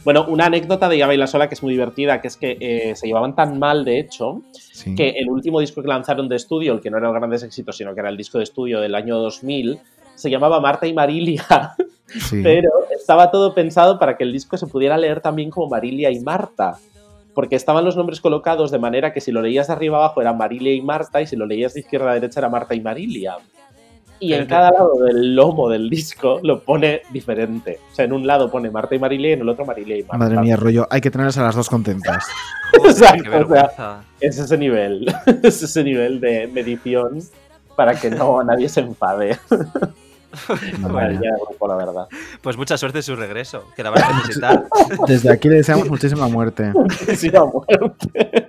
[0.04, 2.96] Bueno, una anécdota de Ya Baila Sola que es muy divertida, que es que eh,
[2.96, 4.94] se llevaban tan mal, de hecho, Sí.
[4.96, 7.76] que el último disco que lanzaron de estudio, el que no era los grandes éxitos,
[7.76, 9.78] sino que era el disco de estudio del año 2000,
[10.16, 11.44] se llamaba Marta y Marilia,
[12.06, 12.40] sí.
[12.42, 16.20] pero estaba todo pensado para que el disco se pudiera leer también como Marilia y
[16.20, 16.78] Marta.
[17.34, 20.32] Porque estaban los nombres colocados de manera que si lo leías de arriba abajo era
[20.32, 23.36] Marilia y Marta, y si lo leías de izquierda a derecha era Marta y Marilia.
[24.20, 27.80] Y en cada lado del lomo del disco lo pone diferente.
[27.90, 30.02] O sea, en un lado pone Marta y Marilia y en el otro Marilia y
[30.02, 30.16] Marta.
[30.16, 32.24] Madre mía, rollo, hay que tenerlas a las dos contentas.
[32.72, 37.20] Exacto, o sea, es ese nivel, es ese nivel de medición
[37.76, 39.38] para que no nadie se enfade.
[41.48, 42.08] Grupo, la verdad.
[42.42, 44.64] Pues mucha suerte en su regreso, que la van a necesitar.
[45.08, 46.72] Desde aquí le deseamos muchísima muerte.
[47.16, 48.48] Sí, la muerte.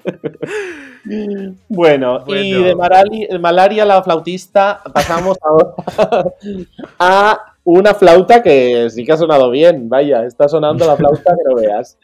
[1.68, 2.64] Bueno, y Bueno.
[2.68, 6.26] de Marali- de Malaria, la flautista, pasamos ahora
[7.00, 11.44] a una flauta que sí que ha sonado bien, vaya, está sonando la flauta que
[11.50, 11.98] no veas.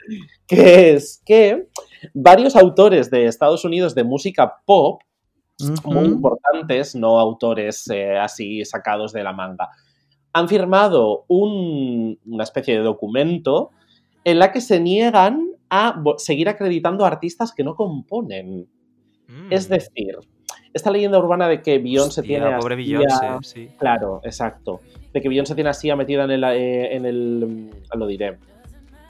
[0.47, 1.67] Que es que
[2.13, 5.01] varios autores de Estados Unidos de música pop
[5.85, 9.69] muy importantes, no autores eh, así sacados de la manga,
[10.33, 13.71] han firmado un- una especie de documento
[14.23, 18.67] en la que se niegan a seguir acreditando a artistas que no componen.
[19.27, 19.51] Mm.
[19.51, 20.17] Es decir,
[20.73, 23.69] esta leyenda urbana de que Beyoncé Hostia, tiene pobre Beyoncé, a- sí.
[23.79, 24.79] Claro, exacto.
[25.13, 28.37] De que Beyoncé tiene así metida en el, eh, en el lo diré,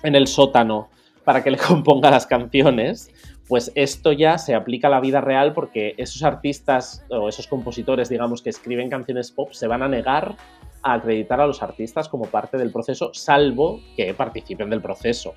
[0.04, 0.90] en el sótano
[1.24, 3.12] para que le componga las canciones,
[3.52, 8.08] pues esto ya se aplica a la vida real porque esos artistas o esos compositores,
[8.08, 10.38] digamos, que escriben canciones pop se van a negar
[10.82, 15.36] a acreditar a los artistas como parte del proceso, salvo que participen del proceso.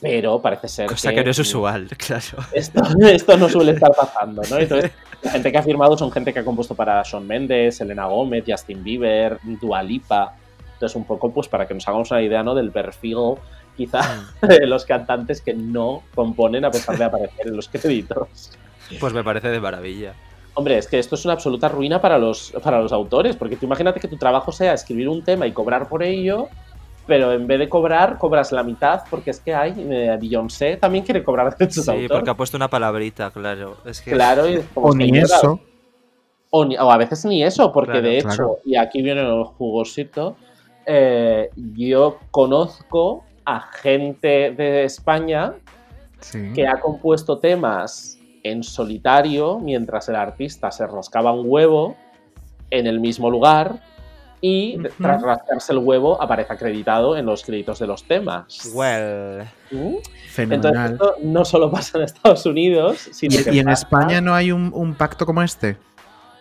[0.00, 2.46] Pero parece ser Cosa que no es usual, claro.
[2.52, 4.58] esto, esto no suele estar pasando, ¿no?
[4.58, 4.92] Entonces,
[5.22, 8.44] la gente que ha firmado son gente que ha compuesto para Shawn Mendes, Selena Gómez,
[8.46, 10.36] Justin Bieber, Dua Lipa.
[10.74, 12.54] Entonces, un poco, pues para que nos hagamos una idea, ¿no?
[12.54, 13.34] Del perfil,
[13.80, 18.52] quizá, de los cantantes que no componen a pesar de aparecer en los créditos.
[19.00, 20.12] Pues me parece de maravilla.
[20.52, 23.64] Hombre, es que esto es una absoluta ruina para los, para los autores, porque tú
[23.64, 26.48] imagínate que tu trabajo sea escribir un tema y cobrar por ello,
[27.06, 31.04] pero en vez de cobrar, cobras la mitad, porque es que hay, eh, Beyoncé también
[31.04, 33.78] quiere cobrar derechos de Sí, porque ha puesto una palabrita, claro.
[33.86, 34.10] Es que...
[34.10, 35.58] Claro, y es como O ni eso.
[36.50, 38.56] O, ni- o a veces ni eso, porque Claro, de hecho, claro.
[38.64, 40.36] y aquí viene el jugosito,
[40.84, 45.54] eh, yo conozco a gente de España
[46.20, 46.52] Sí.
[46.54, 51.96] que ha compuesto temas en solitario mientras el artista se rascaba un huevo
[52.70, 53.80] en el mismo lugar
[54.42, 58.70] y tras rascarse el huevo aparece acreditado en los créditos de los temas.
[58.74, 59.44] Well.
[59.70, 59.94] ¿Mm?
[60.28, 60.66] Fenomenal.
[60.74, 64.20] Entonces esto no solo pasa en Estados Unidos, sino que ¿Y, y en pasa- España
[64.20, 65.76] no hay un, un pacto como este?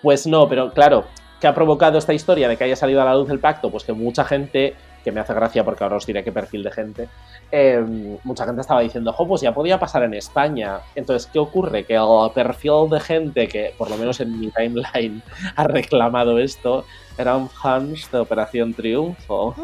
[0.01, 1.05] Pues no, pero claro,
[1.41, 3.69] ¿qué ha provocado esta historia de que haya salido a la luz el pacto?
[3.71, 6.71] Pues que mucha gente, que me hace gracia porque ahora os diré qué perfil de
[6.71, 7.09] gente,
[7.51, 7.83] eh,
[8.23, 10.79] mucha gente estaba diciendo, jo, pues ya podía pasar en España.
[10.95, 11.85] Entonces, ¿qué ocurre?
[11.85, 15.21] Que el perfil de gente que, por lo menos en mi timeline,
[15.55, 16.85] ha reclamado esto,
[17.17, 19.55] eran fans de Operación Triunfo.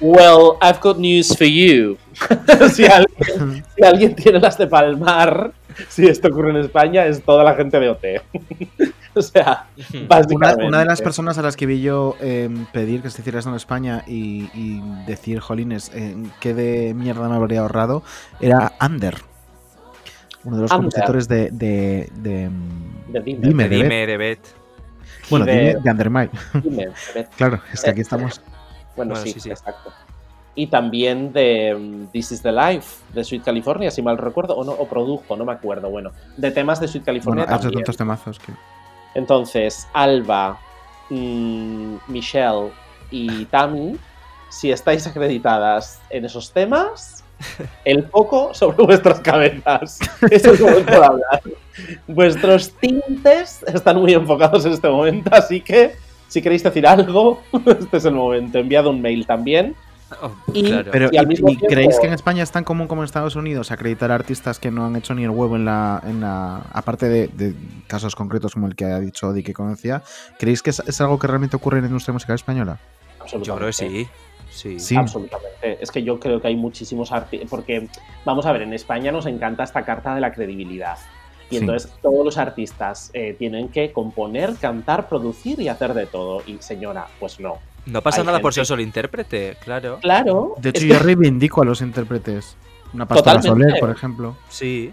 [0.00, 1.98] Well, I've got news for you.
[2.72, 5.52] si, alguien, si alguien tiene las de palmar,
[5.88, 8.04] si esto ocurre en España, es toda la gente de OT.
[9.18, 10.64] o sea, Una, básicamente.
[10.66, 13.50] una de las personas a las que vi yo eh, pedir que se hiciera esto
[13.50, 18.02] en España y, y decir, jolines, eh, qué de mierda me habría ahorrado,
[18.40, 19.16] era Ander.
[20.44, 20.84] Uno de los Ander.
[20.90, 22.50] compositores de, de, de,
[23.08, 23.48] De Dime.
[23.48, 23.82] Dime, de Bet.
[23.82, 24.40] Dime, de Bet.
[25.30, 26.30] Bueno, de- de.
[26.62, 27.28] Dime, Bet.
[27.36, 28.42] claro, es que aquí estamos.
[28.96, 29.50] Bueno, Bueno, sí, sí, sí.
[29.50, 29.90] exacto.
[30.56, 34.62] Y también de mm, This is the Life, de Sweet California, si mal recuerdo, o
[34.64, 37.80] no, o produjo, no me acuerdo, bueno, de temas de Sweet California Bueno, también.
[37.80, 38.52] tantos temazos que.
[39.14, 40.58] Entonces, Alba,
[41.10, 42.70] mm, Michelle
[43.10, 43.96] y Tami,
[44.50, 47.24] si estáis acreditadas en esos temas,
[47.84, 49.98] el foco sobre vuestras cabezas.
[50.30, 51.42] Eso es como puedo hablar.
[52.06, 55.96] Vuestros tintes están muy enfocados en este momento, así que
[56.28, 58.58] si queréis decir algo, este es el momento.
[58.58, 59.74] Enviad un mail también.
[60.22, 60.90] Oh, Y- claro.
[60.92, 63.02] Pero, Y al ¿y- mismo y tiempo- creéis que en España es tan común como
[63.02, 66.00] en Estados Unidos acreditar artistas que no han hecho ni el huevo en la.
[66.06, 67.54] En la aparte de, de
[67.86, 70.02] casos concretos como el que ha dicho Odi que conocía,
[70.38, 72.78] ¿creéis que es, es algo que realmente ocurre en la industria musical española?
[73.42, 74.08] Yo creo que sí.
[74.50, 74.78] Sí.
[74.78, 74.94] Sí.
[74.96, 75.78] Absolutamente.
[75.82, 77.48] Es que yo creo que hay muchísimos artistas.
[77.50, 77.88] Porque,
[78.24, 80.96] vamos a ver, en España nos encanta esta carta de la credibilidad.
[81.50, 81.60] Y Sí.
[81.60, 86.42] entonces todos los artistas eh, tienen que componer, cantar, producir y hacer de todo.
[86.46, 87.58] Y señora, pues no.
[87.86, 89.98] No pasa Hay nada por gente- ser solo intérprete, claro.
[90.00, 90.54] Claro.
[90.58, 92.56] De hecho, es yo que- reivindico a los intérpretes.
[92.94, 93.68] Una pastora Totalmente.
[93.70, 94.36] Soler, por ejemplo.
[94.48, 94.90] Sí.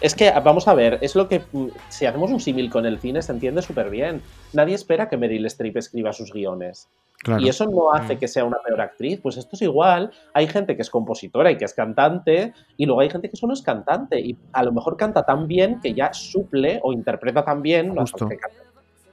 [0.00, 1.42] Es que, vamos a ver, es lo que.
[1.88, 4.22] Si hacemos un símil con el cine, se entiende súper bien.
[4.52, 6.88] Nadie espera que Meryl Streep escriba sus guiones.
[7.22, 7.40] Claro.
[7.40, 8.18] Y eso no hace Mm.
[8.18, 9.18] que sea una peor actriz.
[9.22, 10.10] Pues esto es igual.
[10.34, 13.54] Hay gente que es compositora y que es cantante, y luego hay gente que solo
[13.54, 14.20] es cantante.
[14.20, 18.28] Y a lo mejor canta tan bien que ya suple o interpreta tan bien Justo.
[18.28, 18.56] que cante,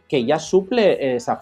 [0.07, 1.41] que ya suple esa-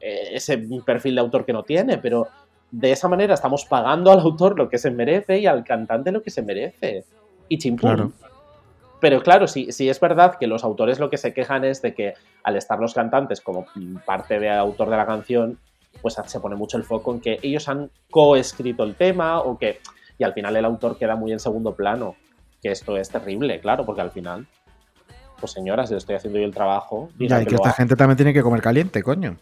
[0.00, 1.98] eh, ese perfil de autor que no tiene.
[1.98, 2.28] Pero
[2.70, 6.22] de esa manera estamos pagando al autor lo que se merece y al cantante lo
[6.22, 7.04] que se merece.
[7.48, 7.90] Y chimpum.
[7.90, 8.12] Claro.
[9.00, 11.94] Pero claro, sí, sí es verdad que los autores lo que se quejan es de
[11.94, 13.64] que al estar los cantantes como
[14.04, 15.58] parte de autor de la canción,
[16.02, 19.78] pues se pone mucho el foco en que ellos han coescrito el tema o que...
[20.18, 22.14] Y al final el autor queda muy en segundo plano.
[22.62, 24.46] Que esto es terrible, claro, porque al final...
[25.40, 27.08] Pues señora, si le estoy haciendo yo el trabajo...
[27.18, 27.76] Ya, y que esta haga.
[27.76, 29.36] gente también tiene que comer caliente, coño.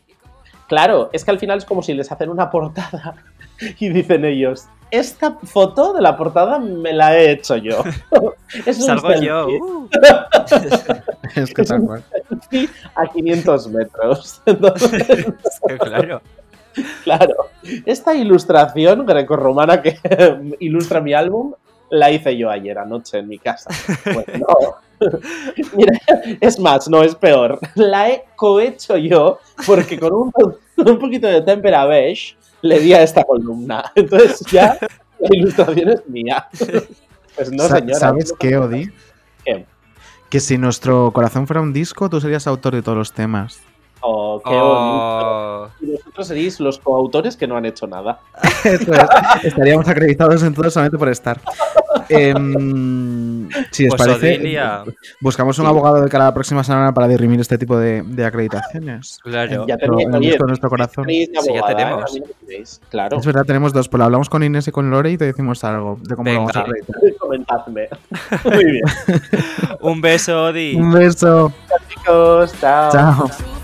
[0.69, 3.15] Claro, es que al final es como si les hacen una portada
[3.79, 7.83] y dicen ellos, esta foto de la portada me la he hecho yo.
[8.67, 9.49] es un Salgo yo.
[9.49, 9.89] uh.
[11.35, 12.03] Es que tal cual.
[12.95, 14.43] a 500 metros.
[14.47, 16.23] Entonces, Es que claro.
[17.05, 17.35] claro,
[17.85, 19.99] esta ilustración grecorromana que
[20.61, 21.55] ilustra mi álbum
[21.91, 23.71] la hice yo ayer anoche en mi casa.
[24.05, 24.77] Pues no.
[25.77, 25.99] Mira,
[26.41, 27.59] es más, no es peor.
[27.75, 33.25] La he cohecho yo porque con un, poquito de tempera beige le di a esta
[33.25, 33.91] columna.
[33.95, 34.79] Entonces ya
[35.19, 36.47] la ilustración es mía.
[37.37, 37.95] Pues no, señora.
[38.01, 38.91] ¿Sabes qué, Odi?
[39.45, 39.65] ¿Qué?
[40.29, 43.61] Que si nuestro corazón fuera un disco, tú serías autor de todos los temas.
[44.01, 45.69] Oh, qué Oh.
[45.69, 45.73] bonito.
[45.81, 48.19] Y vosotros seréis los coautores que no han hecho nada.
[48.65, 49.45] Eso es.
[49.45, 51.41] Estaríamos acreditados en todo solamente por estar.
[52.09, 53.38] Em,
[53.71, 54.83] si os Pues parece, Odilia.
[55.21, 58.25] buscamos un abogado de cara a la próxima semana para dirimir este tipo de, de
[58.25, 59.19] acreditaciones.
[59.23, 59.67] Claro.
[59.67, 61.05] Ya Pero tenéis, en oye, nuestro corazón.
[61.07, 61.63] tenéis Sí, ya ¿eh?
[61.69, 62.19] tenemos.
[62.91, 63.19] Claro.
[63.19, 65.99] Es verdad, tenemos dos, pero hablamos con Inés y con Lore y te decimos algo
[66.03, 66.77] de cómo lo vamos a Venga.
[66.79, 67.17] acreditar.
[67.19, 67.89] Comentadme.
[68.45, 68.85] Muy bien.
[69.81, 70.75] Un beso, Odi.
[70.75, 71.53] Un beso.
[71.89, 72.93] Chicos, chao.
[72.93, 73.58] Chao.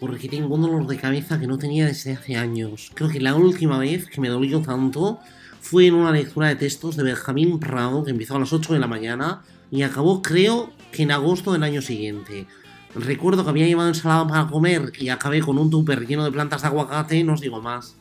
[0.00, 2.90] Porque tengo un dolor de cabeza que no tenía desde hace años.
[2.94, 5.20] Creo que la última vez que me dolió tanto
[5.60, 8.78] fue en una lectura de textos de Benjamín Prado que empezó a las 8 de
[8.78, 12.46] la mañana y acabó creo que en agosto del año siguiente.
[12.94, 16.62] Recuerdo que había llevado ensalada para comer y acabé con un tupper lleno de plantas
[16.62, 17.94] de aguacate no os digo más.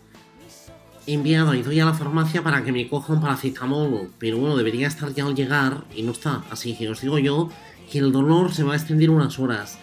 [1.05, 4.55] He enviado a Idoia a la farmacia para que me coja un paracetamol, pero bueno,
[4.55, 6.43] debería estar ya al llegar y no está.
[6.49, 7.49] Así que os digo yo
[7.91, 9.79] que el dolor se va a extender unas horas.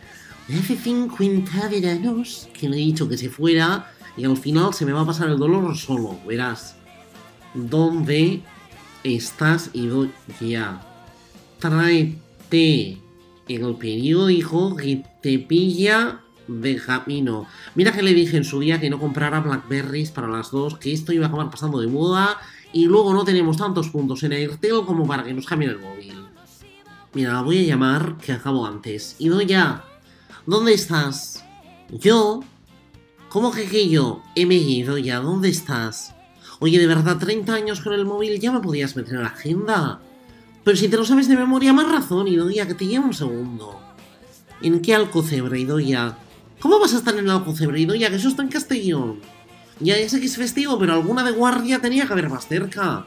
[0.48, 4.92] Hace 50 veranos que le he dicho que se fuera y al final se me
[4.92, 6.76] va a pasar el dolor solo, verás.
[7.52, 8.42] ¿Dónde
[9.02, 10.80] estás, Idoia?
[11.58, 12.98] Tráete
[13.48, 17.48] el periódico que te pilla de camino.
[17.74, 20.92] Mira que le dije en su día que no comprara Blackberries para las dos, que
[20.92, 22.38] esto iba a acabar pasando de moda
[22.72, 26.14] y luego no tenemos tantos puntos en Airtel como para que nos cambien el móvil.
[27.14, 29.16] Mira, la voy a llamar que acabo antes.
[29.18, 29.82] Idoia,
[30.46, 31.44] ¿dónde estás?
[31.90, 32.40] ¿Yo?
[33.28, 34.22] ¿Cómo que que yo?
[34.36, 36.14] MI, Idoia, ¿dónde estás?
[36.60, 40.00] Oye, de verdad, 30 años con el móvil ya me podías meter en la agenda.
[40.64, 43.80] Pero si te lo sabes de memoria, más razón, Idoia, que te lleva un segundo.
[44.62, 46.16] ¿En qué Alcocebre, Idoia?
[46.60, 48.08] ¿Cómo vas a estar en el Alcocebre, Idoia?
[48.08, 49.20] Que eso está en Castellón.
[49.80, 53.06] Ya sé que es festivo, pero alguna de guardia tenía que haber más cerca.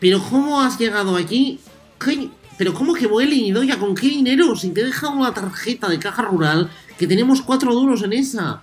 [0.00, 1.60] ¿Pero cómo has llegado allí?
[1.98, 2.28] ¿Qué?
[2.58, 3.78] ¿Pero cómo que vuelen, Idoia?
[3.78, 4.56] ¿Con qué dinero?
[4.56, 6.68] Si te he dejado una tarjeta de caja rural,
[6.98, 8.62] que tenemos cuatro duros en esa.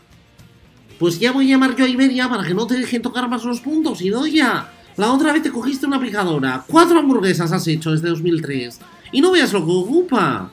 [1.00, 3.46] Pues ya voy a llamar yo a Iberia para que no te dejen tocar más
[3.46, 4.70] los puntos, Idoia.
[4.98, 6.64] La otra vez te cogiste una picadora.
[6.68, 8.80] Cuatro hamburguesas has hecho desde 2003.
[9.14, 10.52] Y no veas lo que ocupa.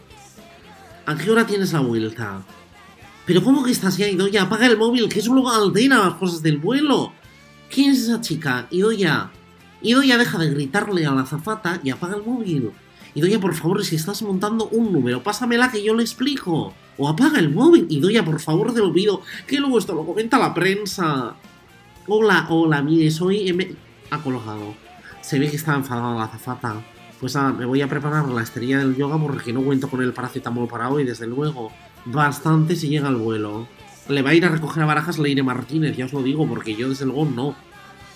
[1.05, 2.43] ¿A qué hora tienes la vuelta?
[3.27, 4.43] Pero ¿cómo que estás ya, Idoia?
[4.43, 7.13] Apaga el móvil, que eso luego altera las cosas del vuelo.
[7.71, 8.69] ¿Quién es esa chica?
[8.71, 9.31] Idoia.
[9.81, 12.71] Idoia, deja de gritarle a la azafata y apaga el móvil.
[13.15, 16.73] Idoia, por favor, si estás montando un número, pásamela que yo le explico.
[16.97, 17.87] O apaga el móvil.
[17.91, 19.23] Idoia, por favor, te lo pido.
[19.47, 21.35] Que luego esto lo comenta la prensa.
[22.07, 23.49] Hola, hola, mire, soy...
[23.49, 23.75] M...
[24.11, 24.75] Ha colgado.
[25.21, 26.83] Se ve que está enfadada la azafata.
[27.21, 30.13] Pues nada, me voy a preparar la esterilla del yoga porque no cuento con el
[30.13, 31.71] paracetamol para hoy, desde luego.
[32.05, 33.69] Bastante si llega el vuelo.
[34.09, 36.75] Le va a ir a recoger a Barajas Leire Martínez, ya os lo digo, porque
[36.75, 37.55] yo desde luego no.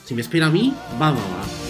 [0.04, 1.65] Si me espera a mí, va, va, va.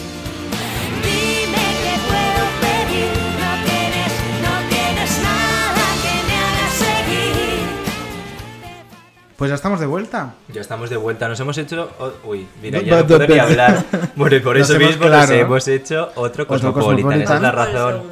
[9.36, 10.32] Pues ya estamos de vuelta.
[10.50, 11.28] Ya estamos de vuelta.
[11.28, 11.90] Nos hemos hecho.
[12.24, 13.84] Uy, mira, ya no puedo ni hablar.
[14.14, 15.32] Bueno, y por eso mismo nos claro.
[15.34, 17.20] hemos hecho otro Cosmopolitan.
[17.20, 18.02] Esa es la razón.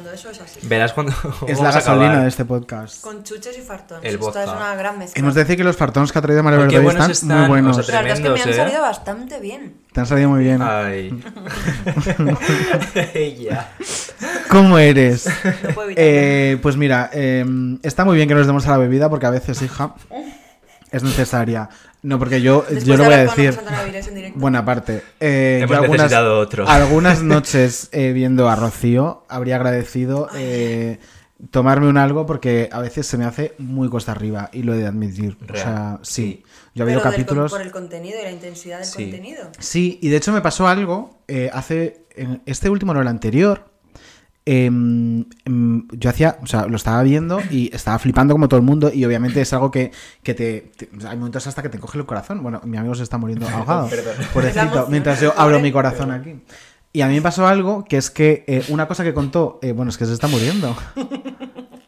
[0.63, 1.13] Verás cuando.
[1.47, 3.01] Es la gasolina de este podcast.
[3.01, 4.03] Con chuches y fartones.
[4.05, 4.51] El Esto es vodka.
[4.55, 5.19] una gran mezcla.
[5.19, 7.77] Hemos de decir que los fartones que ha traído María buenos están, están, muy buenos.
[7.79, 8.69] o sea, La verdad es que me han tremendos, ¿eh?
[8.69, 9.77] salido bastante bien.
[9.93, 10.61] Te han salido muy bien.
[10.61, 11.23] Ay.
[13.39, 13.71] Ya.
[14.49, 15.27] ¿Cómo eres?
[15.63, 15.89] No puedo.
[15.95, 17.43] Eh, pues mira, eh,
[17.81, 19.95] está muy bien que nos demos a la bebida porque a veces, hija,
[20.95, 21.69] es necesaria.
[22.03, 23.57] No, porque yo, Después yo lo voy a decir.
[24.13, 24.33] En.
[24.35, 25.01] Buena parte.
[25.19, 26.65] Eh, Hemos yo algunas, necesitado otro.
[26.69, 30.99] algunas noches eh, viendo a Rocío habría agradecido eh,
[31.51, 34.77] tomarme un algo porque a veces se me hace muy cuesta arriba y lo he
[34.77, 35.37] de admitir.
[35.51, 36.43] O sea, sí.
[36.73, 37.51] Yo he habido con- capítulos.
[37.51, 39.03] por el contenido y la intensidad del Sí.
[39.03, 39.49] contenido.
[39.59, 42.05] Sí, y de hecho me pasó algo eh, hace.
[42.17, 43.65] En este último, no el anterior.
[44.45, 48.65] Em, em, yo hacía, o sea, lo estaba viendo y estaba flipando como todo el
[48.65, 49.91] mundo y obviamente es algo que,
[50.23, 50.71] que te,
[51.07, 52.41] Hay momentos hasta que te coge el corazón.
[52.43, 53.89] Bueno, mi amigo se está muriendo ahogado.
[54.33, 56.35] Pobrecito, mientras yo abro mi corazón aquí.
[56.93, 59.73] Y a mí me pasó algo que es que eh, una cosa que contó, eh,
[59.73, 60.75] bueno, es que se está muriendo.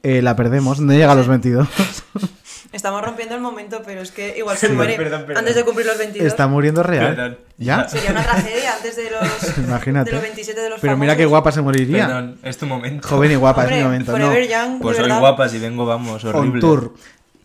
[0.04, 1.68] Eh, la perdemos, no llega a los 22.
[2.78, 5.38] Estamos rompiendo el momento, pero es que igual se Perdón, muere perdón, perdón.
[5.40, 6.28] antes de cumplir los 22.
[6.28, 7.16] Está muriendo real.
[7.16, 7.38] Perdón.
[7.58, 7.88] ¿Ya?
[7.90, 10.12] Sería una tragedia antes de los, Imagínate.
[10.12, 11.18] de los 27 de los Pero mira famosos.
[11.18, 12.06] qué guapa se moriría.
[12.06, 13.08] Perdón, es tu momento.
[13.08, 14.18] Joven y guapa Hombre, es mi momento.
[14.20, 14.32] No.
[14.38, 15.20] Young, Pues soy verdad.
[15.20, 16.49] guapa si vengo, vamos, horrible.
[16.54, 16.94] On tour.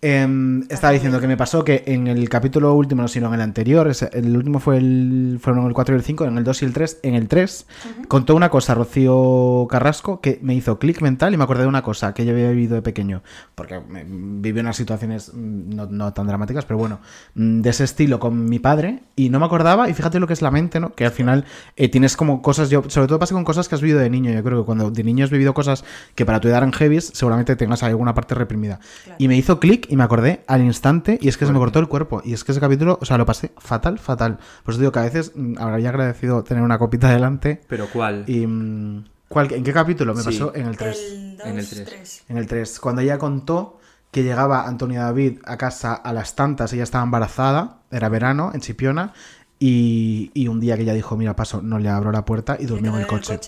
[0.05, 3.41] Em, estaba diciendo que me pasó que en el capítulo último, no sino en el
[3.41, 6.65] anterior, el último fue el, fueron el 4 y el 5, en el 2 y
[6.65, 7.67] el 3, en el 3,
[8.09, 11.83] contó una cosa Rocío Carrasco que me hizo clic mental y me acordé de una
[11.83, 13.23] cosa que yo había vivido de pequeño,
[13.55, 16.99] porque viví unas situaciones mm, no, no tan dramáticas, pero bueno,
[17.37, 20.33] mm, de ese estilo con mi padre y no me acordaba y fíjate lo que
[20.33, 20.97] es la mente, ¿no?
[20.97, 21.45] Que al final
[21.77, 24.33] eh, tienes como cosas, yo sobre todo pasa con cosas que has vivido de niño,
[24.33, 25.85] yo creo que cuando de niño has vivido cosas
[26.17, 28.81] que para tu edad eran heavies, seguramente tengas alguna parte reprimida.
[29.19, 31.79] Y me hizo clic y me acordé al instante y es que se me cortó
[31.79, 32.23] el cuerpo.
[32.25, 34.39] Y es que ese capítulo, o sea, lo pasé fatal, fatal.
[34.65, 37.61] Por eso digo que a veces mm, habría agradecido tener una copita delante.
[37.69, 38.25] ¿Pero cuál?
[38.27, 40.15] Y, mm, ¿cuál- ¿En qué capítulo?
[40.15, 40.27] Me Sí.
[40.31, 40.99] pasó en el 3.
[40.99, 41.85] El 2, En el tres.
[41.85, 42.25] 3.
[42.31, 42.81] En el 3.
[42.81, 43.79] Cuando ella contó
[44.11, 48.61] que llegaba Antonia David a casa a las tantas, ella estaba embarazada, era verano, en
[48.63, 49.13] Chipiona,
[49.59, 52.65] y, y un día que ella dijo, mira, paso, no le abro la puerta y
[52.67, 53.39] durmió en el coche.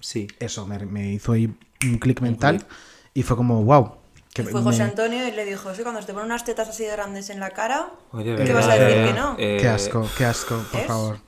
[0.00, 0.26] Sí.
[0.38, 1.46] Eso me, me hizo ahí
[1.82, 2.64] un clic mental
[3.14, 3.92] y fue como, wow.
[4.34, 6.44] Que Y fue me- José Antonio y le dijo, sí, cuando se te ponen unas
[6.44, 8.54] tetas así de grandes en la cara, Oye, ¿qué ¿verdad?
[8.56, 9.36] vas a decir Eh, que no?
[9.38, 10.86] eh, Qué asco, qué asco, por ¿Es?
[10.88, 11.18] favor.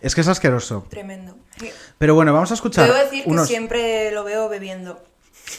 [0.00, 0.86] Es que es asqueroso.
[0.88, 1.36] Tremendo.
[1.98, 3.48] Pero bueno, vamos a escuchar Debo decir unos...
[3.48, 5.02] que siempre lo veo bebiendo.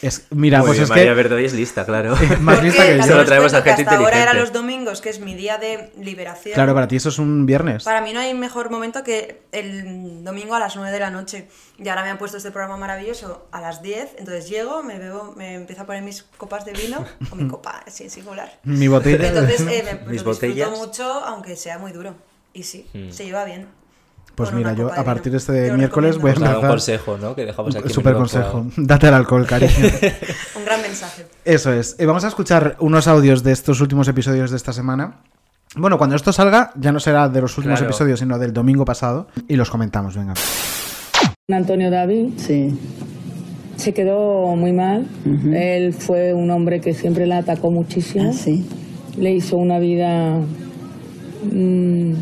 [0.02, 1.14] Es- Mira, Muy pues bien, es María que...
[1.14, 2.14] Verdoy es lista, claro.
[2.40, 3.02] Más lista que yo.
[3.04, 5.92] Solo os traemos a gente hasta ahora era los domingos, que es mi día de
[6.00, 6.54] liberación.
[6.54, 7.84] Claro, para ti eso es un viernes.
[7.84, 11.48] Para mí no hay mejor momento que el domingo a las 9 de la noche.
[11.78, 14.16] Y ahora me han puesto este programa maravilloso a las 10.
[14.18, 17.82] Entonces llego, me bebo, me empiezo a poner mis copas de vino, o mi copa,
[17.86, 18.58] así singular.
[18.64, 19.70] Mi botella de Entonces vino.
[19.70, 20.70] eh, me, Mis lo disfruto botellas.
[20.70, 22.14] mucho, aunque sea muy duro.
[22.52, 23.10] Y sí, Mm.
[23.10, 23.68] se lleva bien.
[24.34, 27.34] Pues mira, yo a partir de este miércoles voy a Pues nada, un consejo, ¿no?
[27.36, 27.88] Que dejamos aquí.
[27.96, 28.66] Menudo consejo.
[28.76, 29.72] Date al alcohol, cariño.
[30.56, 31.26] Un gran mensaje.
[31.44, 31.94] Eso es.
[31.98, 35.20] Eh, vamos a escuchar unos audios de estos últimos episodios de esta semana.
[35.76, 37.90] Bueno, cuando esto salga, ya no será de los últimos Claro.
[37.90, 39.28] episodios, sino del domingo pasado.
[39.48, 40.34] Y los comentamos, venga.
[41.50, 42.30] Antonio David
[43.76, 45.06] se quedó muy mal.
[45.52, 48.32] Él fue un hombre que siempre la atacó muchísimo.
[49.16, 50.38] Le hizo una vida
[51.52, 52.12] mm,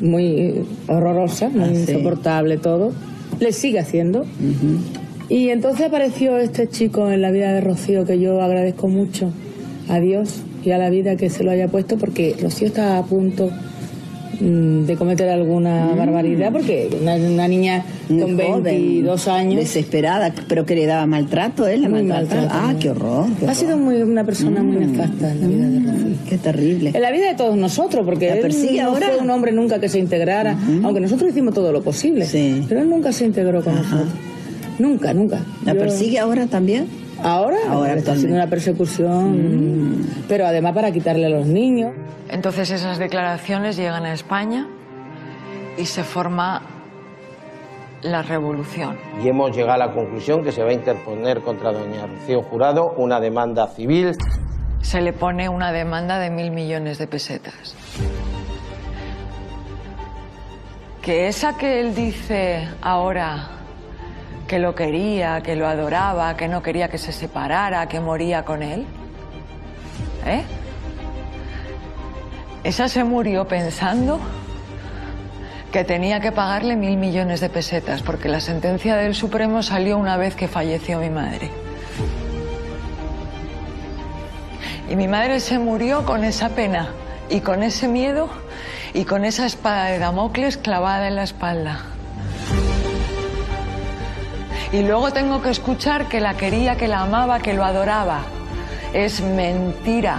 [0.00, 2.92] muy horrorosa, muy insoportable todo.
[3.40, 4.24] Le sigue haciendo.
[5.28, 9.32] Y entonces apareció este chico en la vida de Rocío que yo agradezco mucho
[9.88, 13.04] a Dios y a la vida que se lo haya puesto porque Rocío estaba a
[13.04, 13.50] punto
[14.40, 20.86] de cometer alguna barbaridad porque una, una niña con 22 años Desesperada, pero que le
[20.86, 21.76] daba maltrato, ¿eh?
[21.78, 23.26] La Muy maltrato, Ah, muy- qué horror.
[23.38, 24.92] qué ha sido muy, una persona muy Mm.
[24.92, 26.16] nefasta en la vida de Rocío.
[26.28, 26.90] Qué terrible.
[26.94, 29.08] En la vida de todos nosotros, porque ¿La él persigue no ahora?
[29.08, 32.26] fue un hombre nunca que se integrara, aunque nosotros hicimos todo lo posible,
[32.68, 34.08] pero él nunca se integró con nosotros.
[34.78, 35.40] Nunca, nunca.
[35.64, 36.86] ¿La Yo- persigue ahora también?
[37.22, 41.92] Ahora, Ahora está haciendo una persecución, pero además para quitarle a los niños.
[42.28, 44.66] Entonces esas declaraciones llegan a España
[45.78, 46.62] y se forma
[48.02, 48.96] la revolución.
[49.22, 52.94] y hemos llegado a la conclusión que se va a interponer contra doña Rocío Jurado
[52.96, 54.16] una demanda civil.
[54.80, 57.76] Se le pone una demanda de mil millones de pesetas.
[61.00, 63.61] Que esa que él dice ahora
[64.52, 68.62] que lo quería, que lo adoraba, que no quería que se separara, que moría con
[68.62, 68.84] él,
[70.26, 70.42] ¿eh?
[72.62, 74.20] Esa se murió pensando
[75.72, 80.18] que tenía que pagarle mil millones de pesetas, porque la sentencia del Supremo salió una
[80.18, 81.50] vez que falleció mi madre.
[84.90, 86.90] Y mi madre se murió con esa pena
[87.30, 88.28] y con ese miedo
[88.92, 91.91] y con esa espada de Damocles clavada en la espalda.
[94.72, 98.20] Y luego tengo que escuchar que la quería, que la amaba, que lo adoraba.
[98.94, 100.16] Es mentira.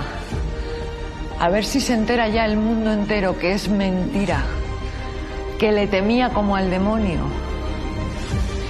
[1.40, 4.44] A ver si se entera ya el mundo entero que es mentira.
[5.58, 7.22] Que le temía como al demonio.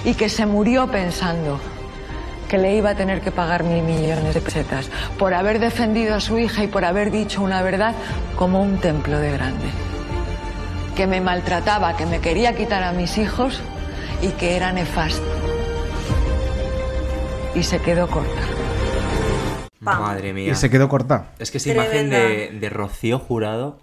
[0.06, 1.60] Y que se murió pensando
[2.48, 6.20] que le iba a tener que pagar mil millones de pesetas por haber defendido a
[6.20, 7.96] su hija y por haber dicho una verdad
[8.38, 9.66] como un templo de grande.
[10.96, 13.60] Que me maltrataba, que me quería quitar a mis hijos
[14.22, 15.43] y que era nefasto.
[17.56, 18.42] Y se quedó corta.
[19.80, 20.52] Madre mía.
[20.52, 21.34] Y se quedó corta.
[21.40, 23.80] Es que esa imagen de, de Rocío Jurado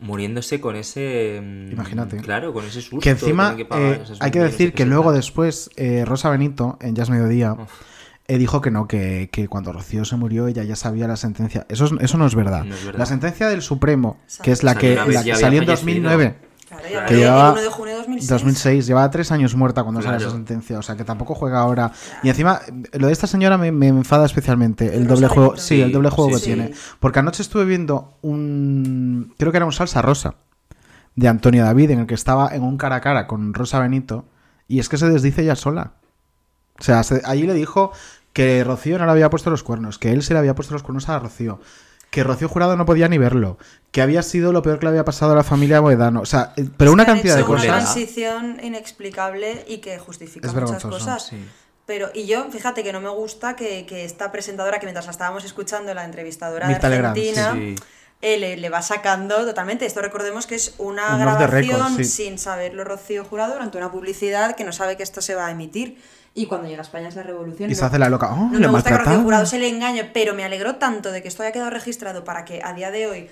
[0.00, 1.40] muriéndose con ese.
[1.42, 2.16] mm, Imagínate.
[2.18, 2.98] Claro, con ese susto.
[3.00, 6.78] Que encima tener que pagar eh, hay que decir que luego después eh, Rosa Benito
[6.80, 7.56] en Jazz Mediodía
[8.26, 11.64] eh, dijo que no, que, que cuando Rocío se murió ella ya sabía la sentencia.
[11.68, 12.64] Eso, es- eso no es verdad.
[12.64, 12.98] No es verdad.
[12.98, 16.10] La sentencia del Supremo, que es la que, la que salió en fallecido.
[16.74, 18.28] 2009, Claro, ya que el llevaba 1 de junio de 2006.
[18.30, 20.28] 2006, llevaba tres años muerta cuando sale Claro.
[20.28, 21.92] esa sentencia, o sea que tampoco juega ahora.
[22.22, 22.60] Y encima,
[22.92, 26.30] lo de esta señora me, me enfada especialmente, el doble juego, sí, el doble juego
[26.30, 26.44] sí, que sí.
[26.46, 26.72] tiene.
[27.00, 30.34] Porque anoche estuve viendo un, creo que era un salsa rosa
[31.16, 34.26] de Antonio David, en el que estaba en un cara a cara con Rosa Benito,
[34.68, 35.92] y es que se desdice ella sola.
[36.80, 37.92] O sea, se- allí le dijo
[38.32, 40.82] que Rocío no le había puesto los cuernos, que él se le había puesto los
[40.82, 41.60] cuernos a Rocío,
[42.14, 43.58] que Rocío Jurado no podía ni verlo,
[43.90, 46.20] que había sido lo peor que le había pasado a la familia Boedano.
[46.20, 47.76] O sea, eh, pero una cantidad de hecho Una cosas.
[47.92, 51.26] transición inexplicable y que justifica Es muchas cosas.
[51.26, 51.44] sí.
[51.86, 55.10] Pero, y yo, fíjate que no me gusta que, que esta presentadora, que mientras la
[55.12, 57.74] estábamos escuchando, la entrevistadora Mirta de Argentina, sí.
[58.22, 59.84] eh, le, le va sacando totalmente.
[59.84, 62.04] Esto recordemos que es una Un grabación record, sí.
[62.04, 65.50] sin saberlo Rocío Jurado durante una publicidad que no sabe que esto se va a
[65.50, 65.98] emitir.
[66.36, 67.70] Y cuando llega a España es la revolución.
[67.70, 68.30] Y se no- hace la loca.
[68.32, 69.16] Oh, no le me gusta que.
[69.16, 72.44] Jurado se le engañe, pero me alegró tanto de que esto haya quedado registrado para
[72.44, 73.30] que a día de hoy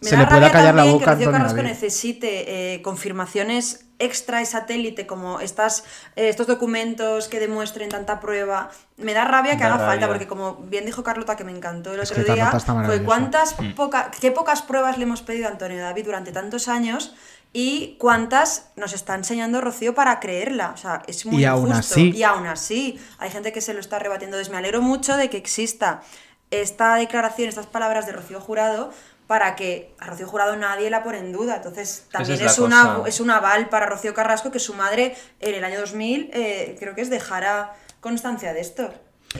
[0.00, 2.82] me Se da le pueda rabia callar la también boca que Rocío Carrasco necesite eh,
[2.82, 5.84] confirmaciones extra y satélite como estas,
[6.16, 8.70] eh, estos documentos que demuestren tanta prueba.
[8.96, 10.08] Me da rabia que Da haga falta rabia.
[10.08, 12.50] porque como bien dijo Carlota que me encantó el Es otro día,
[12.86, 13.74] fue cuántas Mm.
[13.74, 17.14] poca- qué pocas pruebas le hemos pedido a Antonio David durante tantos años
[17.52, 20.70] y cuántas nos está enseñando Rocío para creerla.
[20.72, 21.94] O sea, es muy Y aún injusto.
[21.94, 24.36] así- Y aún así, hay gente que se lo está rebatiendo.
[24.36, 26.02] Entonces me alegro mucho de que exista
[26.50, 28.92] esta declaración, estas palabras de Rocío Jurado
[29.26, 31.56] para que a Rocío Jurado nadie la pone en duda.
[31.56, 33.08] Entonces, también es una, cosa.
[33.08, 36.94] es un aval para Rocío Carrasco que su madre en el año 2000, eh, creo
[36.96, 38.92] que es, dejara constancia de esto.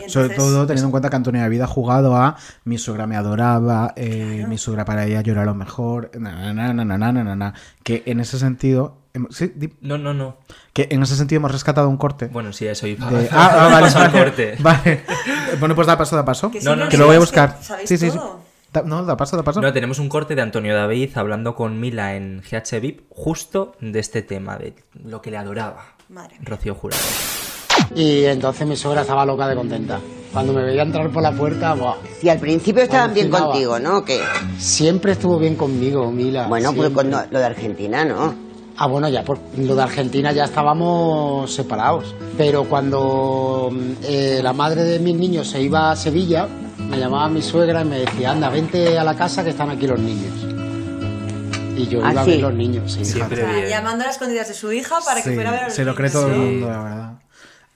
[0.07, 3.93] Sobre todo teniendo en cuenta que Antonio Vida ha jugado a mi suegra me adoraba,
[3.97, 8.99] eh, mi suegra para ella yo era lo mejor, na, que en ese sentido...
[9.13, 9.53] Em, ¿sí?
[9.81, 10.37] No, no, no.
[10.73, 12.29] Que en ese sentido hemos rescatado un corte.
[12.29, 13.11] Bueno, sí, eso iba.
[13.11, 13.29] De...
[13.33, 14.57] Ah, ah, vale, vale, corte.
[14.61, 15.03] vale.
[15.59, 16.53] Bueno, pues da paso, da paso.
[16.53, 17.59] Que, no, no, que lo voy a buscar.
[17.85, 18.13] sí, sí,
[18.85, 19.61] no, da paso, da paso.
[19.61, 23.99] No, tenemos un corte de Antonio David hablando con Mila en GH VIP justo de
[23.99, 25.97] este tema, de lo que le adoraba.
[26.09, 26.37] Madre.
[26.43, 27.03] Rocío Jurado.
[27.95, 29.99] Y entonces mi suegra estaba loca de contenta.
[30.33, 31.97] Cuando me veía entrar por la puerta, ¡buah!
[32.23, 33.53] Y al principio estaban bien Alucinaba.
[33.53, 34.05] contigo, ¿no?
[34.05, 34.21] Que
[34.59, 36.47] Siempre estuvo bien conmigo, Mila.
[36.47, 37.11] Bueno, pues siempre.
[37.13, 38.35] con lo de Argentina, ¿no?
[38.77, 42.15] Ah, bueno, ya por lo de Argentina ya estábamos separados.
[42.39, 46.47] Pero cuando mm, eh, la madre de mis niños se iba a Sevilla,
[46.89, 49.87] me llamaba mi suegra y me decía, anda, vente a la casa que están aquí
[49.89, 50.33] los niños.
[51.77, 52.31] Y yo ¿Ah, iba a sí?
[52.33, 53.01] ver los niños, sí.
[53.03, 53.29] O sea,
[53.69, 55.75] llamando a las escondidas de su hija para que Sí, fuera a ver a los
[55.75, 56.23] se lo cree niños.
[56.23, 57.13] todo el mundo, la verdad.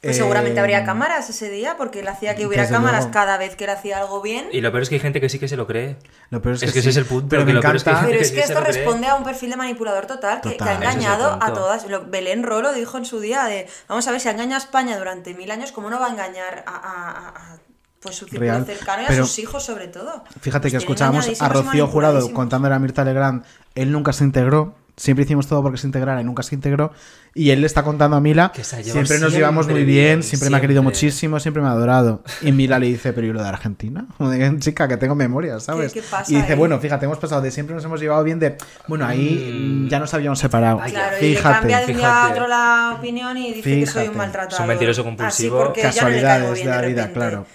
[0.05, 3.13] Pues Eh, seguramente habría cámaras ese día, porque él hacía que hubiera Desde cámaras luego.
[3.13, 4.49] cada vez que él hacía algo bien.
[4.53, 5.97] Y lo peor es que hay gente que sí que se lo cree.
[6.31, 7.29] Lo peor es que ese sí, es el punto.
[7.31, 10.07] pero que me encanta- gente Pero es que esto responde a un perfil de manipulador
[10.07, 11.89] total, que, que ha es engañado a todas.
[11.89, 14.57] Lo- Belén Ro lo dijo en su día de, vamos a ver, si ha engañado
[14.57, 17.57] a España durante mil años, ¿cómo no va a engañar a, a- a- a,
[18.01, 20.23] pues, su círculo Real, cercano y a pero sus hijos sobre todo?
[20.43, 23.43] Fíjate que Los tiene escuchábamos a Rocío Jurado contándole a Mirta Legrand,
[23.75, 26.93] él nunca se integró, siempre hicimos todo porque se integrara y nunca se integró,
[27.35, 29.87] y él le está contando a Mila, Que llevado siempre nos siempre llevamos muy bien,
[29.87, 30.95] bien, siempre, me ha querido siempre.
[30.97, 32.23] muchísimo, siempre me ha adorado.
[32.43, 34.07] Y Mila le dice, pero ¿y lo de Argentina?
[34.61, 35.93] Chica, que tengo memoria, ¿sabes?
[35.93, 36.59] ¿Qué- qué pasa y dice, ahí?
[36.59, 38.57] bueno, fíjate, hemos pasado de siempre nos hemos llevado bien de,
[38.87, 40.79] bueno, ahí mm, ya nos habíamos separado.
[40.79, 41.55] Claro, y le fíjate.
[41.59, 44.19] cambia de un día a otro la opinión y dice que soy un Fíjate.
[44.19, 44.55] maltratador.
[44.55, 45.65] Es un mentiroso compulsivo.
[45.65, 47.47] no Casualidades bien de la vida, claro.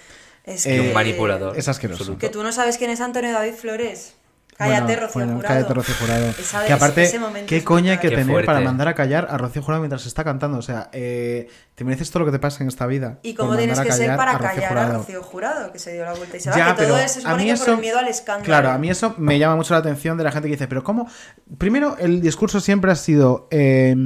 [0.44, 1.56] Es Y que, un manipulador.
[1.56, 2.18] Es asqueroso.
[2.18, 4.14] Que tú no sabes quién es Antonio David Flores.
[4.60, 5.54] Cállate, Bueno, Rocío bueno, Jurado.
[5.54, 6.26] cállate, Rocío Jurado.
[6.38, 9.38] Esa- que aparte, ese ¿qué es coña hay que tener para mandar a callar a
[9.38, 10.58] Rocío Jurado mientras está cantando?
[10.58, 13.18] O sea, eh, te mereces todo lo que te pasa en esta vida.
[13.22, 14.92] Y cómo tienes que ser callar para a Rocío callar a.
[14.98, 16.56] Rocío Jurado, que se dio la vuelta y se va.
[16.58, 18.08] Ya, que pero todo eso se a supone mí que eso, por el miedo al
[18.08, 18.44] escándalo.
[18.44, 20.84] Claro, a mí eso me llama mucho la atención de la gente que dice, pero
[20.84, 21.08] ¿cómo?
[21.56, 23.96] Primero, el discurso siempre ha sido, eh,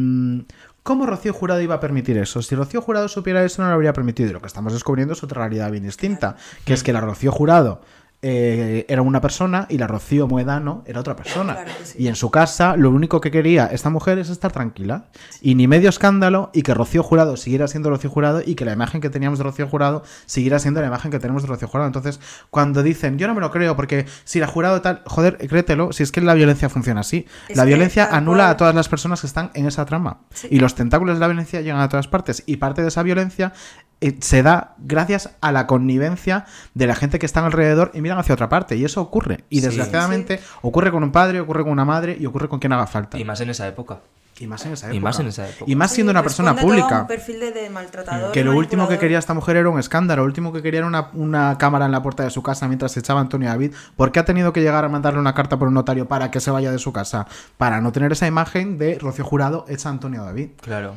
[0.85, 2.43] ¿cómo Rocío Jurado iba a permitir eso?
[2.43, 4.31] Si Rocío Jurado supiera eso, no lo habría permitido.
[4.31, 7.33] Y lo que estamos descubriendo es otra realidad bien distinta, que es que la Rocío
[7.33, 7.81] Jurado
[8.27, 11.57] eh, era una persona y la Rocío Moedano era otra persona.
[11.57, 11.99] Claro que sí.
[11.99, 15.09] Y en su casa lo único que quería esta mujer es estar tranquila.
[15.43, 18.73] Y ni medio escándalo y que Rocío Jurado siguiera siendo Rocío Jurado y que la
[18.73, 21.87] imagen que teníamos de Rocío Jurado siguiera siendo la imagen que tenemos de Rocío Jurado.
[21.87, 22.19] Entonces,
[22.49, 26.03] cuando dicen, yo no me lo creo porque si la jurado tal, joder, créetelo, si
[26.03, 27.27] es que la violencia funciona así.
[27.51, 28.51] Es la violencia anula cual.
[28.53, 30.21] a todas las personas que están en esa trama.
[30.33, 30.49] Sí.
[30.51, 32.43] Y los tentáculos de la violencia llegan a todas partes.
[32.47, 33.53] Y parte de esa violencia
[34.01, 36.45] eh, se da gracias a la connivencia
[36.75, 38.77] de la gente que está alrededor y hacia otra parte.
[38.77, 39.45] Y eso ocurre.
[39.51, 39.67] Y Sí.
[39.67, 43.19] desgraciadamente ocurre con un padre, ocurre con una madre y ocurre con quien haga falta.
[43.19, 44.01] Y más en esa época.
[44.41, 45.05] Y más en esa Y época.
[45.05, 45.65] más en esa época.
[45.71, 47.03] Y más siendo una persona pública.
[47.03, 48.33] un perfil de, de maltratador.
[48.33, 50.79] Que y lo último que quería esta mujer era un escándalo, lo último que quería
[50.79, 53.73] era una, una cámara en la puerta de su casa mientras se echaba Antonio David.
[53.97, 56.41] ¿Por qué ha tenido que llegar a mandarle una carta por un notario para que
[56.41, 57.29] se vaya de su casa?
[57.59, 60.49] Para no tener esa imagen de Rocío Jurado hecha Antonio David.
[60.61, 60.95] Claro.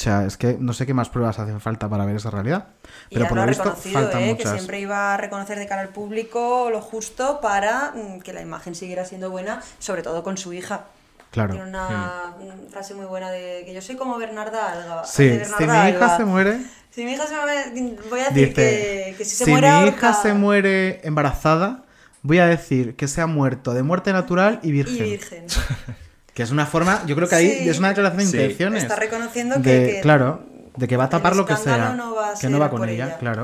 [0.00, 2.68] O sea, es que no sé qué más pruebas hacen falta para ver esa realidad.
[3.10, 4.24] Y Pero ya por lo lo ha visto reconocido, faltan ¿eh?
[4.24, 4.52] que muchas.
[4.54, 8.74] siempre iba a reconocer de cara al público lo justo para mm, que la imagen
[8.74, 10.86] siguiera siendo buena, sobre todo con su hija.
[11.30, 11.52] Claro.
[11.52, 15.04] Tiene una mm, frase muy buena de que yo soy como Bernarda Alga.
[15.04, 16.16] Sí, de si Bernarda mi hija Alba.
[16.16, 16.60] se muere,
[16.90, 19.70] Si mi hija se muere, voy a decir dice, que, que si se si muere
[19.82, 21.84] mi hija se muere embarazada,
[22.22, 24.96] voy a decir que se ha muerto de muerte natural y virgen.
[24.96, 25.46] y virgen.
[26.34, 27.68] Que es una forma, yo creo que ahí Sí.
[27.68, 28.36] es una declaración de Sí.
[28.36, 28.82] intenciones.
[28.84, 30.42] Está reconociendo que- de, que Claro,
[30.76, 31.92] de que va a tapar lo que sea.
[31.94, 33.16] no que no va con ella.
[33.18, 33.42] claro.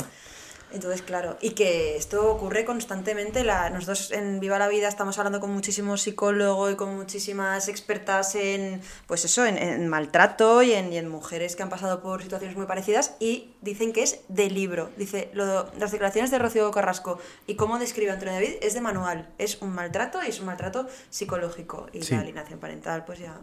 [0.73, 3.45] Entonces, claro, y que esto ocurre constantemente.
[3.45, 8.35] La, nosotros en Viva la Vida estamos hablando con muchísimos psicólogos y con muchísimas expertas
[8.35, 12.23] en, pues eso, en, en maltrato y en, y en mujeres que han pasado por
[12.23, 14.91] situaciones muy parecidas y dicen que es de libro.
[14.97, 19.29] Dice, lo- las declaraciones de Rocío Carrasco y cómo describe Antonio David es de manual.
[19.39, 21.87] Es un maltrato y es un maltrato psicológico.
[21.93, 22.15] Y Sí.
[22.15, 23.39] la alienación parental, pues ya...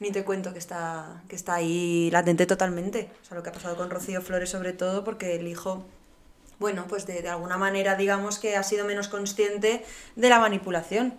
[0.00, 3.10] Ni te cuento que está, que está ahí latente totalmente.
[3.20, 5.86] O sea, lo que ha pasado con Rocío Flores sobre todo porque el hijo
[6.58, 9.84] bueno, pues de, de alguna manera digamos que ha sido menos consciente
[10.16, 11.14] de la manipulación.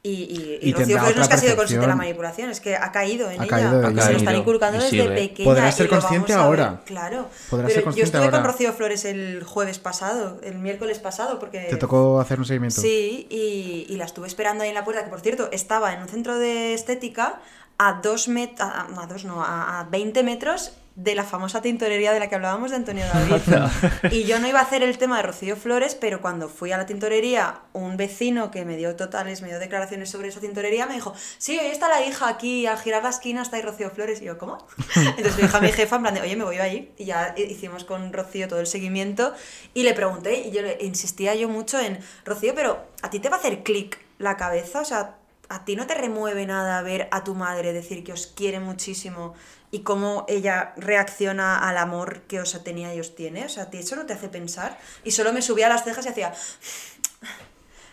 [0.00, 2.50] Y, y, y Y Rocío Flores no es que ha sido consciente de la manipulación,
[2.50, 3.50] es que ha caído en Ha ella.
[3.50, 5.08] caído porque se lo están inculcando desde sigue.
[5.10, 5.44] pequeña.
[5.50, 6.80] Podrá y ser lo vamos consciente a ver, ahora.
[6.86, 7.28] Claro.
[7.50, 8.38] Podrá Pero ser yo estuve ahora.
[8.38, 11.58] con Rocío Flores el jueves pasado, el miércoles pasado, porque...
[11.68, 12.80] Te tocó hacer un seguimiento.
[12.80, 16.00] Sí, y, y la estuve esperando ahí en la puerta, que por cierto, estaba en
[16.00, 17.40] un centro de estética
[17.76, 22.12] a dos metros, a, a dos no, a, a 20 metros de la famosa tintorería
[22.12, 24.10] de la que hablábamos de Antonio David.
[24.10, 26.76] y yo no iba a hacer el tema de Rocío Flores, pero cuando fui a
[26.76, 30.94] la tintorería, un vecino que me dio totales, me dio declaraciones sobre esa tintorería, me
[30.94, 34.20] dijo, sí, hoy está la hija aquí, al girar la esquina está ahí Rocío Flores.
[34.20, 34.58] Y yo, ¿cómo?
[34.96, 36.90] Entonces le dije a mi jefa, en plan de, oye, me voy allí.
[36.98, 39.34] Y ya hicimos con Rocío todo el seguimiento.
[39.74, 43.28] Y le pregunté, y yo le insistía yo mucho en, Rocío, pero ¿a ti te
[43.28, 44.80] va a hacer clic la cabeza?
[44.80, 45.17] O sea,
[45.48, 49.34] ¿a ti no te remueve nada ver a tu madre decir que os quiere muchísimo
[49.70, 53.44] y cómo ella reacciona al amor que os tenía y os tiene?
[53.44, 54.78] O sea, ¿a ti eso no te hace pensar?
[55.04, 56.32] Y solo me subía las cejas y hacía...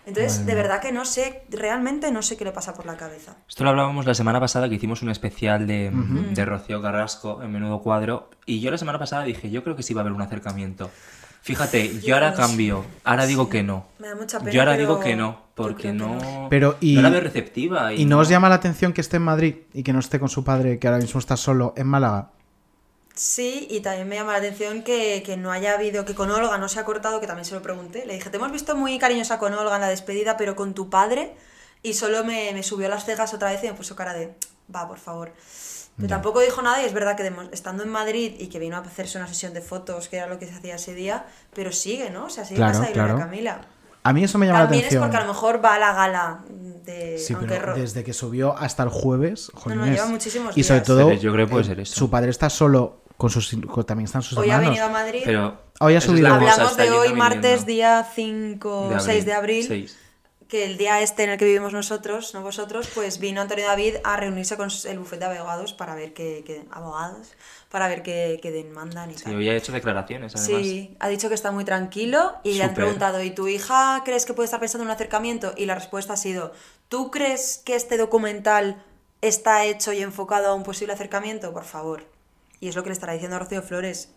[0.07, 0.61] Entonces, Madre de mía.
[0.63, 3.37] verdad que no sé, realmente no sé qué le pasa por la cabeza.
[3.49, 6.31] Esto lo hablábamos la semana pasada que hicimos un especial de, Ujú.
[6.35, 8.29] de Rocío Carrasco en menudo cuadro.
[8.45, 10.91] Y yo la semana pasada dije, yo creo que sí va a haber un acercamiento.
[11.45, 12.83] Fíjate, yo ahora cambio.
[13.03, 13.85] Ahora digo que no.
[13.99, 16.47] Me da mucha pena, Yo ahora pero digo que no, porque no.
[16.49, 17.93] Pero y, no la veo receptiva.
[17.93, 20.19] Y, ¿Y no os llama la atención que esté en Madrid y que no esté
[20.19, 22.31] con su padre, que ahora mismo está solo en Málaga?
[23.13, 26.57] Sí, y también me llama la atención que, que no haya habido, que con Olga
[26.57, 28.07] no se ha cortado, que también se lo pregunté.
[28.07, 30.89] Le dije, te hemos visto muy cariñosa con Olga en la despedida, pero con tu
[30.89, 31.35] padre.
[31.83, 34.33] Y solo me, me subió las cejas otra vez y me puso cara de,
[34.75, 35.31] va, por favor.
[35.97, 38.79] Pero tampoco dijo nada y es verdad que estando en Madrid y que vino a
[38.79, 42.09] hacerse una sesión de fotos, que era lo que se hacía ese día, pero sigue,
[42.09, 42.25] ¿no?
[42.25, 43.17] O sea, sigue Claro, Gloria claro.
[43.17, 43.61] Camila.
[44.03, 45.03] A mí eso me llama También la es atención.
[45.03, 47.17] porque a lo mejor va a la gala de...
[47.17, 49.89] Sí, aunque pero Ro- desde que subió hasta el jueves, no, jolines.
[49.95, 50.87] lleva muchísimos Y sobre días.
[50.87, 51.95] todo, Pero yo creo que puede eh, ser eso.
[51.95, 54.69] su padre está solo con sus con- también están sus Hoy ha hermanos.
[54.71, 55.21] venido a Madrid.
[55.25, 56.27] Pero Hoy ha es subido.
[56.33, 57.65] Hablamos de hoy, martes, viniendo.
[57.65, 59.65] día 5 De 6 de abril.
[59.65, 59.97] Seis.
[60.55, 63.95] Que el día este en el que vivimos nosotros, no vosotros, pues vino Antonio David
[64.05, 67.33] a reunirse con el bufete de abogados para ver qué, qué- abogados
[67.69, 69.35] para ver qué, qué demandan y Sí, tal.
[69.35, 70.61] hoy ha hecho declaraciones, además.
[70.61, 74.25] Sí, ha dicho que está muy tranquilo y le han preguntado, ¿y tu hija crees
[74.25, 75.53] que puede estar pensando en un acercamiento?
[75.57, 76.53] Y la respuesta ha sido,
[76.87, 78.81] ¿tú crees que este documental
[79.21, 81.51] está hecho y enfocado a un posible acercamiento?
[81.51, 82.05] Por favor.
[82.61, 84.09] Y es lo que le estará diciendo a Rocío Flores.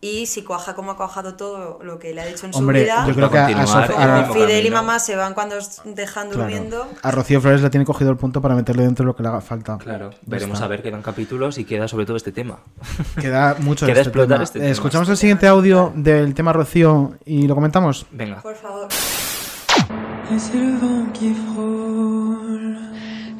[0.00, 2.84] Y si cuaja como ha cuajado todo lo que le ha dicho en Hombre, su
[2.84, 6.42] vida, yo creo que a- Fidel y mamá se van cuando os dejan Claro.
[6.42, 6.86] durmiendo.
[7.02, 9.30] A Rocío Flores le tiene cogido el punto para meterle dentro de lo que le
[9.30, 9.78] haga falta.
[9.78, 10.66] Claro, Ya veremos está.
[10.66, 12.58] a ver, quedan capítulos y queda sobre todo este tema.
[13.18, 14.44] Queda mucho de Queda este explotar tema.
[14.44, 14.70] este tema.
[14.70, 18.04] Escuchamos el siguiente audio del tema Rocío y lo comentamos.
[18.10, 18.42] Venga.
[18.42, 18.88] Por favor.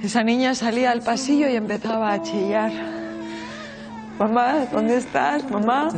[0.03, 2.73] Esa niña salía al pasillo y empezaba a chillar.
[4.19, 5.49] Mamá, ¿dónde estás?
[5.51, 5.89] Mamá.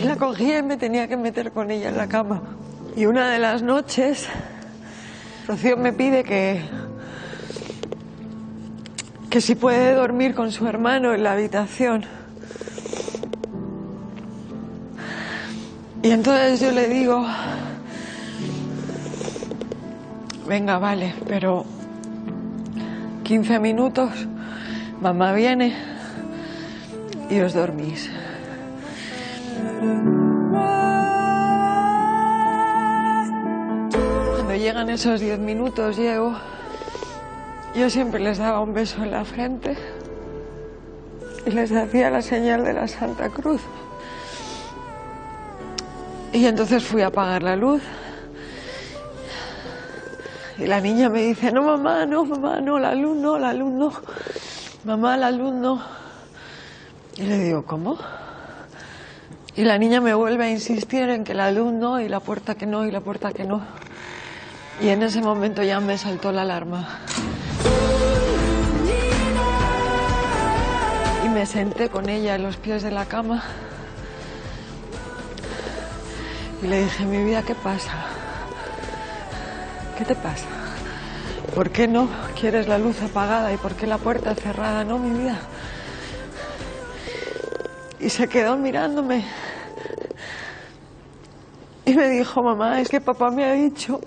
[0.00, 2.42] Y la cogía y me tenía que meter con ella en la cama.
[2.96, 4.28] Y una de las noches,
[5.46, 6.60] Rocío me pide que.
[9.30, 12.04] que si puede dormir con su hermano en la habitación.
[16.02, 17.24] Y entonces yo le digo.
[20.48, 21.64] Venga, vale, pero
[23.22, 24.10] 15 minutos,
[25.00, 25.95] mamá viene
[27.28, 28.10] y os dormís.
[34.34, 36.34] Cuando llegan esos 10 minutos, llego,
[37.74, 39.76] yo siempre les daba un beso en la frente
[41.46, 43.60] y les hacía la señal de la Santa Cruz.
[46.32, 47.82] Y entonces fui a apagar la luz
[50.58, 53.72] y la niña me dice, no mamá, no mamá, no, la luz no, la luz
[53.72, 53.92] no.
[54.84, 56.05] Mamá, la luz no.
[57.16, 57.96] Y le digo, ¿cómo?
[59.54, 62.54] Y la niña me vuelve a insistir en que la luz no, y la puerta
[62.56, 63.62] que no, y la puerta que no.
[64.82, 66.86] Y en ese momento ya me saltó la alarma.
[71.24, 73.42] Y me senté con ella en los pies de la cama.
[76.62, 77.94] Y le dije, mi vida, ¿qué pasa?
[79.96, 80.44] ¿Qué te pasa?
[81.54, 84.84] ¿Por qué no quieres la luz apagada y por qué la puerta cerrada?
[84.84, 85.38] No, mi vida.
[88.00, 89.24] Y se quedó mirándome.
[91.84, 94.00] Y me dijo, mamá, es que papá me ha dicho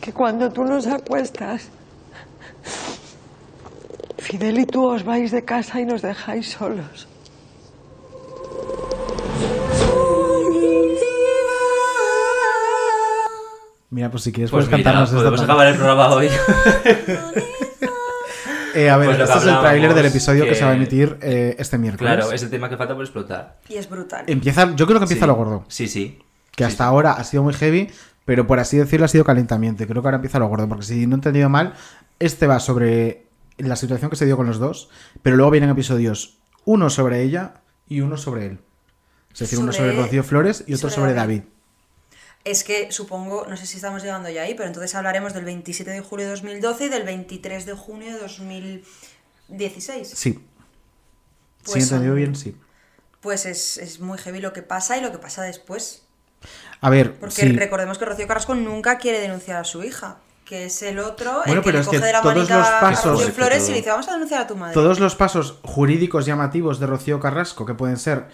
[0.00, 1.68] que cuando tú nos acuestas,
[4.18, 7.08] Fidel y tú os vais de casa y nos dejáis solos.
[13.90, 16.28] Mira, pues si quieres Pues puedes mira, cantarnos podemos acabar el programa hoy.
[18.80, 20.50] Eh, a ver, Pues este es el tráiler del episodio que...
[20.50, 22.14] que- se va a emitir eh, este miércoles.
[22.14, 23.58] Claro, es el tema que falta por explotar.
[23.68, 24.24] Y es brutal.
[24.26, 25.28] Empieza, yo creo que empieza Sí.
[25.28, 25.64] lo gordo.
[25.68, 26.18] Sí, sí.
[26.54, 27.90] Que hasta ahora ha sido muy heavy,
[28.24, 29.82] pero por así decirlo ha sido calentamiento.
[29.82, 31.74] Y Creo que ahora empieza lo gordo, porque si no he entendido mal,
[32.18, 33.26] este va sobre
[33.58, 34.88] la situación que se dio con los dos,
[35.22, 37.54] pero luego vienen episodios, uno sobre ella
[37.88, 38.58] y uno sobre él.
[39.32, 41.38] Es decir, uno Sobre- sobre Rocío Flores y otro sobre sobre David.
[41.40, 41.52] David.
[42.44, 45.90] Es que supongo, no sé si estamos llegando ya ahí, pero entonces hablaremos del 27
[45.90, 48.18] de julio de 2012 y del 23 de junio de
[49.48, 50.08] 2016.
[50.08, 50.44] Sí.
[51.64, 52.56] Pues si he entendido bien, sí.
[53.20, 56.04] Pues es, es muy heavy lo que pasa y lo que pasa después.
[56.80, 57.52] A ver, Porque sí.
[57.52, 61.54] recordemos que Rocío Carrasco nunca quiere denunciar a su hija, que es el otro, Bueno,
[61.54, 63.66] el que pero le es coge que de la todos los a pasos- Rocío Flores
[63.68, 64.72] y le dice, vamos a denunciar a tu madre.
[64.74, 68.28] Todos los pasos jurídicos llamativos de Rocío Carrasco, que pueden ser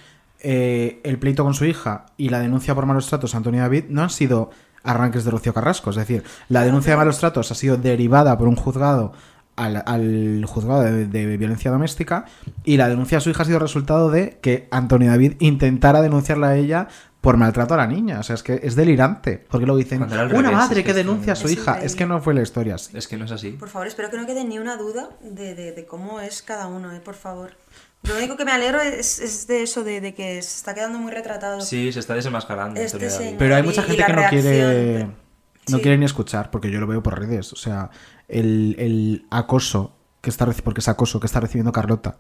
[0.45, 3.85] eh, el pleito con su hija y la denuncia por malos tratos a Antonio David,
[3.89, 4.51] no han sido
[4.85, 5.91] arranques de Rocío Carrasco.
[5.91, 9.13] Es decir, la denuncia de malos tratos ha sido derivada por un juzgado
[9.57, 12.25] al, al juzgado de, de violencia doméstica
[12.65, 16.49] y la denuncia a su hija ha sido resultado de que Antonio David intentara denunciarla
[16.49, 16.89] a ella
[17.21, 18.21] por maltrato a la niña.
[18.21, 19.43] O sea, es que es delirante.
[19.49, 21.81] Porque luego dicen, una revés, madre es que denuncia a su hija.
[21.83, 22.95] Es que no fue la historia así.
[22.95, 23.53] Es que no es así.
[23.53, 26.67] Por favor, espero que no quede ni una duda de, de- de cómo es cada
[26.67, 27.53] uno, eh, por favor.
[28.09, 30.99] Lo único que me alegro es, es de eso, de, de que se está quedando
[30.99, 31.61] muy retratado.
[31.61, 32.81] Sí, se está desenmascarando.
[32.81, 33.35] Este señor.
[33.39, 34.59] Pero hay mucha y gente que no quiere
[34.97, 35.15] reacción,
[35.69, 35.83] no sí.
[35.83, 37.53] quiere ni escuchar, porque yo lo veo por redes.
[37.53, 37.91] O sea,
[38.29, 42.17] el, el acoso que está porque es acoso que está recibiendo Carlota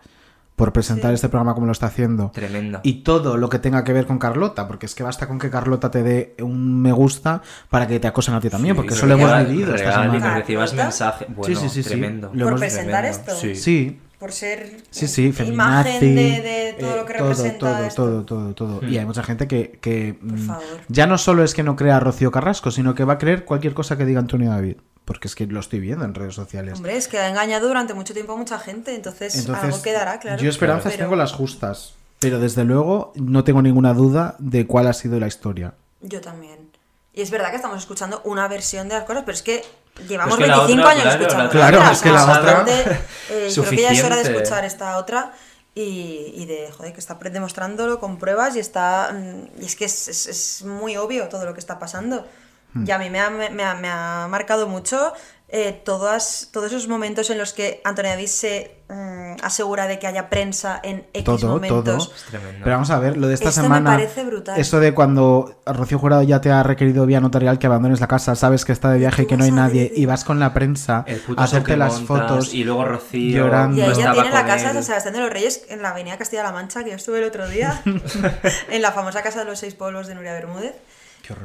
[0.57, 1.15] por presentar Sí.
[1.17, 2.31] este programa como lo está haciendo.
[2.33, 2.81] Tremendo.
[2.85, 5.51] Y todo lo que tenga que ver con Carlota, porque es que basta con que
[5.51, 8.89] Carlota te dé un me gusta para que te acosen a ti también, Sí, porque
[8.91, 10.35] que eso lo hemos vivido esta real, y semana.
[10.35, 11.27] que recibas mensaje.
[11.29, 11.89] Bueno, sí, sí, sí, sí.
[11.89, 12.31] tremendo.
[12.31, 13.35] Por presentar esto.
[13.35, 14.01] Sí.
[14.25, 17.85] Por ser Sí, sí, imagen feminazi, de, de todo eh, lo que todo, representa todo,
[17.85, 18.05] esto.
[18.05, 18.81] todo, todo, todo.
[18.81, 18.89] Hmm.
[18.89, 20.65] Y hay mucha gente que, que, mm, favor.
[20.89, 23.45] ya no solo es que no crea a Rocío Carrasco, sino que va a creer
[23.45, 24.77] cualquier cosa que diga Antonio David.
[25.05, 26.77] Porque es que lo estoy viendo en redes sociales.
[26.77, 30.19] Hombre, es que ha engañado durante mucho tiempo a mucha gente, entonces, Entonces, algo quedará,
[30.19, 30.43] claro.
[30.43, 31.93] yo esperanzas Pero tengo las justas.
[32.19, 35.75] Pero desde luego no tengo ninguna duda de cuál ha sido la historia.
[36.01, 36.71] Yo también.
[37.13, 39.63] Y es verdad que estamos escuchando una versión de las cosas, pero es que
[40.09, 42.11] llevamos Pero es que la 25 otra, años claro, escuchando la- Claro, otra, es que
[42.11, 43.01] o sea, la otra- bastante,
[43.31, 45.33] eh, creo que ya es hora de escuchar esta otra
[45.75, 49.11] y, y de, joder, que está pre- demostrándolo con pruebas y está...
[49.13, 52.27] mm, Y es que es, es- es muy obvio todo lo que está pasando.
[52.75, 52.85] Hmm.
[52.87, 55.13] Y a mí me ha, me, me ha- me ha marcado mucho
[55.57, 60.09] eh, todas, todos esos momentos en los que Antonio David se mm, asegura de que
[60.09, 61.85] haya prensa en X Todo, momentos.
[62.09, 62.13] todo.
[62.33, 63.91] Pero vamos a ver, lo de esta Esto me semana.
[63.93, 64.59] parece brutal.
[64.59, 68.35] Eso de cuando Rocío Jurado ya te ha requerido vía notarial que abandones la casa,
[68.35, 71.05] sabes que está de viaje y que no hay nadie, y vas con la prensa
[71.37, 72.53] a hacerte las montas, fotos.
[72.55, 73.77] y luego Rocío llorando.
[73.79, 76.83] Y ella tiene la casa de Sebastián de los Reyes en la avenida Castilla-La Mancha,
[76.83, 77.81] que yo estuve el otro día,
[78.71, 80.75] en la famosa casa de los seis pueblos de Nuria Bermúdez.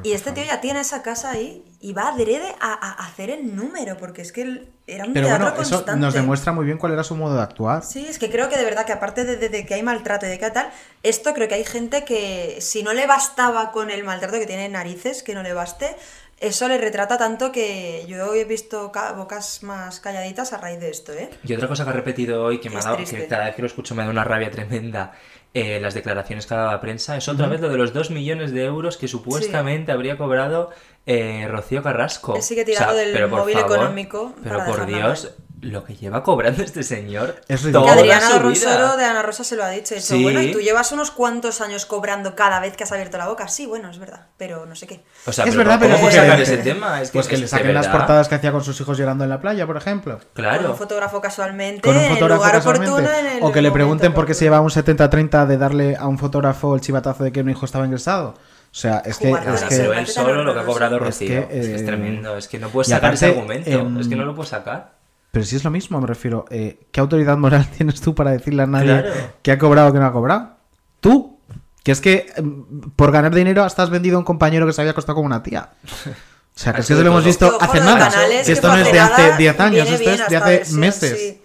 [0.04, 3.56] Y este tío ya tiene esa casa ahí y va adrede a, a hacer el
[3.56, 6.00] número, porque es que él era un Pero teatro bueno, eso constante.
[6.02, 7.84] nos demuestra muy bien cuál era su modo de actuar.
[7.84, 10.26] Sí, es que creo que de verdad que aparte de, de- de que hay maltrato
[10.26, 10.70] y de que tal,
[11.04, 14.66] esto creo que hay gente que si no le bastaba con el maltrato que tiene
[14.66, 15.96] en narices, que no le baste,
[16.42, 20.90] eso le retrata tanto que yo he visto ca- bocas más calladitas a raíz de
[20.90, 21.30] esto, ¿eh?
[21.44, 23.18] Y otra cosa que ha repetido hoy, que me ha dado, triste.
[23.18, 25.12] que cada vez que lo escucho me da una rabia tremenda,
[25.54, 28.12] eh, las declaraciones que ha dado la prensa, es otra vez lo de los 2
[28.12, 30.70] millones de euros que supuestamente habría cobrado
[31.08, 32.36] eh, Rocío Carrasco.
[32.36, 36.24] Él sigue tirando del pero por móvil favor, económico Pero por Dios, lo que lleva
[36.24, 39.96] cobrando este señor Es Que Adriana Rosoro de Ana Rosa se lo ha dicho.
[40.00, 40.24] Sí.
[40.24, 43.48] bueno, y tú llevas unos cuantos años cobrando cada vez que has abierto la boca.
[43.48, 45.04] Sí, bueno, es verdad, pero no sé qué.
[45.26, 47.02] O sea, es pero verdad, ¿cómo pero puedes es sacar que- ese tema?
[47.02, 49.24] Es que pues que es le saquen las portadas que hacía con sus hijos llorando
[49.24, 50.18] en la playa, por ejemplo.
[50.18, 50.76] Con un Claro.
[50.76, 52.92] fotógrafo casualmente, Con un en el fotógrafo lugar casualmente.
[52.92, 55.96] oportuno, en el o que le pregunten por qué se lleva un 70-30 de darle
[55.98, 58.36] a un fotógrafo el chivatazo de que un hijo estaba ingresado.
[58.72, 59.32] O sea, es que.
[59.32, 61.28] Es que él solo lo que ha cobrado es Rocío.
[61.28, 62.38] que, Es que es eh, tremendo.
[62.38, 63.70] Es que no puedes sacar ese argumento.
[63.70, 64.99] em, Es que no lo puedes sacar.
[65.32, 66.46] Pero si es lo mismo, me refiero.
[66.50, 69.14] eh, ¿Qué autoridad moral tienes tú para decirle a nadie Claro.
[69.42, 70.58] que ha cobrado o que no ha cobrado?
[71.00, 71.40] Tú.
[71.84, 72.66] Que es que em,
[72.96, 75.42] por ganar dinero hasta has vendido a un compañero que se había acostado con una
[75.44, 75.70] tía.
[75.86, 78.12] O sea, que es que eso lo hemos visto hace nada.
[78.44, 81.18] Que esto no es de hace 10 años, esto es de hace versión, meses.
[81.18, 81.42] sí.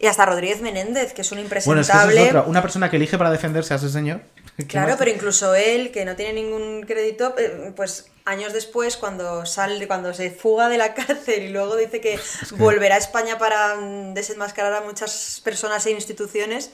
[0.00, 2.22] Y hasta Rodríguez Menéndez, que es un Bueno, es que eso impresentable.
[2.24, 2.44] es otro.
[2.50, 4.22] Una persona que elige para defenderse a ese señor.
[4.58, 4.96] ¿qué Claro, más?
[4.98, 10.14] pero incluso él, que no tiene ningún crédito, eh, pues años después, cuando sale, cuando
[10.14, 12.18] se fuga de la cárcel y luego dice que,
[12.52, 16.70] volverá a España para mm, desenmascarar a muchas personas e instituciones,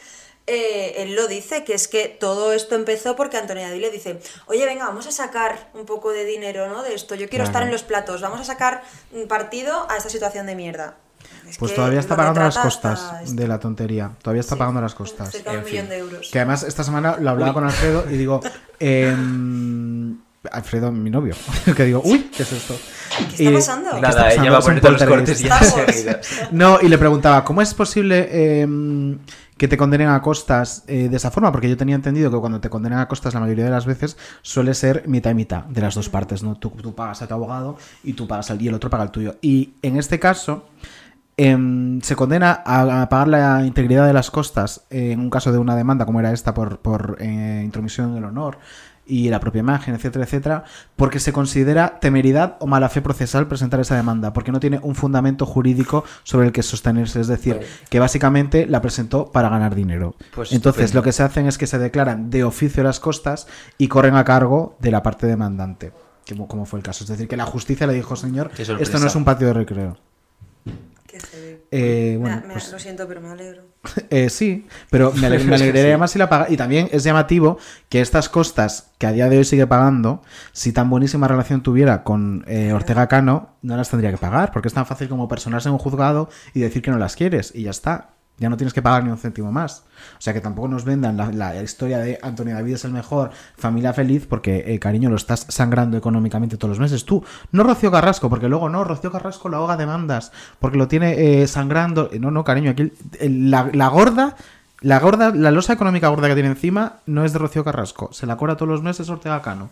[0.46, 4.18] eh, él lo dice, que es que todo esto empezó porque Antonio David le dice,
[4.46, 6.82] oye, venga, vamos a sacar un poco de dinero ¿no?
[6.82, 7.50] de esto, yo quiero Claro.
[7.50, 8.82] estar en los platos, vamos a sacar
[9.28, 10.96] partido a esta situación de mierda.
[11.48, 14.12] Es Pues todavía está pagando las costas hasta de la tontería.
[14.22, 15.30] Todavía está pagando las costas.
[15.30, 16.28] Cerca de un millón de euros.
[16.30, 17.54] Que además esta semana lo hablaba Uy.
[17.54, 18.40] con Alfredo y digo,
[18.78, 20.16] em,
[20.50, 21.34] Alfredo, mi novio,
[21.76, 22.74] que digo, uy, ¿qué es esto?
[23.36, 23.90] ¿Qué está pasando?
[23.90, 24.52] ¿qué Nada, está ella pasando?
[24.52, 26.20] va a poner todos los cortes ya.
[26.52, 29.18] No, y le preguntaba, ¿cómo es posible em,
[29.58, 31.52] que te condenen a costas eh, de esa forma?
[31.52, 34.16] Porque yo tenía entendido que cuando te condenan a costas la mayoría de las veces
[34.40, 36.56] suele ser mitad y mitad de las dos partes, ¿no?
[36.56, 39.10] Tú, tú pagas a tu abogado y tú pagas al, y el otro paga el
[39.10, 39.36] tuyo.
[39.42, 40.64] Y en este caso
[41.44, 45.52] em, se condena a, a pagar la integridad de las costas eh, en un caso
[45.52, 48.58] de una demanda como era esta por, por eh, intromisión en el honor
[49.06, 50.64] y la propia imagen, etcétera, etcétera,
[50.94, 54.94] porque se considera temeridad o mala fe procesal presentar esa demanda, porque no tiene un
[54.94, 60.14] fundamento jurídico sobre el que sostenerse, es decir, que básicamente la presentó para ganar dinero.
[60.32, 61.00] Pues Entonces, estupendo.
[61.00, 63.48] lo que se hacen es que se declaran de oficio las costas
[63.78, 65.92] y corren a cargo de la parte demandante,
[66.28, 67.02] como, como fue el caso.
[67.02, 69.96] Es decir, que la justicia le dijo, señor, esto no es un patio de recreo.
[71.70, 73.62] Eh, bueno, Me- me- pues- Lo siento, pero me alegro.
[74.10, 76.46] Eh, sí, pero me, alegraría más si la paga.
[76.50, 77.58] Y también es llamativo
[77.88, 80.22] que estas costas que a día de hoy sigue pagando,
[80.52, 84.68] si tan buenísima relación tuviera con eh, Ortega Cano, no las tendría que pagar, porque
[84.68, 87.62] es tan fácil como personarse en un juzgado y decir que no las quieres, y
[87.62, 88.10] ya está.
[88.40, 89.84] Ya no tienes que pagar ni un céntimo más.
[90.18, 93.30] O sea que tampoco nos vendan la, la historia de Antonio David es el mejor,
[93.56, 97.04] familia feliz, porque, eh, cariño, lo estás sangrando económicamente todos los meses.
[97.04, 97.22] Tú,
[97.52, 101.46] no Rocío Carrasco, porque luego no, Rocío Carrasco lo ahoga demandas, porque lo tiene eh,
[101.46, 102.08] sangrando.
[102.12, 104.36] Eh, No, no, cariño, aquí la, la gorda,
[104.80, 108.26] la gorda, la losa económica gorda que tiene encima no es de Rocío Carrasco, se
[108.26, 109.68] la cobra todos los meses Ortega Cano.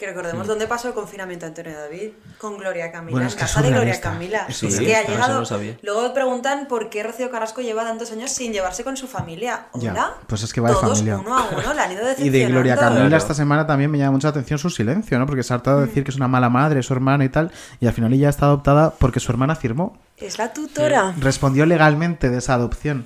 [0.00, 3.44] Que recordemos dónde pasó el confinamiento Antonio David con Gloria Camila, Bueno, en es que
[3.44, 4.00] es casa de Gloria.
[4.00, 4.46] Camila.
[4.48, 5.40] Es Es, que ha eso no llegado.
[5.40, 5.76] lo sabía.
[5.82, 9.66] Luego preguntan por qué Rocío Carrasco lleva tantos años sin llevarse con su familia.
[9.74, 10.14] Ya, Hola.
[10.26, 11.18] pues es que va de familia.
[11.18, 12.78] uno a uno la han ido Y de Gloria.
[12.78, 15.26] Camila esta semana también me llama mucha atención su silencio, ¿no?
[15.26, 17.52] Porque se ha hartado de decir que es una mala madre, su hermana y tal,
[17.78, 19.98] y al final ella está adoptada porque su hermana firmó.
[20.16, 21.12] Es la tutora.
[21.18, 23.04] Respondió legalmente de esa adopción.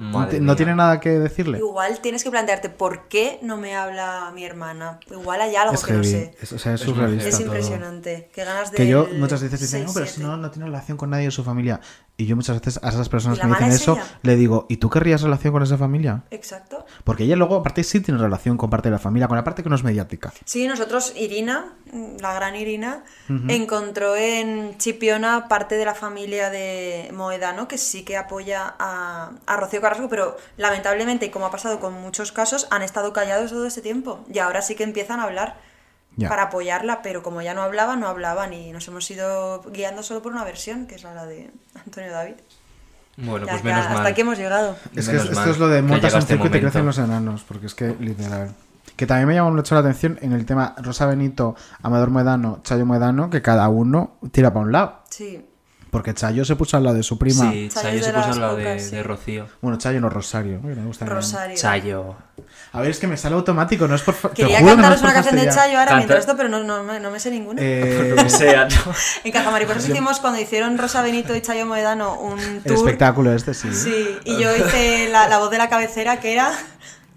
[0.00, 0.56] No, Madre no mía.
[0.56, 1.58] tiene nada que decirle.
[1.58, 4.98] Igual tienes que plantearte por qué no me habla mi hermana.
[5.10, 6.34] Igual hay algo Es que no heavy, sé.
[6.40, 7.44] es- o sea, es surrealista Es todo.
[7.46, 8.30] impresionante.
[8.32, 8.76] Qué ganas de.
[8.78, 11.30] Que yo muchas veces dicen, no, pero si no, no tiene relación con nadie de
[11.30, 11.80] su familia.
[12.20, 14.04] Y yo muchas veces a esas personas ¿Y que me dicen es eso, ella?
[14.20, 16.24] le digo, ¿y tú querrías relación con esa familia?
[16.30, 16.84] Exacto.
[17.02, 19.62] Porque ella luego, aparte, sí tiene relación con parte de la familia, con la parte
[19.62, 20.30] que no es mediática.
[20.44, 23.04] Sí, nosotros, Irina, mm, la gran Irina,
[23.48, 29.56] encontró en Chipiona parte de la familia de Moedano que sí que apoya a, a
[29.56, 33.64] Rocío Carrasco, pero lamentablemente, y como ha pasado con muchos casos, han estado callados todo
[33.64, 34.26] este tiempo.
[34.30, 35.69] Y ahora sí que empiezan a hablar
[36.28, 40.22] Para apoyarla, pero como ya no hablaban, no hablaban y nos hemos ido guiando solo
[40.22, 41.50] por una versión, que es la de
[41.86, 42.34] Antonio David.
[43.16, 44.06] Bueno, Ya pues que menos hasta mal.
[44.06, 44.76] aquí hemos llegado.
[44.94, 46.86] Es que Menos esto mal es lo de montas un este circo y te crecen
[46.86, 48.54] los enanos, porque es que literal.
[48.96, 52.84] Que también me llama mucho la atención en el tema Rosa Benito, Amador Moedano, Chayo
[52.86, 55.00] Moedano, que cada uno tira para un lado.
[55.10, 55.46] Sí.
[55.90, 57.50] Porque Chayo se puso al lado de su prima.
[57.50, 58.90] Sí, Chayo se puso al lado de, sí.
[58.94, 59.48] de Rocío.
[59.60, 60.60] Bueno, Chayo no Rosario.
[60.62, 61.04] Me gusta.
[61.04, 61.56] Rosario.
[61.56, 62.14] Chayo.
[62.72, 64.14] A ver, es que me sale automático, no es por.
[64.14, 65.50] fa- te Quería juro que no cantaros es por una canción de.
[65.50, 65.96] Chayo ahora Canta.
[65.96, 67.60] mientras esto, pero no, no, me- no me sé ninguna.
[67.60, 68.76] Eh, Lo que sea, ¿no?
[69.24, 72.76] En Cajamariposas hicimos cuando hicieron Rosa Benito y Chayo Moedano un el tour.
[72.76, 73.74] espectáculo este, sí.
[73.74, 76.52] Sí, y yo hice la, la voz de la cabecera que era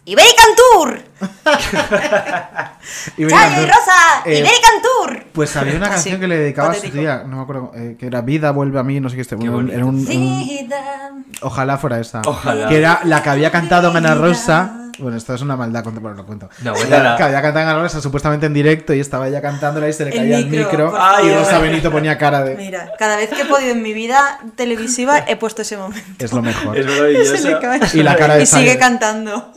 [0.06, 1.00] Iberican Tour.
[3.18, 5.24] Y Rosa, eh, Iberican Tour.
[5.32, 7.96] Pues había una Así, canción que le dedicaba a su tía, no me acuerdo, eh,
[7.98, 9.36] que era Vida vuelve a mí, no sé qué este.
[9.36, 11.12] era un- un- Vida.
[11.42, 12.22] Ojalá fuera esa.
[12.26, 12.68] Ojalá.
[12.68, 14.83] Que era la que había cantado Ana Rosa.
[15.00, 16.50] Bueno, esto es una maldad, cuento- bueno, lo cuento.
[16.62, 17.16] No, cuéntala.
[17.18, 20.06] que había cantado en Ana Rosa supuestamente en directo y estaba ella cantándola y se
[20.06, 20.92] le El caía el micro, micro.
[20.92, 21.34] por y.
[21.34, 22.56] Rosa Benito ponía cara de.
[22.56, 26.24] Mira, cada vez que he podido en mi vida televisiva he puesto ese momento.
[26.24, 26.78] Es lo mejor.
[26.78, 27.60] Es Se le maravilloso.
[27.62, 27.80] cae.
[28.00, 29.52] Y la cara de Y sigue cantando.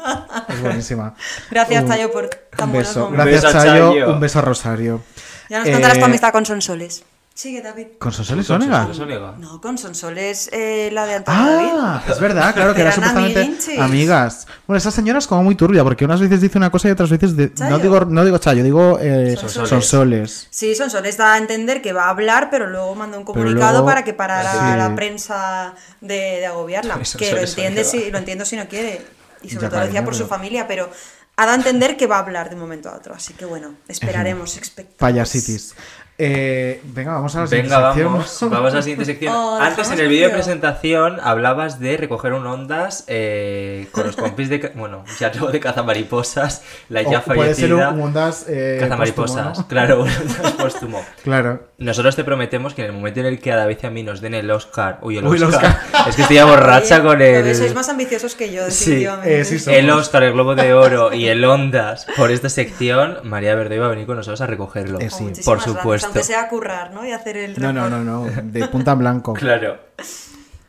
[0.48, 1.14] Es buenísima.
[1.50, 3.10] Gracias, Un- Chayo, por tan Un beso.
[3.10, 3.26] momentos.
[3.26, 3.90] Gracias, a Chayo.
[3.92, 4.12] Chayo.
[4.12, 5.02] Un beso a Rosario.
[5.48, 7.04] Ya nos contarás Eh, tu amistad con Sonsoles.
[7.36, 7.88] Sigue, David.
[7.98, 8.88] ¿Con Sonsoles Onega?
[9.36, 11.68] No, con Sonsoles, eh, la de Antonio David.
[11.74, 14.46] Ah, es verdad, claro, que era Eran supuestamente amigas.
[14.66, 17.10] Bueno, esa señora es como muy turbia, porque unas veces dice una cosa y otras
[17.10, 17.36] veces.
[17.36, 19.68] de- no digo no digo Chayo, digo eh, Sonsoles.
[19.68, 20.48] Sonsoles.
[20.48, 23.86] Sí, Sonsoles da a entender que va a hablar, pero luego manda un comunicado luego-
[23.86, 24.78] para que parara Sí.
[24.78, 26.98] la prensa de, de agobiarla.
[27.18, 29.02] Que lo entiende si, lo entiendo si no quiere.
[29.42, 30.88] Y sobre Ya, todo lo decía por su familia, pero
[31.36, 33.14] ha dado a entender que va a hablar de un momento a otro.
[33.14, 34.58] Así que bueno, esperaremos.
[34.96, 35.74] Payasitis.
[36.18, 38.12] Eh, venga, vamos a la siguiente Venga, sección.
[38.12, 38.38] vamos.
[38.50, 39.34] Vamos a la siguiente sección.
[39.34, 44.16] Oh, Antes en el vídeo de presentación hablabas de recoger un ondas eh, con los
[44.16, 44.72] compis de.
[44.74, 47.90] Bueno, ya no de cazamariposas, la ya O puede ser fallecida.
[47.90, 51.04] un Ondas eh, Cazamariposas, claro, un ondas póstumo.
[51.22, 51.66] Claro.
[51.78, 54.02] Nosotros te prometemos que en el momento en el que a David y a mí
[54.02, 54.98] nos den el Oscar.
[55.02, 55.78] Uy, el Uy, el Oscar.
[56.08, 57.74] Es que estoy ya borracha con ves, sois el.
[57.76, 59.40] más ambiciosos que yo, Sí, definitivamente.
[59.40, 59.78] eh, sí somos.
[59.78, 63.84] El Oscar, el Globo de Oro y el Ondas por esta sección, María Verde iba
[63.84, 64.98] a venir con nosotros a recogerlo.
[65.00, 65.24] Eh, Oh, sí.
[65.24, 65.76] muchísimas por gracias,
[66.06, 67.04] Aunque sea a currar, ¿no?
[67.04, 67.60] Y hacer el.
[67.60, 68.24] No, no, no, no.
[68.24, 69.34] De punta en blanco.
[69.34, 69.78] Claro.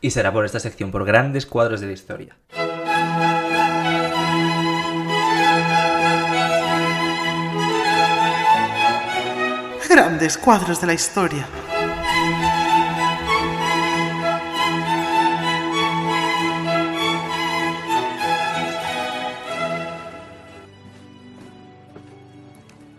[0.02, 2.36] Y será por esta sección, por grandes cuadros de la historia.
[9.90, 11.48] Grandes cuadros de la historia.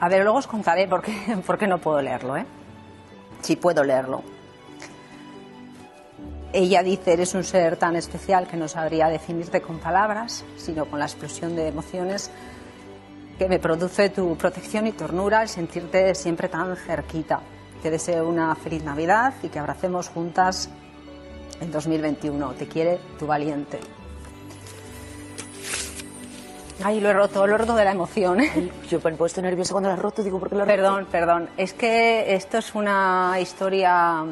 [0.01, 1.13] A ver, luego os contaré por qué,
[1.47, 2.47] por qué no puedo leerlo, ¿eh?
[3.43, 4.23] Sí puedo leerlo.
[6.53, 10.99] Ella dice, eres un ser tan especial que no sabría definirte con palabras, sino con
[10.99, 12.31] la explosión de emociones
[13.39, 17.41] que me produce tu protección y ternura el sentirte siempre tan cerquita.
[17.83, 20.71] Te deseo una feliz Navidad y que abracemos juntas
[21.61, 22.53] en 2021.
[22.55, 23.79] Te quiere tu valiente.
[26.85, 28.39] Ay, lo he roto, lo he roto de la emoción.
[28.89, 31.07] Yo me he puesto nerviosa cuando lo has roto, digo, ¿por qué lo has Perdón,
[31.11, 31.49] perdón.
[31.57, 34.25] Es que esto es una historia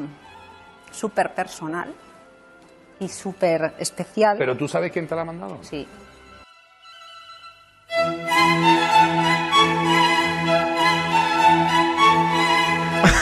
[0.91, 1.93] súper personal
[2.99, 4.37] y súper especial.
[4.37, 5.57] ¿Pero tú sabes quién te la ha mandado?
[5.61, 5.87] Sí.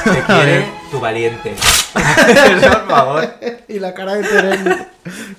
[0.03, 1.56] Te quiere tu valiente.
[1.95, 3.27] Por favor.
[3.68, 4.88] y la cara de Terén.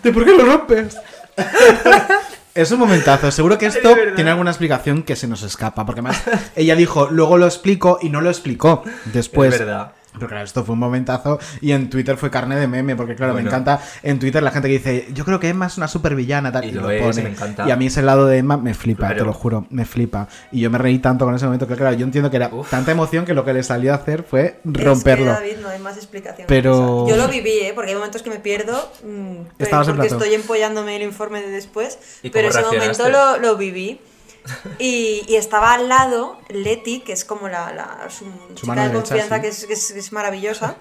[0.03, 0.97] ¿De por qué lo rompes?
[2.57, 3.31] Es un momentazo.
[3.31, 5.85] Seguro que esto tiene alguna explicación que se nos escapa.
[5.85, 6.23] Porque además
[6.57, 9.53] ella dijo, luego lo explico y no lo explicó después.
[9.53, 9.93] Es verdad.
[10.17, 13.35] Pero claro, esto fue un momentazo y en Twitter fue carne de meme, porque claro,
[13.35, 16.51] me encanta en Twitter la gente que dice, yo creo que Emma es una supervillana,
[16.53, 17.23] tal, Y y, lo lo es, pone.
[17.23, 17.67] me encanta.
[17.69, 19.19] Y a mí ese lado de Emma me flipa, Claro.
[19.19, 20.29] te lo juro, me flipa.
[20.53, 22.93] Y yo me reí tanto con ese momento que claro, yo entiendo que era tanta
[22.93, 25.33] emoción que lo que le salió a hacer fue romperlo.
[25.33, 26.47] Es que, David, no hay más explicación.
[26.49, 27.07] Pero-.
[27.09, 27.73] Yo lo viví, ¿eh?
[27.75, 28.91] porque hay momentos que me pierdo.
[29.05, 31.99] mm, en porque estoy empollándome el informe de después.
[32.23, 34.01] ¿Y Pero ese momento lo, lo viví.
[34.78, 38.24] Y, y estaba al lado Leti, que es como la, la- su,
[38.55, 39.43] chica mano de derecha, confianza, sí.
[39.43, 40.77] que, es, que es- que es maravillosa.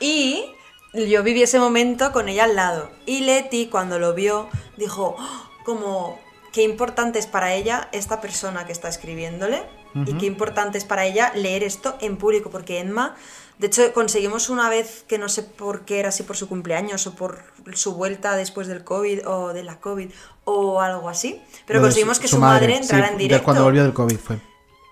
[0.00, 0.44] Y
[0.92, 2.90] yo viví ese momento con ella al lado.
[3.06, 6.18] Y Leti, cuando lo vio, dijo, "Oh, como,
[6.52, 9.62] qué importante es para ella esta persona que está escribiéndole.
[10.06, 13.14] Y qué importante es para ella leer esto en público, porque Emma,
[13.62, 17.06] de hecho, conseguimos una vez que no sé por qué era, si por su cumpleaños
[17.06, 17.44] o por
[17.74, 20.10] su vuelta después del COVID o de la COVID
[20.42, 23.44] o algo así, pero conseguimos que su, madre, entrara sí, en directo.
[23.44, 24.38] cuando volvió del COVID fue.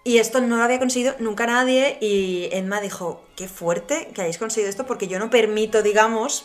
[0.05, 4.39] Y esto no lo había conseguido nunca nadie y Emma dijo, qué fuerte que hayáis
[4.39, 6.45] conseguido esto porque yo no permito, digamos,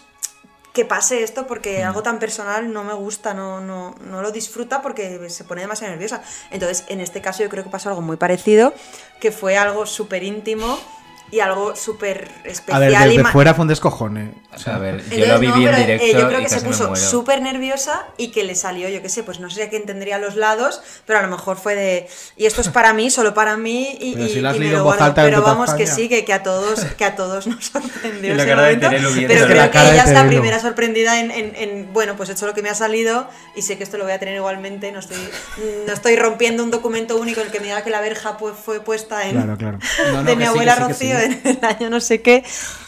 [0.73, 1.87] que pase esto porque Mm.
[1.89, 5.91] algo tan personal no me gusta, no, no, no lo disfruta porque se pone demasiado
[5.91, 6.23] nerviosa.
[6.49, 8.73] Entonces, en este caso yo creo que pasó algo muy parecido,
[9.19, 10.79] que fue algo súper íntimo
[11.35, 12.77] y algo súper especial.
[12.93, 14.31] A ver, y fuera fue un descojone.
[14.53, 16.39] O sea, A ver, yo entonces, lo viví no, en pero, eh, directo yo creo
[16.39, 19.49] y que se puso súper nerviosa y que le salió, yo qué sé, pues no
[19.49, 22.07] sé a quién tendría los lados, pero a lo mejor fue de.
[22.37, 24.59] Y esto es para mí, solo para mí, y, Pero y- si lo has y
[24.59, 25.15] me leído lo en voz guardo.
[25.15, 28.89] Pero vamos, que sí, que, que a todos, que a todos nos sorprendió ese momento.
[29.27, 32.45] Pero creo que ella es la primera sorprendida en, en- en, bueno, pues he hecho
[32.47, 34.89] lo que me ha salido y sé que esto lo voy a tener igualmente.
[34.93, 35.17] No estoy,
[35.85, 38.55] no estoy rompiendo un documento único en el que me diga que la verja pues,
[38.55, 39.79] fue puesta en, Claro, claro.
[40.13, 41.11] No, no, de mi abuela sí, sí.
[41.25, 42.43] En el año no sé qué.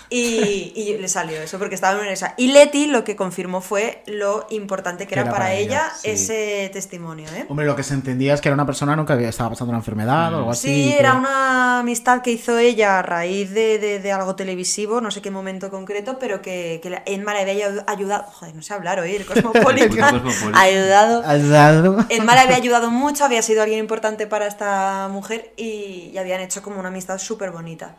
[0.10, 2.34] Y, y le salió eso porque estaba en esa.
[2.38, 6.12] Y Leti lo que confirmó fue lo importante que, era, para, ella, sí.
[6.12, 7.28] ese testimonio.
[7.36, 7.46] ¿eh?
[7.50, 9.80] Hombre, lo que se entendía es que era una persona nunca había estaba pasando una
[9.80, 10.68] enfermedad o algo así.
[10.70, 15.02] Sí, que- era una amistad que hizo ella a raíz de, de- de algo televisivo,
[15.02, 18.24] no sé qué momento concreto, pero que, que le había ayu- ayudado.
[18.32, 20.24] Joder, no sé hablar hoy, el Cosmopolitan.
[20.56, 21.22] ayudado.
[21.26, 22.06] Ayudado.
[22.08, 26.40] Emma le había ayudado mucho, había sido alguien importante para esta mujer y, y habían
[26.40, 27.98] hecho como una amistad súper bonita.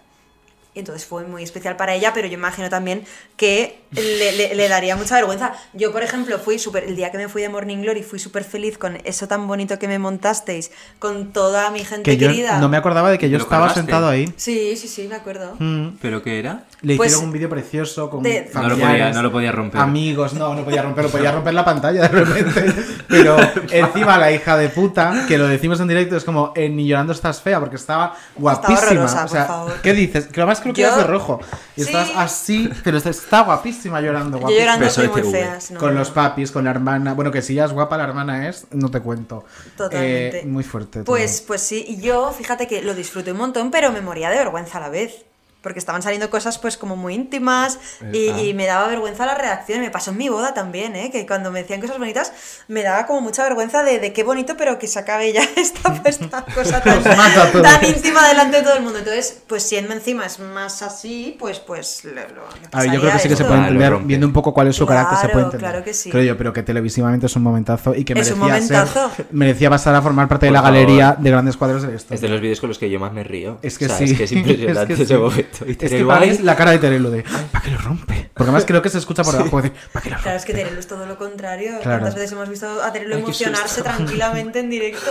[0.75, 3.05] Y entonces fue muy especial para ella, pero yo imagino también
[3.37, 5.53] que le, le- le daría mucha vergüenza.
[5.73, 8.45] Yo, por ejemplo, fui súper, el día que me fui de Morning Glory, fui súper
[8.45, 10.71] feliz con eso tan bonito que me montasteis,
[11.01, 12.59] con toda mi gente Que yo querida.
[12.61, 14.33] no me acordaba de que yo ¿Lo estaba sentado ahí.
[14.37, 15.57] Sí, sí, sí, me acuerdo.
[15.59, 15.97] Mm.
[16.01, 16.65] ¿Pero qué era?
[16.83, 19.81] Le Pues, hicieron un vídeo precioso con de- No lo podía- no lo podía romper.
[19.81, 22.73] Amigos, no, no podía romperlo, podía romper la pantalla de repente.
[23.09, 23.37] Pero
[23.73, 27.13] encima la hija de puta, que lo decimos en directo, es como, eh, ni llorando
[27.15, 28.79] estás fea, porque estaba guapísima.
[28.79, 29.81] horrorosa, o sea, por favor.
[29.83, 30.27] ¿qué dices?
[30.27, 31.41] Que además creo que Yo- eras de rojo.
[31.77, 31.89] Y Sí.
[31.89, 34.39] estás así, pero está- está guapísima llorando.
[34.39, 34.77] Yo guapísima.
[34.77, 35.99] llorando muy fea, no, Con no.
[36.01, 37.15] los papis, con la hermana.
[37.15, 39.45] Bueno, que si ya es guapa la hermana es, no te cuento.
[39.77, 40.41] Totalmente.
[40.41, 41.01] Eh, muy fuerte.
[41.01, 41.05] todo.
[41.05, 44.39] Pues, pues sí, y yo, fíjate que lo disfruté un montón, pero me moría de
[44.39, 45.25] vergüenza a la vez.
[45.61, 47.79] Porque estaban saliendo cosas pues como muy íntimas
[48.13, 48.41] y, Ah.
[48.41, 49.81] y me daba vergüenza la reacción.
[49.81, 51.11] Me pasó en mi boda también, ¿eh?
[51.11, 52.33] Que cuando me decían cosas bonitas,
[52.69, 56.01] me daba como mucha vergüenza de, de qué bonito, pero que se acabe ya esta,
[56.05, 58.99] esta cosa tan, íntima delante de todo el mundo.
[59.01, 63.01] Entonces, pues si Emma encima es más así, pues, pues lo, lo- A ver, yo
[63.01, 65.23] creo que sí que se puede entender, viendo un poco cuál es su carácter, se
[65.29, 65.71] puede Claro, entender.
[65.71, 66.11] claro que sí.
[66.11, 69.11] Creo yo, pero que televisivamente es un momentazo y que Es un merecía momentazo.
[69.17, 70.75] ser, merecía pasar a formar parte de la favor.
[70.75, 72.15] galería de grandes cuadros de esto.
[72.15, 73.59] Es de los vídeos con los que yo más me río.
[73.63, 74.05] Es que O sea, sí.
[74.05, 75.21] Es que es impresionante Es que ese sí.
[75.49, 75.67] Momento.
[75.67, 77.23] Y Es que Terelu para mí ahí- es la cara de Terelu de
[77.53, 78.31] ¿para qué lo rompe?
[78.35, 80.23] Porque además creo que se escucha por debajo decir ¿para qué lo rompe?
[80.25, 81.71] Claro, es que Terelu es todo lo contrario.
[81.83, 82.01] Claro.
[82.01, 85.11] ¿Cuántas veces hemos visto a Terelu emocionarse tranquilamente en directo?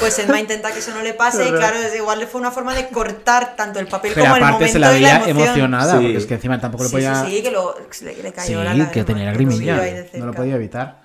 [0.00, 1.76] Pues Emma intenta que eso no le pase y Claro.
[1.96, 4.78] igual fue una forma de cortar tanto el papel Pero como el aparte momento se
[4.78, 5.46] la y la veía emoción.
[5.46, 6.02] emocionada, Sí.
[6.04, 7.24] porque es que encima tampoco lo Sí, podía...
[7.24, 10.32] sí, sí, que lo, le, le cayó la Sí, lágrima, que tenía de No lo
[10.34, 11.00] podía evitar.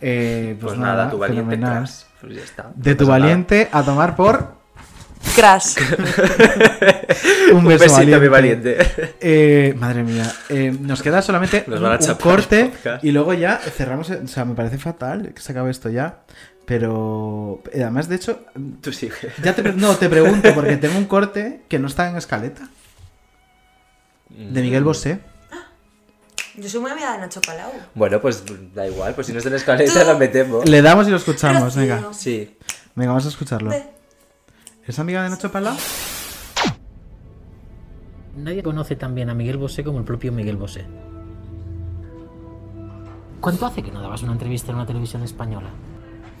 [0.00, 1.56] Eh, pues, Pues nada, nada, tu valiente.
[2.20, 2.70] Pues ya está.
[2.74, 3.20] De tu pasa nada.
[3.26, 4.63] valiente a tomar por...
[5.34, 5.76] Crash.
[7.52, 8.74] Un beso besito, mi valiente.
[8.76, 9.14] valiente.
[9.20, 12.72] Eh, madre mía, eh, nos queda solamente Nos un, un corte
[13.02, 14.10] y luego ya cerramos.
[14.10, 16.20] O sea, me parece fatal que se acabe esto ya.
[16.66, 18.40] Pero eh, además, de hecho,
[18.80, 19.14] Tú sigue.
[19.42, 22.68] ya te, no, te pregunto porque tengo un corte que no está en escaleta.
[24.30, 25.20] De Miguel Bosé.
[26.56, 27.70] Yo soy muy amiga de Nacho Palau.
[27.94, 28.44] Bueno, pues
[28.74, 30.68] da igual, pues si no es en la escaleta la metemos.
[30.68, 32.12] Le damos y lo escuchamos, venga.
[32.12, 32.56] Sí.
[32.94, 33.72] Venga, vamos a escucharlo.
[34.86, 35.76] ¿Es amiga de Nacho Palau?
[38.36, 40.84] Nadie conoce tan bien a Miguel Bosé como el propio Miguel Bosé.
[43.40, 45.70] ¿Cuánto hace que no dabas una entrevista en una televisión española?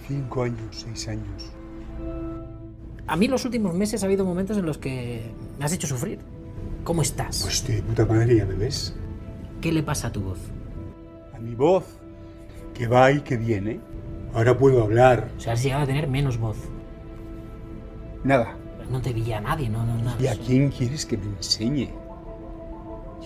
[0.06, 1.52] Cinco años, seis años.
[3.06, 5.86] A mí en los últimos meses ha habido momentos en los que me has hecho
[5.86, 6.18] sufrir.
[6.82, 7.42] ¿Cómo estás?
[7.42, 8.94] Pues de puta madre, ya me ves.
[9.62, 10.38] ¿Qué le pasa a tu voz?
[11.34, 11.84] A mi voz,
[12.74, 13.80] que va y que viene.
[14.34, 15.30] Ahora puedo hablar.
[15.38, 16.58] O sea, has llegado a tener menos voz.
[18.24, 18.56] Nada.
[18.90, 20.16] No te veía nadie, no, no, nada.
[20.18, 21.90] ¿Y a quién quieres que me enseñe?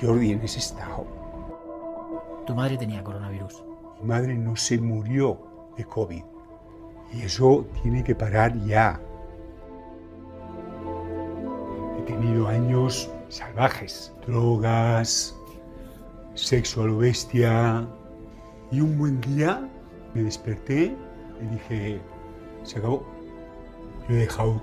[0.01, 1.07] Jordi, en ese estado.
[2.47, 3.63] Tu madre tenía coronavirus.
[4.01, 5.39] Mi madre no se murió
[5.77, 6.25] de COVID.
[7.13, 9.01] Y eso tiene que parar ya.
[11.99, 14.13] He tenido años salvajes.
[14.27, 15.37] Drogas,
[16.35, 17.87] sexo a lo bestia.
[18.73, 19.69] Y un buen día
[20.15, 20.97] me desperté
[21.41, 22.01] y dije,
[22.65, 23.07] se acabó.
[24.09, 24.61] Lo he dejado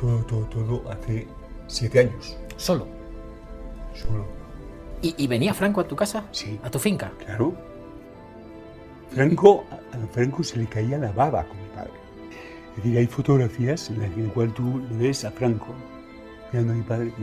[0.00, 1.26] todo, todo, todo hace
[1.66, 2.36] siete años.
[2.56, 2.86] ¿Solo?
[3.94, 4.24] Solo.
[5.02, 6.24] ¿Y, y venía Franco a tu casa?
[6.32, 6.58] Sí.
[6.62, 7.12] ¿A tu finca?
[7.24, 7.54] Claro.
[9.10, 11.90] Franco, a Franco se le caía la baba con mi padre.
[12.70, 15.68] Es decir, hay fotografías en las que- en tú le ves a Franco
[16.52, 17.22] mirando a mi padre y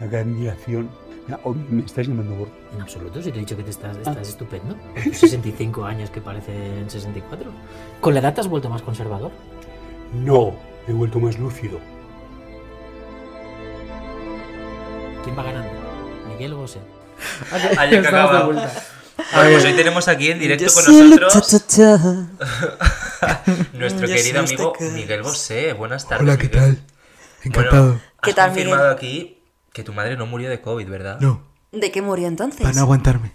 [0.00, 0.88] la gran admiración.
[1.26, 2.52] Mira, oh, me estás llamando gordo.
[2.74, 4.10] En absoluto, si te he dicho que te estás, Ah.
[4.10, 4.76] estás estupendo.
[4.94, 7.50] Con tus 65 años que parecen 64.
[8.00, 9.32] ¿Con la edad te has vuelto más conservador?
[10.12, 10.54] No,
[10.86, 11.80] me he vuelto más lúcido.
[15.22, 15.70] ¿Quién va ganando?
[16.28, 16.66] ¿Miguel o
[18.02, 18.44] de acaba.
[18.46, 18.72] vuelta.
[19.32, 21.32] Bueno, pues hoy tenemos aquí en directo con nosotros
[23.72, 25.72] nuestro Yo querido amigo este Miguel Bosé.
[25.72, 26.24] Buenas tardes.
[26.26, 26.60] Hola, ¿qué Miguel.
[26.76, 26.84] tal?
[27.44, 27.84] Encantado.
[27.84, 28.96] Bueno, ¿Qué has tal, confirmado Miguel?
[28.96, 29.42] aquí
[29.72, 31.20] que tu madre no murió de COVID, ¿verdad?
[31.20, 31.42] No.
[31.72, 32.60] ¿De qué murió entonces?
[32.62, 33.32] Para no aguantarme.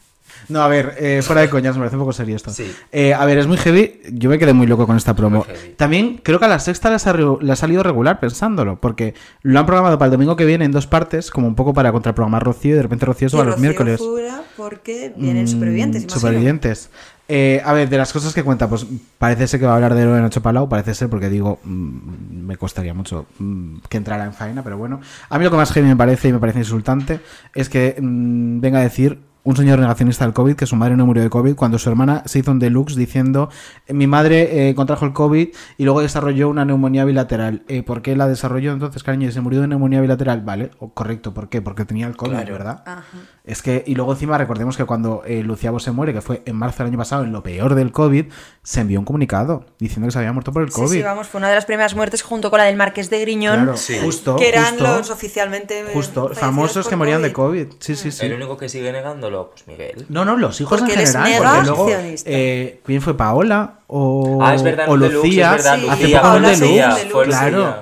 [0.47, 2.51] No, a ver, eh, fuera de coñas, me parece un poco serio esto.
[2.51, 2.71] Sí.
[2.91, 3.99] Eh, a ver, es muy heavy.
[4.13, 5.45] Yo me quedé muy loco con esta promo.
[5.77, 9.13] También creo que a la sexta le ha, salido- le ha salido regular pensándolo, porque
[9.43, 11.91] lo han programado para el domingo que viene en dos partes, como un poco para
[11.91, 13.99] contraprogramar Rocío y de repente Rocío se va Y los Rocío miércoles.
[13.99, 16.05] Fura porque vienen Mm, supervivientes.
[16.11, 16.89] Supervivientes.
[17.31, 18.87] Eh, a ver, de las cosas que cuenta, pues
[19.19, 21.59] parece ser que va a hablar de lo de Nacho Palau, parece ser, porque digo,
[21.63, 24.99] mm, me costaría mucho mm, que entrara en faena, pero bueno.
[25.29, 27.19] A mí lo que más heavy me parece y me parece insultante
[27.53, 29.19] es que venga a decir
[29.49, 32.21] un señor negacionista del COVID que su madre no murió de COVID cuando su hermana
[32.25, 33.49] se hizo un deluxe diciendo
[33.87, 37.63] mi madre eh, contrajo el COVID y luego desarrolló una neumonía bilateral.
[37.67, 39.27] Eh, ¿Por qué la desarrolló entonces, cariño?
[39.27, 40.41] ¿Y ¿Se murió de neumonía bilateral?
[40.41, 41.61] Vale, o- correcto, ¿por qué?
[41.63, 42.53] Porque tenía el COVID, Claro.
[42.53, 42.83] ¿verdad?
[42.85, 43.03] Ajá.
[43.43, 46.55] Es que, y luego encima recordemos que cuando eh, Lucía se muere, que fue en
[46.55, 48.25] marzo del año pasado, en lo peor del COVID,
[48.61, 50.91] se envió un comunicado diciendo que se había muerto por el COVID.
[50.97, 53.55] sí, vamos, fue una de las primeras muertes junto con la del Marqués de Griñón,
[53.55, 53.97] Claro, Sí.
[54.03, 54.83] justo, que eran justo.
[54.97, 57.39] los oficialmente Justo, famosos que morían de COVID.
[57.69, 57.77] COVID.
[57.79, 58.25] Sí, sí, sí.
[58.25, 60.05] El único que sigue negándolo, pues Miguel.
[60.09, 61.33] No, no, los hijos Porque en general.
[61.37, 62.29] Porque luego, negacionista.
[62.31, 63.73] eh, ¿quién fue Paola?
[63.87, 65.55] O, Ah, es verdad, o deluxe, Lucía.
[65.55, 66.67] es verdad, hace Lucía, poco en un Paola deluxe.
[66.69, 67.75] Lucía, fue claro.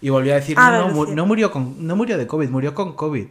[0.00, 2.92] Y volvió a decir, Ah, no, no murió con, no murió de COVID, murió con
[2.94, 3.26] COVID.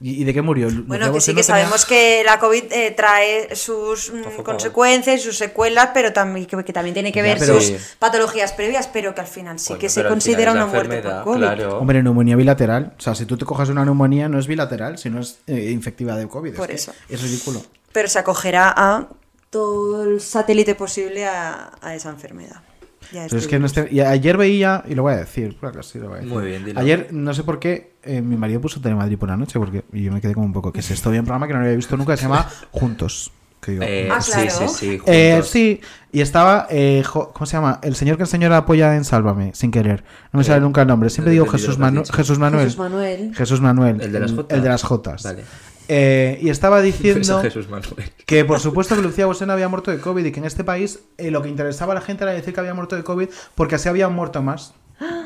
[0.00, 0.68] ¿Y, y de qué murió?
[0.86, 5.22] Bueno, que sí no que tenía- sabemos que la COVID eh, trae sus mm, consecuencias,
[5.22, 8.88] sus secuelas, pero también que, que también tiene que Ya, ver pero- sus patologías previas,
[8.88, 11.38] pero que al final sí Coño, que se considera una muerte por COVID.
[11.38, 11.78] claro.
[11.78, 12.92] Hombre, neumonía bilateral.
[12.98, 16.16] O sea, si tú te coges una neumonía, no es bilateral, sino es eh, infectiva
[16.16, 16.52] de COVID.
[16.52, 16.92] Es Por que eso.
[17.08, 17.62] Es ridículo.
[17.92, 19.08] Pero se acogerá a
[19.50, 22.60] todo el satélite posible a, a esa enfermedad.
[23.12, 25.98] Ya Pero es que y ayer veía, y lo voy a decir, por acaso sí
[25.98, 26.32] lo voy a decir.
[26.32, 26.80] Muy bien, dilo.
[26.80, 30.12] Ayer, no sé por qué, eh, mi marido puso Telemadrid por la noche, porque yo
[30.12, 31.10] me quedé como un poco, que es esto?
[31.10, 33.32] Un programa que no había visto nunca, que se llama Juntos.
[33.60, 34.50] Que digo, Eh, Ah, sí, claro.
[34.50, 35.48] sí, sí, Eh, juntos.
[35.50, 35.80] sí,
[36.12, 37.80] y estaba, eh, jo- ¿cómo se llama?
[37.82, 40.04] El señor que enseñó la polla en Sálvame, sin querer.
[40.32, 41.08] No me sale nunca el nombre.
[41.08, 42.12] Siempre no digo Jesús, lo Manu- Manuel.
[42.14, 43.34] Jesús Manuel.
[43.34, 44.00] Jesús Manuel.
[44.02, 44.56] ¿El de las Jotas?
[44.58, 45.22] El de las Jotas.
[45.22, 45.44] Vale.
[45.88, 47.66] Eh, y estaba diciendo Jesús
[48.26, 50.64] que por supuesto que Lucía Bosé no había muerto de COVID y que en este
[50.64, 53.28] país eh, lo que interesaba a la gente era decir que había muerto de COVID
[53.54, 54.72] porque así habían muerto más.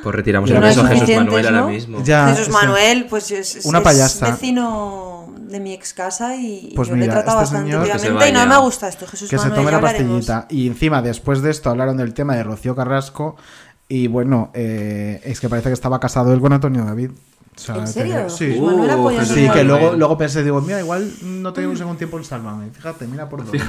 [0.03, 1.69] Pues retiramos el no beso a Jesús Manuel ahora ¿no?
[1.69, 2.03] mismo.
[2.03, 6.37] Ya, Jesús es que- Manuel, pues es, es- Una es vecino de mi ex casa
[6.37, 8.47] y Pues yo le he mira, tratado este bastante señor- Que se últimamente y no
[8.47, 9.53] me gusta esto, Jesús que Manuel.
[9.53, 10.27] se tome la hablaremos.
[10.27, 10.47] pastillita.
[10.51, 13.37] Y encima, después de esto, hablaron del tema de Rocío Carrasco.
[13.89, 17.11] Y bueno, eh, es que parece que estaba casado él con Antonio David.
[17.59, 18.31] O sea, ¿En serio?
[18.31, 18.57] Sí.
[18.61, 22.17] Manuel Uh, a Sí, que luego, luego pensé, digo, mira, igual no te un tiempo
[22.19, 22.71] en Sálvame.
[22.71, 23.61] Fíjate, mira por dónde.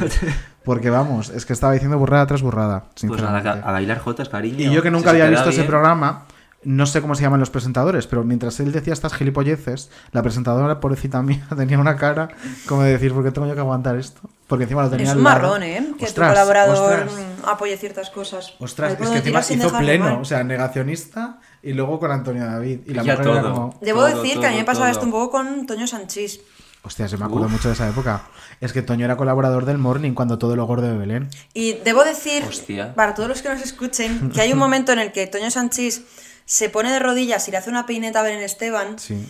[0.63, 3.49] Porque vamos, es que estaba diciendo burrada tras burrada, Pues sinceramente.
[3.49, 4.59] nada, a bailar jotas, cariño.
[4.59, 6.25] y yo que nunca había visto ese programa,
[6.63, 10.81] No sé cómo se llaman los presentadores, pero mientras él decía estas gilipolleces, la presentadora,
[10.81, 12.29] pobrecita mía, tenía una cara
[12.67, 14.29] como de decir, ¿por qué tengo yo que aguantar esto?
[14.49, 15.93] Porque encima lo tenía Es un marrón, ¿eh?
[15.99, 17.25] Que Ostras, tu colaborador ostras.
[17.45, 18.55] apoye ciertas cosas.
[18.59, 20.21] Ostras, es que encima hizo pleno, mal.
[20.21, 22.79] o sea, negacionista y luego con Antonio David.
[22.87, 25.11] Y la Ya mujer era como, Debo decir que a mí me pasaba esto un
[25.11, 26.41] poco con Toño Sanchís.
[26.81, 28.23] Hostia, yo me acuerdo mucho de esa época.
[28.59, 31.29] Es que Toño era colaborador del Morning cuando todo lo gordo de Belén.
[31.53, 32.95] Y debo decir, Hostia.
[32.95, 36.01] para todos los que nos escuchen, que hay un momento en el que Toño Sanchís
[36.45, 39.27] se pone de rodillas y le hace una peineta a Belén Esteban Sí.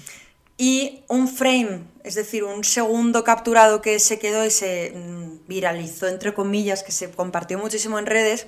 [0.61, 6.10] Y un frame, es decir, un segundo capturado que se quedó y se mm, viralizó,
[6.10, 8.45] entre comillas, que se compartió muchísimo en redes,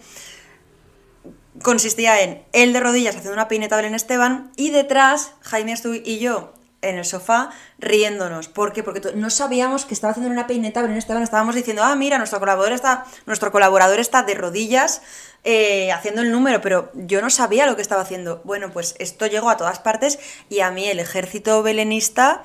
[1.64, 5.94] consistía en él de rodillas haciendo una peineta a Belén Esteban y detrás Jaime Astu
[5.94, 7.50] y yo en el sofá
[7.80, 8.48] riéndonos.
[8.48, 8.84] ¿Por qué?
[8.84, 12.18] Porque no sabíamos que estaba haciendo una peineta a Belén Esteban, estábamos diciendo, ah, mira,
[12.18, 15.02] nuestro colaborador está, nuestro colaborador está de rodillas
[15.44, 18.42] eh, haciendo el número, pero yo no sabía lo que estaba haciendo.
[18.44, 22.44] Bueno, pues esto llegó a todas partes y a mí el ejército belenista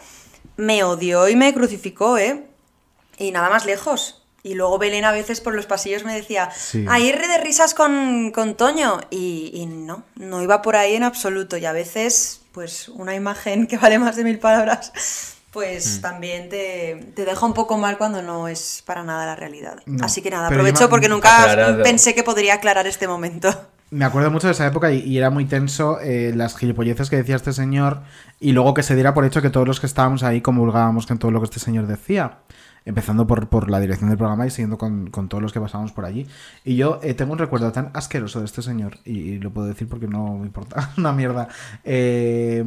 [0.56, 2.46] me odió y me crucificó, ¿eh?
[3.18, 4.22] Y nada más lejos.
[4.42, 6.84] Y luego Belén a veces por los pasillos me decía, Sí.
[6.88, 9.00] ahí re de risas con, con Toño.
[9.10, 11.56] Y, y no, no iba por ahí en absoluto.
[11.56, 14.91] Y a veces, pues una imagen que vale más de mil palabras,
[15.53, 16.01] pues Mm.
[16.01, 19.77] también te, te deja un poco mal cuando no es para nada la realidad.
[19.85, 21.83] No, Así que nada, aprovecho porque nunca Aclarado.
[21.83, 23.49] pensé que podría aclarar este momento.
[23.91, 27.16] Me acuerdo mucho de esa época y, y era muy tenso eh, las gilipolleces que
[27.16, 28.01] decía este señor
[28.41, 31.19] y luego que se diera por hecho que todos los que estábamos ahí comulgábamos con
[31.19, 32.39] todo lo que este señor decía.
[32.86, 35.92] Empezando por, por la dirección del programa y siguiendo con, con todos los que pasábamos
[35.92, 36.26] por allí.
[36.64, 39.66] Y yo eh, tengo un recuerdo tan asqueroso de este señor, y, y lo puedo
[39.66, 41.48] decir porque no me importa una mierda.
[41.84, 42.64] Eh,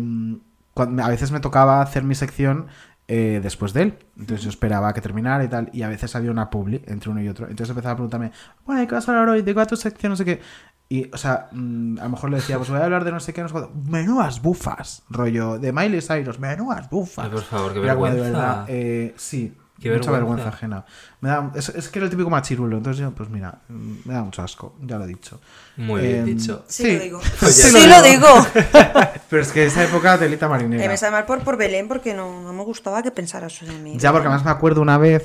[0.73, 2.67] cuando- a veces me tocaba hacer mi sección
[3.07, 3.97] eh, después de él.
[4.17, 5.69] Entonces yo esperaba que terminara y tal.
[5.73, 7.45] Y a veces había una publi entre uno y otro.
[7.47, 8.31] Entonces empezaba a preguntarme,
[8.65, 9.39] bueno, ¿de qué vas a hablar hoy?
[9.41, 10.11] ¿De qué va tu sección?
[10.11, 10.41] No sé qué.
[10.89, 13.19] Y, o sea, mm, a lo mejor le decía, pues voy a hablar de no
[13.19, 13.71] sé qué, no sé cuánto.
[13.89, 17.25] Menudas bufas, rollo, de Miley Cyrus, menudas bufas.
[17.25, 18.39] Ay, por favor, qué Era como, de vergüenza.
[18.39, 20.43] verdad, eh, sí, Qué mucha vergüenza.
[20.43, 20.85] vergüenza ajena.
[21.22, 24.23] Me da, es, es que era el típico machirulo, entonces yo, pues mira, me da
[24.23, 25.39] mucho asco, ya lo he dicho.
[25.77, 26.64] Muy bien Em, dicho.
[26.68, 27.22] Sí, lo digo.
[27.22, 28.27] Sí, Sí lo digo.
[29.30, 30.84] Pero es que esa época delita marinera.
[30.84, 33.65] Eh, me sabe mal por, por Belén porque no, no me gustaba que pensara eso
[33.65, 33.95] de mí.
[33.97, 35.23] Ya, porque además me acuerdo una vez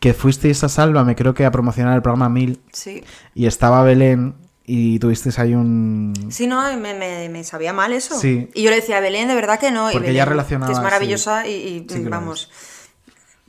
[0.00, 2.60] que fuisteis a Sálvame, creo que a promocionar el programa 1000.
[2.72, 3.04] Sí.
[3.34, 4.34] Y estaba Belén
[4.64, 6.14] y tuvisteis ahí un...
[6.30, 8.18] Sí, no, me, me- me sabía mal eso.
[8.18, 8.48] Sí.
[8.54, 9.90] Y yo le decía a Belén, de verdad que no.
[9.90, 10.82] y Porque Belén, ella relacionaba, Que es sí.
[10.84, 12.50] maravillosa y, y, Sí vamos.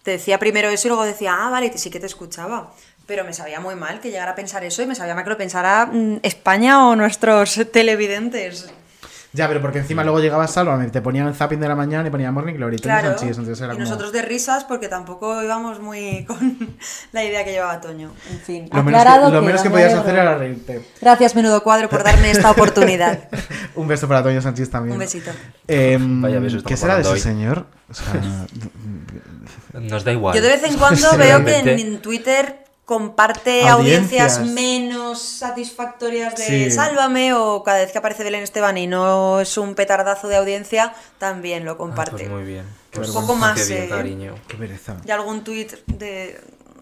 [0.04, 2.74] Te decía primero eso y luego decía, ah, vale, sí que te escuchaba.
[3.06, 5.30] Pero me sabía muy mal que llegara a pensar eso y me sabía mal que
[5.30, 8.72] lo pensara mm, España o nuestros televidentes.
[9.34, 12.12] Ya, pero porque encima luego llegaba Sálvame, te ponían el zapping de la mañana y
[12.12, 12.76] ponían Morning Glory.
[12.78, 13.18] Toño Claro.
[13.18, 16.76] Sanchís, entonces era y como- nosotros de risas porque tampoco íbamos muy con
[17.14, 18.12] la idea que llevaba Toño.
[18.30, 20.82] En fin, Lo menos aclarado que, lo menos que podías hacer era reírte.
[21.00, 23.30] Gracias, menudo cuadro, por darme esta oportunidad.
[23.76, 24.94] Un beso para Toño Sánchez también.
[24.94, 25.32] Un besito.
[25.68, 27.20] Em, Vaya beso ¿Qué será de ese hoy.
[27.22, 27.66] señor?
[27.90, 28.06] O sea,
[29.80, 30.36] Nos da igual.
[30.36, 34.54] Yo de vez en cuando veo que en Twitter comparte audiencias, Audiencias.
[34.54, 36.72] menos satisfactorias de Sí.
[36.72, 40.94] Sálvame o cada vez que aparece Belén Esteban y no es un petardazo de audiencia,
[41.18, 42.12] también lo comparte.
[42.18, 42.66] Pues muy bien.
[42.92, 44.36] Qué un poco más, Qué bien, eh, cariño.
[44.48, 44.98] qué pereza.
[45.06, 46.42] Y algún tuit de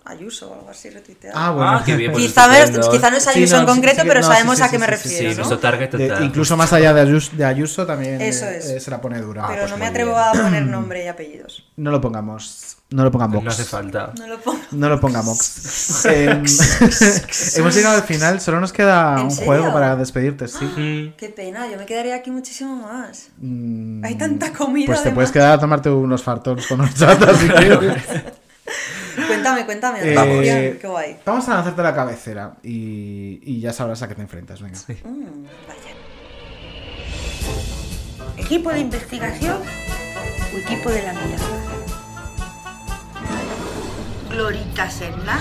[0.09, 1.37] Ayuso o algo así retuiteado.
[1.37, 1.69] Ah, bueno.
[1.71, 2.47] Ah, qué bien, pues Quizá,
[2.91, 4.75] quizá no es Sí, Ayuso no, en concreto, sí, pero no, sabemos sí, a qué
[4.75, 5.17] sí, me sí, refiero.
[5.17, 5.35] Sí, ¿no?
[5.35, 8.65] nuestro target De- incluso más allá de Ayuso, de Ayuso también Eso es.
[8.65, 9.45] eh, se la pone dura.
[9.47, 10.23] pero pues no me atrevo bien.
[10.23, 11.63] a poner nombre y apellidos.
[11.77, 12.75] No lo pongamos.
[12.91, 13.43] No lo pongamos.
[13.43, 14.13] No hace falta.
[14.17, 14.59] No lo pongo.
[14.71, 16.05] No lo pongamos.
[16.05, 16.43] Em,
[17.55, 19.45] hemos llegado al final, solo nos queda ¿En un serio?
[19.45, 20.65] juego para despedirte, sí.
[20.65, 21.13] Mm.
[21.17, 23.27] Qué pena, yo me quedaría aquí muchísimo más.
[23.37, 24.87] Mm, Hay tanta comida.
[24.87, 25.15] Pues te además.
[25.15, 28.03] puedes quedar a tomarte unos fartons con horchata si quieres.
[29.27, 29.99] Cuéntame, cuéntame.
[30.01, 31.17] Eh, atención, Qué guay.
[31.25, 34.61] Vamos a lanzarte la cabecera y, y ya sabrás a qué te enfrentas.
[34.61, 34.77] Venga.
[35.03, 35.95] Mm, vaya.
[38.37, 39.57] ¿Equipo de investigación
[40.53, 41.45] o equipo de la mirada?
[44.29, 45.39] Glorita Serna.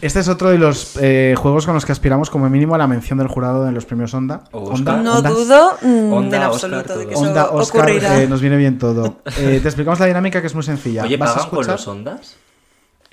[0.00, 2.86] Este es otro de los eh, juegos con los que aspiramos como mínimo a la
[2.86, 4.44] mención del jurado en los premios Onda.
[4.52, 4.96] O Onda.
[4.98, 5.32] No Ondas.
[5.32, 7.24] dudo mm, Onda, Oscar, absoluto de que todo.
[7.24, 8.22] Onda, eso Oscar, ocurrirá.
[8.22, 9.16] eh, nos viene bien todo.
[9.38, 11.04] Eh, te explicamos la dinámica que es muy sencilla.
[11.04, 12.36] Oye, Vas a ¿pagan por escuchar- los ondas?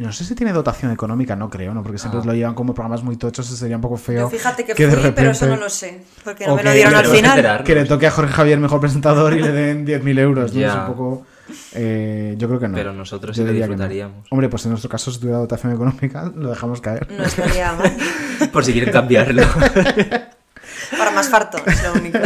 [0.02, 1.84] No sé si tiene dotación económica, no creo, ¿no?
[1.84, 2.26] Porque siempre Ah.
[2.26, 4.22] lo llevan como programas muy tochos y sería un poco feo.
[4.22, 6.02] Yo fíjate que, de fui, pero eso no lo sé.
[6.24, 7.64] Porque no me lo que- dieron al que final.
[7.64, 10.54] Que le toque a Jorge Javier mejor presentador y le den 10.000 euros.
[10.54, 10.60] ¿no?
[10.68, 11.26] Es un poco.
[11.74, 12.76] eh, yo creo que no.
[12.76, 13.58] Pero nosotros Yo sí que no.
[13.60, 14.28] disfrutaríamos.
[14.32, 17.08] Hombre, pues en nuestro caso, si tuviera dotación económica, lo dejamos caer.
[17.12, 17.72] No estaría
[18.40, 18.50] mal.
[18.52, 19.44] Por si quieren cambiarlo.
[20.98, 22.20] Para más farto, es lo único.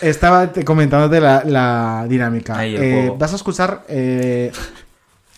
[0.00, 2.56] Estaba te- comentándote la, la dinámica.
[2.58, 4.50] Ahí, Eh, vas a escuchar eh,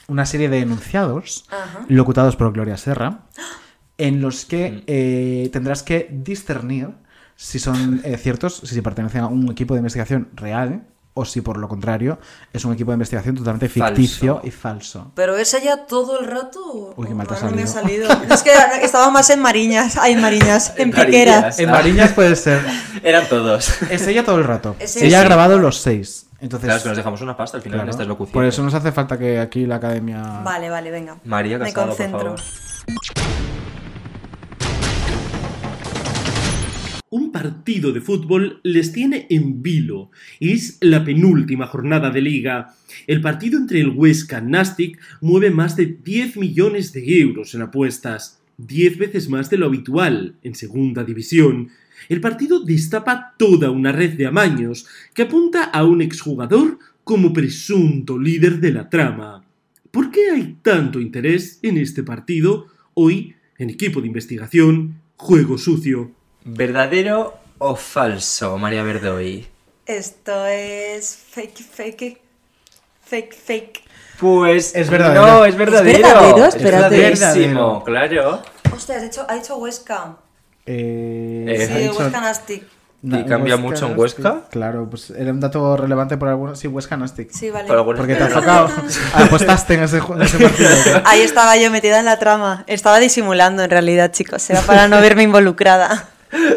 [0.09, 1.85] una serie de enunciados Ajá.
[1.89, 3.21] locutados por Gloria Serra,
[3.99, 4.49] en los Mm.
[4.49, 6.91] que eh, tendrás que discernir
[7.37, 10.87] si son eh, ciertos, si pertenecen a un equipo de investigación real
[11.17, 12.19] o si por lo contrario
[12.53, 14.47] es un equipo de investigación totalmente ficticio Falso.
[14.49, 15.13] y falso.
[15.15, 16.93] ¿Pero es ella todo el rato?
[16.97, 18.09] Uy, qué mal te me salido.
[18.09, 18.09] salido.
[18.35, 18.51] Es que
[18.83, 19.97] estaba más en Mariñas.
[19.97, 20.75] Ay, en Mariñas.
[20.77, 21.59] En Piqueras.
[21.61, 22.61] En Mariñas puede ser.
[23.05, 23.81] Eran todos.
[23.91, 24.75] Es ella todo el rato.
[24.81, 25.21] Es ella ella.
[25.21, 26.27] ha grabado los seis.
[26.45, 28.35] Entonces, Claro, es que nos dejamos una pasta al final claro, en estas locuciones.
[28.35, 30.21] Por eso nos hace falta que aquí la academia.
[30.45, 31.19] Vale, vale, venga.
[31.25, 32.37] María Me Casado, por concentro.
[32.37, 32.41] favor.
[37.09, 40.11] Un partido de fútbol les tiene en vilo.
[40.39, 42.75] Es la penúltima jornada de liga.
[43.07, 48.41] El partido entre el Huesca Nastic mueve más de 10 millones de euros en apuestas,
[48.59, 51.71] 10 veces más de lo habitual en segunda división.
[52.09, 58.19] El partido destapa toda una red de amaños que apunta a un exjugador como presunto
[58.19, 59.45] líder de la trama.
[59.91, 62.67] ¿Por qué hay tanto interés en este partido?
[62.95, 66.11] Hoy, en equipo de investigación, Juego Sucio.
[66.45, 69.47] ¿Verdadero o falso, María Verdoy?
[69.87, 72.21] Esto es fake, fake.
[73.03, 73.83] Fake, fake.
[74.19, 75.27] Pues Es verdadero.
[75.27, 75.91] No, es verdadero.
[75.91, 76.47] ¿Es verdadero?
[76.47, 76.97] Es Espérate.
[76.97, 78.43] verdaderísimo, claro.
[78.75, 80.17] Hostia, has dicho, ha dicho Huesca.
[80.66, 82.62] Eh, Eh, Sí, ha dicho- Huesca Nastic.
[83.03, 83.99] Na- ¿Y cambia Huesca mucho en.
[83.99, 84.41] Huesca?
[84.51, 86.59] Claro, pues era un dato relevante por algunos.
[86.59, 87.31] Sí, Huesca Nastic.
[87.32, 87.69] Sí, vale.
[87.69, 88.70] Porque te has tocado.
[89.15, 90.70] Apostaste en ese, en ese partido.
[91.05, 92.65] Ahí estaba yo metida en la trama.
[92.66, 94.49] Estaba disimulando en realidad, chicos.
[94.49, 96.09] Era para no verme involucrada.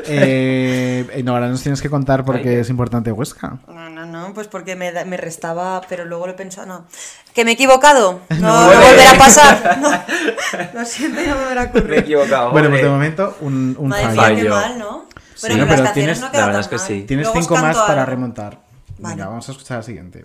[0.06, 3.58] Eh, eh, no, ahora nos tienes que contar porque es importante Huesca.
[3.68, 6.86] No, no, no, pues porque me, da- me restaba, pero luego lo he pensado, no.
[7.34, 8.22] ¿Que me he equivocado?
[8.30, 9.78] No, no, No, volverá a pasar.
[9.82, 10.80] No.
[10.80, 11.90] Lo siento, no volverá a ocurrir.
[11.90, 12.52] Me he equivocado.
[12.52, 14.34] Bueno, pues de momento un, un Madre fallo.
[14.36, 15.06] mía, qué mal, ¿no?
[15.36, 15.48] Sí.
[15.50, 17.04] Pero las tienes- no la verdad es que sí.
[17.08, 18.60] Tienes Luego cinco más para remontar.
[19.00, 19.16] Vale.
[19.16, 20.24] Venga, vamos a escuchar la siguiente.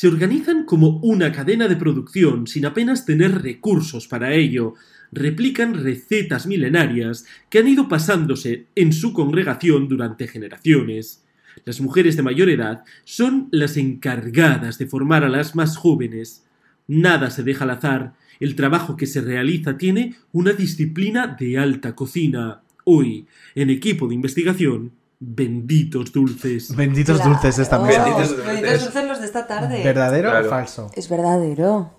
[0.00, 4.72] Se organizan como una cadena de producción sin apenas tener recursos para ello.
[5.12, 11.22] Replican recetas milenarias que han ido pasándose en su congregación durante generaciones.
[11.66, 16.46] Las mujeres de mayor edad son las encargadas de formar a las más jóvenes.
[16.88, 18.14] Nada se deja al azar.
[18.40, 22.62] El trabajo que se realiza tiene una disciplina de alta cocina.
[22.84, 26.74] Hoy, en equipo de investigación, benditos dulces.
[26.74, 28.04] Benditos dulces esta mesa.
[28.04, 29.82] benditos dulces los de esta tarde.
[29.84, 30.46] ¿Verdadero Claro.
[30.46, 30.90] o falso?
[30.94, 31.90] Es verdadero.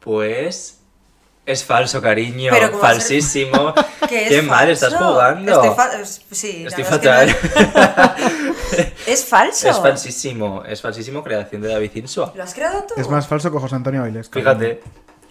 [0.00, 0.80] Pues
[1.46, 2.50] es falso, cariño.
[2.52, 3.74] Pero ¿cómo va a ser- Falsísimo.
[4.08, 5.52] ¿Qué es Qué mal estás jugando.
[5.52, 8.16] Estoy fa- es- sí, Estoy verdad es que fatal.
[8.76, 9.68] no- es falso.
[9.68, 10.62] Es falsísimo.
[10.64, 12.32] Es falsísimo creación de David Insua.
[12.34, 12.94] ¿Lo has creado tú?
[13.00, 14.28] Es más falso que José Antonio Bailes.
[14.28, 14.82] Fíjate.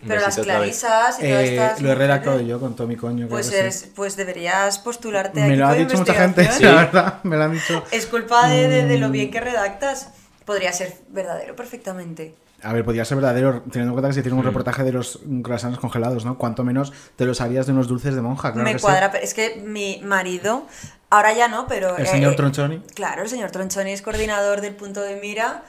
[0.08, 1.82] Pero las clarisas y todas Eh, estas.
[1.82, 3.28] lo he redactado yo con Tommy Coño.
[3.28, 3.92] creo Pues, sí.
[3.96, 6.76] pues deberías postularte a Me lo ha dicho mucha gente, investigación.
[6.76, 7.20] la verdad.
[7.24, 7.84] Me lo han dicho.
[7.92, 9.12] Es culpa de, de- de lo Mm.
[9.12, 10.10] bien que redactas.
[10.46, 12.36] Podría ser verdadero perfectamente.
[12.64, 14.48] A ver, podría ser verdadero, teniendo en cuenta que si tiene un Mm.
[14.48, 16.38] reportaje de los croissants congelados, ¿no?
[16.38, 18.84] Cuanto menos te los harías de unos dulces de monja, claro Me que sí.
[18.86, 20.66] cuadra, pero es que mi marido,
[21.10, 21.98] ahora ya no, pero...
[21.98, 22.82] El eh, señor Tronchoni.
[22.96, 25.64] Claro, el señor Tronchoni es coordinador del punto de mira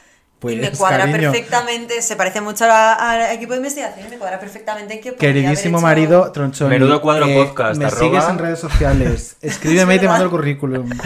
[0.44, 1.32] Pues, y me cuadra cariño.
[1.32, 5.78] perfectamente, se parece mucho al equipo de investigación y me cuadra perfectamente en que Queridísimo
[5.78, 6.70] haber hecho- marido Tronchoni.
[6.70, 8.02] Menudo cuadro eh, podcast, Me arroba.
[8.02, 9.36] sigues en redes sociales.
[9.42, 10.90] Escríbeme y te mando el currículum.
[10.92, 10.98] Sí,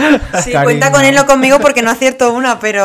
[0.52, 0.64] Cariño.
[0.64, 2.84] cuenta con él o conmigo porque no acierto una, pero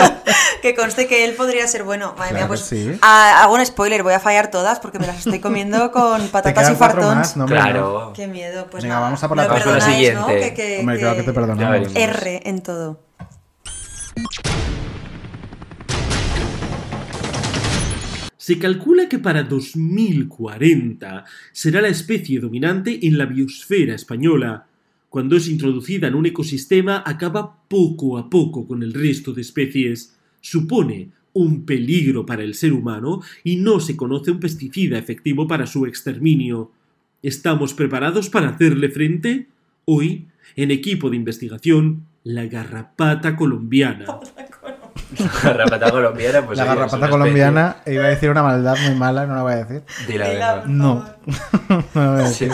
[0.62, 2.14] que conste que él podría ser bueno.
[2.18, 2.98] Madre mía, Claro pues que sí.
[3.02, 6.74] hago un spoiler, voy a fallar todas porque me las estoy comiendo con patatas y
[6.74, 7.36] fartons.
[7.36, 8.06] no, Claro.
[8.08, 8.12] no.
[8.12, 9.06] Qué miedo, pues Venga, nada.
[9.06, 9.74] vamos a por la Lo próxima.
[9.74, 10.26] perdonáis, ¿no?
[10.26, 10.54] siguiente.
[10.54, 11.70] Que, que- Hombre, claro que te Ya perdonamos.
[11.94, 11.94] veremos.
[11.96, 13.00] R en todo.
[18.46, 24.68] Se calcula que para 2040 será la especie dominante en la biosfera española.
[25.08, 30.16] Cuando es introducida en un ecosistema acaba poco a poco con el resto de especies.
[30.40, 35.66] Supone un peligro para el ser humano y no se conoce un pesticida efectivo para
[35.66, 36.70] su exterminio.
[37.24, 39.48] ¿Estamos preparados para hacerle frente?
[39.86, 44.06] Hoy, en equipo de investigación, la garrapata colombiana.
[45.42, 49.34] Garrapata colombiana, pues la oye, garrapata colombiana, iba a decir una maldad muy mala, no
[49.36, 49.82] la voy a decir.
[50.08, 50.62] Dila, venga.
[50.66, 51.06] No.
[51.68, 52.52] no la voy a decir.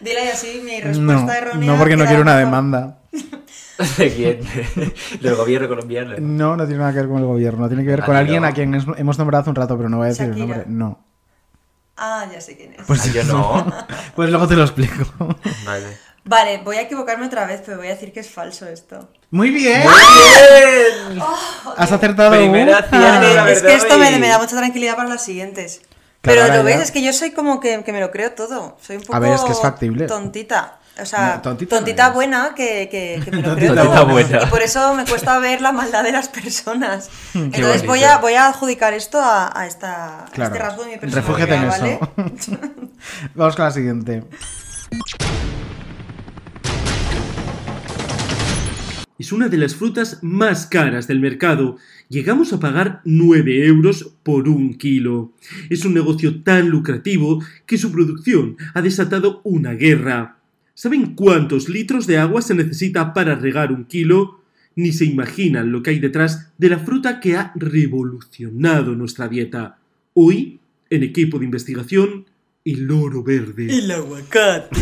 [0.00, 1.70] Dile así mi No, respuesta errónea.
[1.72, 2.98] no porque no quiero una demanda.
[3.98, 4.40] ¿De quién?
[5.20, 6.14] Del gobierno colombiano.
[6.18, 7.66] No, no tiene nada que ver con el gobierno.
[7.68, 8.48] Tiene que ver con Ah, alguien no.
[8.48, 10.64] a quien hemos nombrado hace un rato, pero no voy a decir el nombre.
[10.66, 11.02] No.
[11.96, 12.86] Ah, ya sé quién es.
[12.86, 13.66] Pues Ah, yo no.
[14.16, 15.04] Pues luego te lo explico.
[15.66, 15.86] Vale.
[16.30, 19.08] Vale, voy a equivocarme otra vez, pero voy a decir que es falso esto.
[19.32, 19.82] Muy bien.
[19.82, 21.20] ¡Bien!
[21.76, 22.30] Has acertado.
[22.30, 23.50] Primera una.
[23.50, 25.80] Es que esto me, da mucha tranquilidad para las siguientes.
[26.20, 28.76] Claro, Pero lo ves, es que yo soy como que, que me lo creo todo.
[28.80, 30.06] Soy un poco A ver, es que es factible.
[30.06, 30.78] tontita.
[31.02, 34.06] O sea, No, tontita tontita, no buena que, que, que me lo creo Tontita todo.
[34.12, 34.42] buena.
[34.44, 37.10] Y por eso me cuesta ver la maldad de las personas.
[37.34, 40.54] Entonces voy a, voy a adjudicar esto a, a esta, a Claro.
[40.54, 41.98] este rasgo de mi personalidad, Refúgiate en ¿vale?
[42.38, 42.56] eso.
[43.34, 44.22] Vamos con la siguiente.
[49.20, 51.76] Es una de las frutas más caras del mercado.
[52.08, 55.34] Llegamos a pagar 9 euros por un kilo.
[55.68, 60.38] Es un negocio tan lucrativo que su producción ha desatado una guerra.
[60.72, 64.40] ¿Saben cuántos litros de agua se necesita para regar un kilo?
[64.74, 69.76] Ni se imaginan lo que hay detrás de la fruta que ha revolucionado nuestra dieta.
[70.14, 72.24] Hoy, en equipo de investigación,
[72.64, 73.66] el oro verde.
[73.70, 74.76] El aguacate.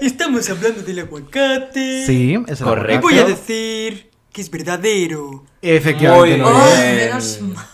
[0.00, 2.06] Estamos hablando del aguacate.
[2.06, 5.44] Sí, es el Y voy a decir que es verdadero.
[5.60, 6.38] Efectivamente.
[6.38, 6.68] Muy no bien.
[6.68, 6.72] es.
[6.72, 7.66] Ay, menos mal.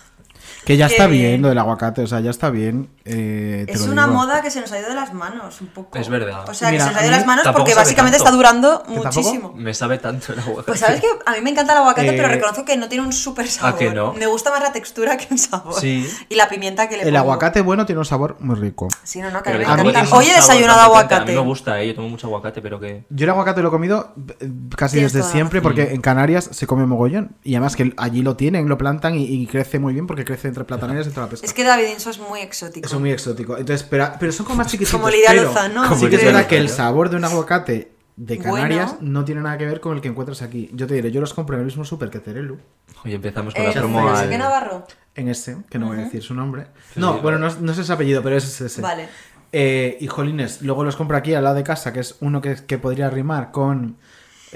[0.67, 1.23] Que ya está bien.
[1.29, 2.89] bien lo del aguacate, o sea, ya está bien.
[3.05, 4.15] eh, te Es lo una digo.
[4.19, 5.97] moda que se nos ha ido de las manos un poco.
[5.97, 6.45] Es verdad.
[6.49, 8.25] O sea, Mira, que se nos ha a ido de las manos porque básicamente tanto.
[8.25, 9.53] está durando muchísimo.
[9.57, 10.67] Me sabe tanto el aguacate.
[10.67, 13.05] Pues sabes que a mí me encanta el aguacate, Eh, pero reconozco que no tiene
[13.07, 13.79] un súper sabor.
[13.79, 14.13] que no?
[14.15, 15.81] Me gusta más la textura que el sabor.
[15.81, 16.05] Sí.
[16.29, 17.19] Y la pimienta que le El pongo.
[17.21, 18.89] aguacate bueno tiene un sabor muy rico.
[19.05, 20.17] Sí, no, no, que a Pero me encanta.
[20.17, 20.81] Hoy he desayunado.
[20.81, 21.31] A aguacate.
[21.31, 21.87] mí me gusta, ¿eh?
[21.87, 23.05] Yo tomo mucho aguacate, pero que...
[23.09, 26.85] Yo el aguacate lo he comido eh, casi desde siempre porque en Canarias se come
[26.87, 27.37] mogollón.
[27.45, 30.56] Y además que allí lo tienen, lo plantan y, y crece muy bien porque crece
[30.57, 31.47] entre plataneras y entre la pesca.
[31.47, 32.87] Es que David Inso es muy exótico.
[32.87, 33.59] Eso es muy exótico.
[33.59, 34.99] Entonces, pero, pero son como más chiquititos.
[34.99, 37.93] Como Lidia pero Lozano, Sí Como que es verdad que el sabor de un aguacate
[38.17, 38.53] de Bueno.
[38.55, 40.71] Canarias no tiene nada que ver con el que encuentras aquí.
[40.73, 42.57] Yo te diré, yo los compro en el mismo súper que Terelu.
[43.05, 44.25] Oye, empezamos con Eh, la promo pero al...
[44.25, 44.87] sí que Navarro.
[45.15, 46.67] En ese, que no voy a decir su nombre.
[46.95, 48.81] Sí, No, bueno, no, es- no sé su apellido, pero ese es ese.
[48.83, 49.09] Vale.
[49.53, 52.57] Eh, y jolines, luego los compro aquí al lado de casa, que es uno que,
[52.67, 53.97] que podría rimar con.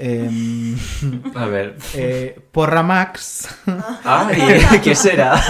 [0.01, 0.77] Em,
[1.35, 1.77] A ver...
[1.93, 3.47] eh, Porra Max.
[4.03, 5.35] Ay, ¿qué será?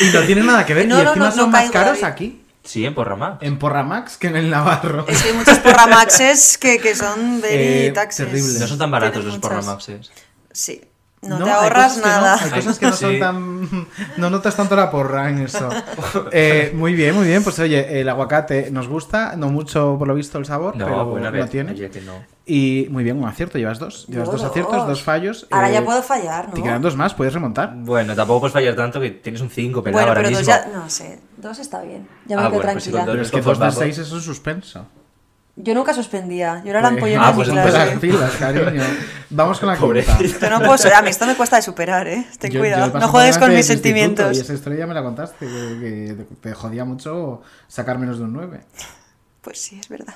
[0.00, 0.88] y no tiene nada que ver.
[0.88, 2.12] No, y encima no, son no más caigo, caros David.
[2.12, 2.42] aquí.
[2.62, 3.42] Sí, en Porramax.
[3.42, 5.06] En Porra Max que en el Navarro.
[5.08, 8.26] Es que hay muchos porramaxes que, que son very Eh, taxes.
[8.26, 8.58] terrible.
[8.58, 9.50] No son tan baratos Tienen los muchas.
[9.64, 10.10] Porramaxes.
[10.52, 10.80] Sí.
[11.22, 12.38] No, No, te hay ahorras cosas que no, nada.
[12.42, 13.18] hay cosas que no son Sí.
[13.20, 13.86] tan.
[14.16, 15.68] No notas tanto la porra en eso.
[16.32, 17.44] Eh, muy bien, muy bien.
[17.44, 21.04] Pues oye, el aguacate nos gusta, no mucho por lo visto el sabor, No, pero
[21.04, 21.72] bueno, ver, tiene.
[21.72, 22.14] oye, que no.
[22.46, 24.06] Y muy bien, un acierto, llevas dos.
[24.08, 24.88] Llevas dos aciertos, dos.
[24.88, 25.46] dos fallos.
[25.50, 26.54] Ahora eh, ya puedo fallar, ¿no?
[26.54, 27.74] Te quedan dos más, puedes remontar.
[27.76, 30.54] Bueno, tampoco puedes fallar tanto que tienes un 5 pelado Bueno, ahora pero dos mismo.
[30.72, 30.78] ya.
[30.78, 31.20] No sé.
[31.36, 32.08] Dos está bien.
[32.26, 33.12] Ya me Ah, quedo bueno, pues sí, tranquila.
[33.12, 34.86] Pero es que dos de seis es un suspenso.
[35.62, 36.62] Yo nunca suspendía.
[36.64, 37.78] Yo era la Pues- ampollona Ah, pues clase.
[37.78, 38.82] las pilas, cariño.
[39.30, 39.76] Vamos con la.
[39.76, 40.38] Pobrecito.
[40.40, 42.26] Yo no puedo ser- A mí esto me cuesta de superar, ¿eh?
[42.38, 42.92] Ten Yo- yo cuidado.
[42.92, 44.36] pasé no juegues por con mis sentimientos.
[44.36, 48.24] Y esa historia ya me la contaste, que, que te jodía mucho sacar menos de
[48.24, 48.60] un 9.
[49.42, 50.14] Pues sí, es verdad.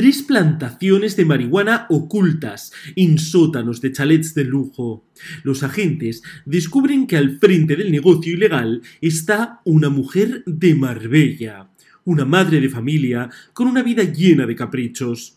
[0.00, 5.04] Tres plantaciones de marihuana ocultas en sótanos de chalets de lujo.
[5.42, 11.68] Los agentes descubren que al frente del negocio ilegal está una mujer de Marbella,
[12.06, 15.36] una madre de familia con una vida llena de caprichos.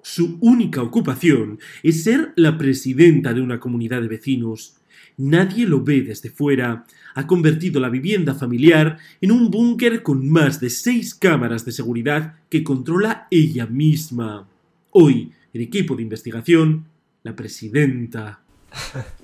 [0.00, 4.78] Su única ocupación es ser la presidenta de una comunidad de vecinos.
[5.18, 6.86] Nadie lo ve desde fuera.
[7.18, 12.36] Ha convertido la vivienda familiar en un búnker con más de seis cámaras de seguridad
[12.48, 14.46] que controla ella misma.
[14.92, 16.86] Hoy, el equipo de investigación,
[17.24, 18.38] la presidenta.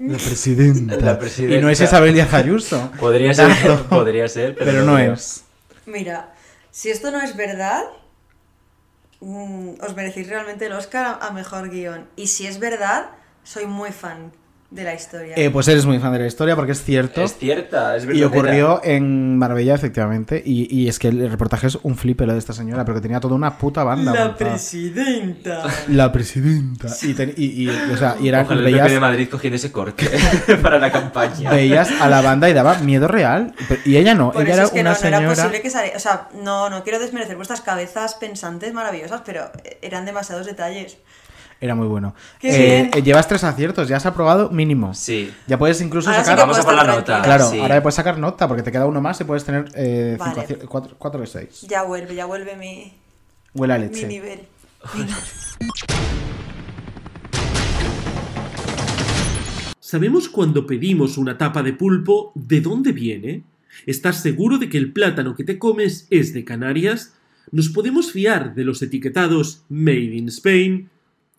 [0.00, 0.96] La presidenta.
[0.96, 1.56] La presidenta.
[1.56, 2.90] Y no es Isabel Díaz Ayuso.
[2.98, 3.52] Podría ser,
[3.88, 5.44] podría ser, pero, Pero no es.
[5.86, 6.34] Mira,
[6.72, 7.84] si esto no es verdad,
[9.20, 12.08] mm, os merecéis realmente el Oscar a, a mejor guion.
[12.16, 13.10] Y si es verdad,
[13.44, 14.32] soy muy fan
[14.74, 15.34] de la historia.
[15.36, 17.22] Eh, pues eres muy fan de la historia porque es cierto.
[17.22, 18.26] Es cierta, es Y verdadera.
[18.28, 20.42] ocurrió en Marbella, efectivamente.
[20.44, 23.02] Y, y es que el reportaje es un flipe lo de esta señora, pero que
[23.02, 24.12] tenía toda una puta banda.
[24.12, 24.50] La montada.
[24.52, 25.62] presidenta.
[25.88, 26.88] La presidenta.
[27.02, 29.70] Y, ten- y, y, o sea, y era, Ojalá el veías, de Madrid cogiendo ese
[29.70, 30.06] corte
[30.62, 31.50] para la campaña.
[31.50, 33.54] veías a la banda y daba miedo real.
[33.68, 35.34] Pero- Y ella no, Por ella eso era es que una no, no era señora.
[35.36, 35.96] posible que saliera.
[35.96, 39.50] O sea, no, no quiero desmerecer vuestras cabezas pensantes maravillosas, pero
[39.82, 40.96] eran demasiados detalles.
[41.64, 42.14] Era muy bueno.
[42.40, 42.90] Qué Eh, bien.
[42.94, 44.92] eh, llevas tres aciertos, ya has aprobado mínimo.
[44.92, 45.32] Sí.
[45.46, 46.36] Ya puedes incluso Ahora sí sacar.
[46.36, 47.58] que Vamos a por la nota, Claro, sí.
[47.58, 50.34] ahora ya puedes sacar nota porque te queda uno más y puedes tener eh, Vale.
[50.34, 51.62] cinco acier- cuatro, cuatro de seis.
[51.66, 52.92] Ya vuelve, ya vuelve mi,
[53.54, 54.06] Huele a mi leche.
[54.06, 54.40] nivel.
[54.94, 55.16] Venga.
[59.80, 63.44] ¿Sabemos cuando pedimos una tapa de pulpo de dónde viene?
[63.86, 67.14] ¿Estás seguro de que el plátano que te comes es de Canarias?
[67.52, 70.90] ¿Nos podemos fiar de los etiquetados Made in Spain?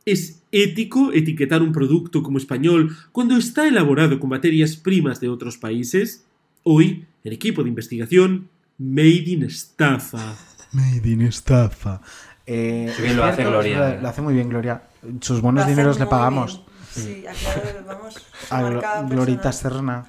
[0.06, 5.57] ¿Es ético etiquetar un producto como español cuando está elaborado con materias primas de otros
[5.57, 6.26] países?
[6.61, 10.36] Hoy, el equipo de investigación Made in Estafa.
[10.73, 12.02] Made in estafa.
[12.45, 13.44] Eh, Qué bien lo hace.
[13.45, 13.99] Gloria, eh.
[14.02, 14.84] Lo hace muy bien, Gloria.
[15.22, 16.61] Sus buenos dineros le pagamos.
[16.91, 18.15] Sí, aclaro, vamos.
[18.52, 19.52] A Glorita.
[19.52, 20.06] Serna.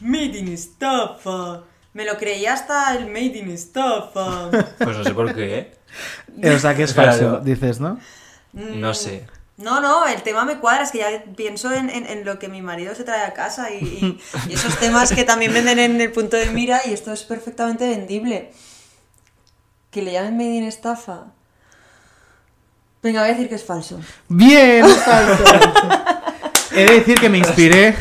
[0.00, 1.62] Made in estafa.
[1.92, 4.50] Me lo creía hasta el Made in estafa.
[4.78, 5.72] Pues no sé por qué.
[6.42, 7.98] Eh, O sea que es falso, dices, ¿no?
[8.52, 9.26] No sé.
[9.56, 12.48] No, no, el tema me cuadra, es que ya pienso en, en- en lo que
[12.48, 14.20] mi marido se trae a casa y, y-
[14.50, 17.86] y esos temas que también venden en el punto de mira y esto es perfectamente
[17.88, 18.52] vendible.
[19.90, 21.26] Que le llamen Made in estafa.
[23.02, 24.00] Venga, voy a decir que es falso.
[24.28, 25.44] Bien, falso.
[26.72, 27.96] He de decir que me inspiré.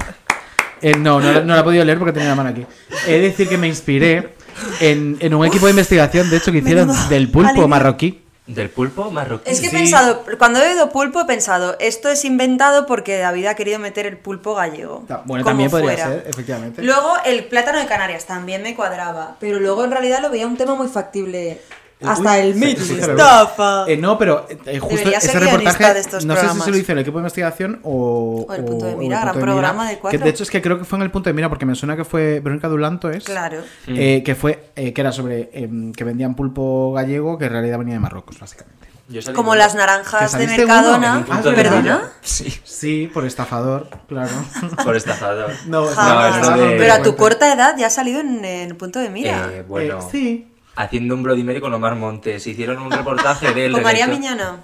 [0.99, 2.65] no, no, la- no la he podido leer porque tenía la mano aquí.
[3.07, 4.35] He de decir que me inspiré
[4.79, 7.67] en, en un equipo de investigación, de hecho, que hicieron del pulpo alivio.
[7.67, 8.21] marroquí.
[8.49, 9.47] ¿Del pulpo marroquí?
[9.47, 13.45] Es que he pensado, cuando he oído pulpo he pensado, esto es inventado porque David
[13.45, 15.05] ha querido meter el pulpo gallego.
[15.25, 16.07] Bueno, también podría fuera.
[16.07, 16.81] ser, efectivamente.
[16.81, 20.57] Luego el plátano de Canarias también me cuadraba, pero luego en realidad lo veía un
[20.57, 21.61] tema muy factible.
[22.01, 23.83] Hasta Uy, el mito de estafa.
[23.87, 26.71] Eh, no, pero eh, justo Debería ser ese reportaje, de estos no sé si se
[26.71, 29.95] lo hizo el equipo de investigación o, O el Punto de Mira, gran programa de
[29.95, 30.19] Que cuatro.
[30.21, 31.97] de hecho es que creo que fue en el punto de mira porque me suena
[31.97, 33.25] que fue Verónica Dulanto es.
[33.25, 33.57] Claro.
[33.87, 37.77] eh, que fue eh, que era sobre em, que vendían pulpo gallego que en realidad
[37.79, 38.87] venía de Marruecos, básicamente.
[39.33, 41.25] Como las ¿Que naranjas de Mercadona.
[41.43, 41.81] de ¿Perdona?
[41.81, 42.11] mira.
[42.21, 42.53] Sí.
[42.63, 44.29] Sí, por estafador, claro.
[44.85, 45.51] Por estafador.
[45.65, 49.49] No, de- Pero a tu corta edad ya ha salido en el punto de mira.
[49.51, 50.47] Eh, bueno, sí.
[50.81, 52.47] Haciendo un Bloody Mary con Omar Montes.
[52.47, 54.07] Hicieron un reportaje del Con María.
[54.07, 54.57] Miñana.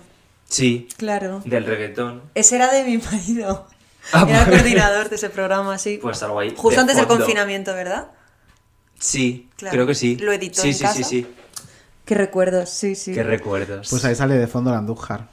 [0.47, 1.41] Sí, Claro.
[1.45, 2.21] del reggaetón.
[2.35, 3.67] Ese era de mi marido.
[4.13, 4.57] Ah, Era el vale.
[4.57, 5.97] coordinador de ese programa, sí.
[6.01, 6.53] Pues algo ahí.
[6.55, 8.07] Justo de antes del confinamiento, ¿verdad?
[8.99, 9.73] Sí, Claro.
[9.73, 10.15] creo que sí.
[10.17, 10.93] ¿Lo editó sí, en sí, casa?
[10.95, 11.27] sí, sí.
[12.05, 13.13] Qué recuerdos, sí, sí.
[13.13, 13.87] Qué recuerdos.
[13.89, 15.27] Pues ahí sale de fondo la Andújar.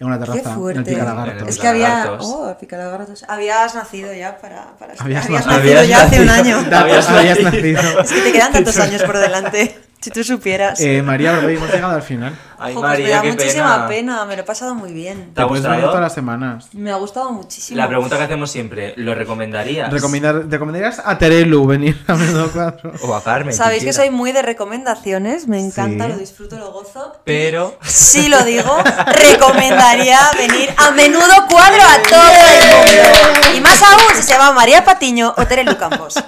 [0.00, 0.90] En una Qué terraza, en el fuerte.
[0.90, 1.46] Picalagarto.
[1.46, 2.16] Es que había.
[2.18, 3.24] Oh, Picalagartos.
[3.28, 4.76] Habías nacido ya para.
[4.76, 5.56] para Habías habías nacido.
[5.74, 6.56] nacido ya hace un año.
[6.72, 7.08] Habías
[7.40, 8.00] nacido.
[8.00, 9.78] Es que te quedan tantos años por delante.
[10.04, 10.78] Si tú supieras.
[10.82, 12.38] Eh, María, hemos llegado al final.
[12.58, 13.88] Ay, pues María, me da qué muchísima pena.
[13.88, 14.24] pena.
[14.26, 15.32] me lo he pasado muy bien.
[15.32, 15.92] ¿Te ha puedes venir gustado?
[15.92, 16.68] todas las semanas.
[16.74, 17.78] Me ha gustado muchísimo.
[17.78, 19.90] La pregunta que hacemos siempre, ¿lo recomendarías?
[19.90, 22.92] Recomendar, ¿Recomendarías a Terelu venir a menudo cuatro?
[23.02, 23.54] O a Carmen.
[23.54, 26.12] Sabéis que soy muy de recomendaciones, me encanta, Sí.
[26.12, 27.16] lo disfruto, lo gozo.
[27.24, 27.78] Pero...
[27.82, 28.76] Sí lo digo,
[29.06, 33.56] recomendaría venir a menudo cuadro a todo el mundo.
[33.56, 36.22] Y más aún si se llama María Patiño o Terelu Campos.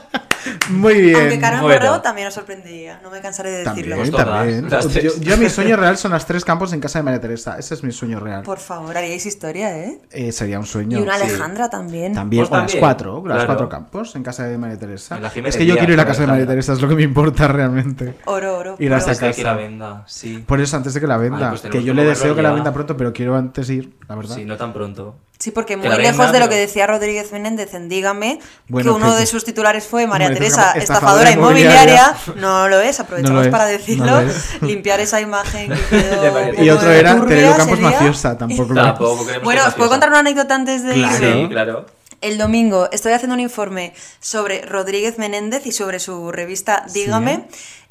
[0.71, 1.17] Muy bien.
[1.17, 2.01] Aunque Carmen Bueno.
[2.03, 3.97] También os sorprendería, no me cansaré de decirlo.
[3.97, 4.71] También, también.
[4.71, 5.05] Las tres.
[5.17, 7.57] Yo, yo mi sueño real son las tres campos en casa de María Teresa.
[7.59, 8.43] Ese es mi sueño real.
[8.43, 9.99] Por favor, haríais historia, ¿eh?
[10.11, 11.03] Eh, sería un Y sueño.
[11.03, 11.25] una sí.
[11.25, 12.13] Alejandra también.
[12.15, 13.47] También, Pues o las cuatro, las claro.
[13.47, 15.19] cuatro campos en casa de María Teresa.
[15.45, 16.47] Es que yo quiero ir a casa de María.
[16.47, 18.15] Teresa, es lo que me importa realmente.
[18.27, 18.77] Oro, oro.
[18.79, 19.13] Ir a puro.
[19.13, 19.63] esa Antes de que la casa.
[19.63, 20.45] venda, sí.
[20.47, 21.51] Por eso, antes de que la venda.
[21.51, 24.15] Ay, pues que yo le deseo que la venda pronto, pero quiero antes ir, la
[24.15, 24.35] verdad.
[24.37, 25.17] Sí, no tan pronto.
[25.39, 28.39] Sí, porque Que muy lejos de lo pero- que decía Rodríguez Menéndez en Dígame,
[28.69, 32.15] Bueno, que uno que- de sus titulares fue María Teresa, Teresa, estafadora estafadora inmobiliaria.
[32.27, 32.41] inmobiliaria.
[32.41, 34.23] No lo es, aprovechamos No lo es, para decirlo.
[34.63, 35.79] limpiar esa imagen que
[36.55, 40.09] quedó Y otro era ese Campos mafiosa, tampoco lo Tampoco queremos Bueno, os puedo contar
[40.09, 41.15] una anécdota antes de Claro.
[41.17, 41.43] irme?
[41.43, 41.87] Sí, claro.
[42.23, 47.47] El domingo estoy haciendo un informe sobre Rodríguez Menéndez y sobre su revista Dígame.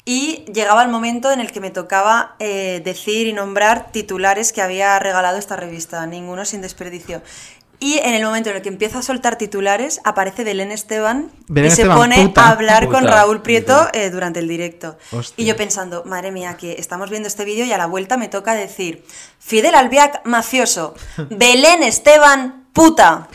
[0.08, 4.62] Y llegaba el momento en el que me tocaba eh, decir y nombrar titulares que
[4.62, 7.22] había regalado esta revista, ninguno sin desperdicio.
[7.78, 11.72] Y en el momento en el que empiezo a soltar titulares, aparece Belén Esteban Belén
[11.72, 12.46] y se pone puta.
[12.46, 13.04] a hablar con.
[13.04, 14.96] Raúl Prieto eh, durante el directo.
[15.10, 15.42] Hostia.
[15.42, 18.28] Y yo pensando, madre mía, que estamos viendo este vídeo y a la vuelta me
[18.28, 19.04] toca decir,
[19.40, 20.94] Fidel Albiac, mafioso,
[21.30, 23.26] Belén Esteban, puta.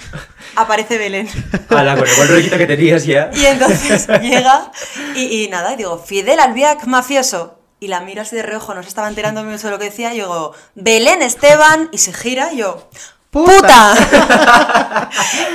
[0.55, 1.27] Aparece Belén.
[1.69, 3.31] Ala, con el buen rollito que tenías ya.
[3.34, 4.72] Y entonces llega
[5.15, 7.57] y, y nada, y digo, Fidel Albiac, mafioso.
[7.80, 10.13] Y la miro así de reojo, no se estaba enterando mucho de lo que decía.
[10.13, 12.88] Y digo, Belén Esteban, y se gira y yo,
[13.32, 13.95] ¡puta!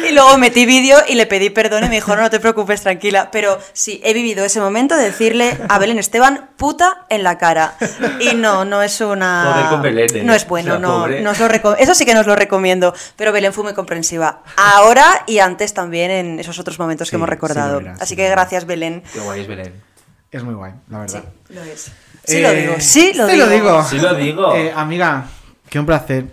[0.08, 2.80] y luego metí vídeo y le pedí perdón y me dijo, no, no te preocupes,
[2.82, 3.30] tranquila.
[3.30, 7.74] Pero sí, he vivido ese momento de decirle a Belén Esteban, puta en la cara.
[8.20, 9.52] Y no, no es una...
[9.52, 10.22] Joder con Belén, ¿eh?
[10.24, 11.20] No es bueno, no, pobre.
[11.20, 12.94] no os lo reco- Eso sí que no os lo recomiendo.
[13.16, 14.42] Pero Belén fue muy comprensiva.
[14.56, 17.80] Ahora y antes también en esos otros momentos Sí, que hemos sí, recordado.
[18.00, 19.02] Así sí, que gracias, Belén.
[19.12, 19.82] Qué guay es Belén.
[20.30, 21.24] Es muy guay, la verdad.
[21.50, 21.90] Lo es.
[22.24, 23.46] Sí lo digo, sí lo sí digo.
[23.46, 23.84] lo digo.
[23.88, 24.54] Sí lo digo.
[24.56, 25.26] Eh, amiga,
[25.70, 26.24] que un placer.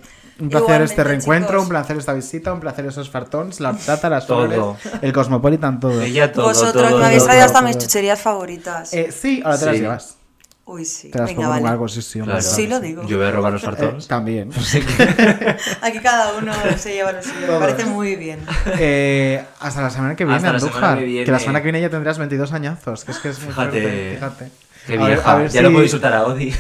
[0.44, 1.64] Un placer Igualmente, este reencuentro, chicos.
[1.64, 4.48] un placer esta visita, un placer esos fartons, la plata, las Todo.
[4.76, 6.02] flores, el Cosmopolitan, todo.
[6.02, 7.68] Ella todo, Vosotros todo, me habéis traído hasta todo.
[7.70, 8.94] mis chucherías favoritas.
[8.94, 9.82] Eh, sí, ahora te las Sí.
[9.82, 10.18] llevas.
[10.65, 11.10] Uy, sí.
[11.10, 11.68] Te las Venga, pongo vale.
[11.68, 12.22] algo, sí, sí.
[12.22, 12.56] hombre, Claro.
[12.56, 13.03] Sí lo digo.
[13.06, 14.07] Yo voy a robar los Eh, fartons.
[14.07, 14.49] también.
[15.82, 17.48] Aquí cada uno se lleva lo suyo.
[17.52, 18.40] Me parece muy bien.
[18.80, 20.74] Eh, hasta la semana que viene, Hasta la Andújar.
[20.80, 21.32] semana que viene.
[21.32, 23.03] la semana que viene ya tendrás 22 añazos.
[23.03, 23.72] Que es que es muy Fíjate.
[23.82, 24.52] fuerte, fíjate.
[24.88, 25.31] Qué A ver- vieja.
[25.31, 26.53] a ver ya si- lo puedo insultar a Odi.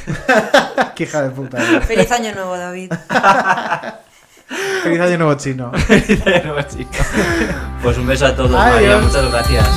[0.95, 1.57] Qué hija de puta.
[1.81, 2.91] Feliz año nuevo, David.
[4.83, 5.71] Feliz año nuevo chino.
[7.81, 8.97] pues un beso a todos, María.
[8.97, 9.67] Muchas gracias.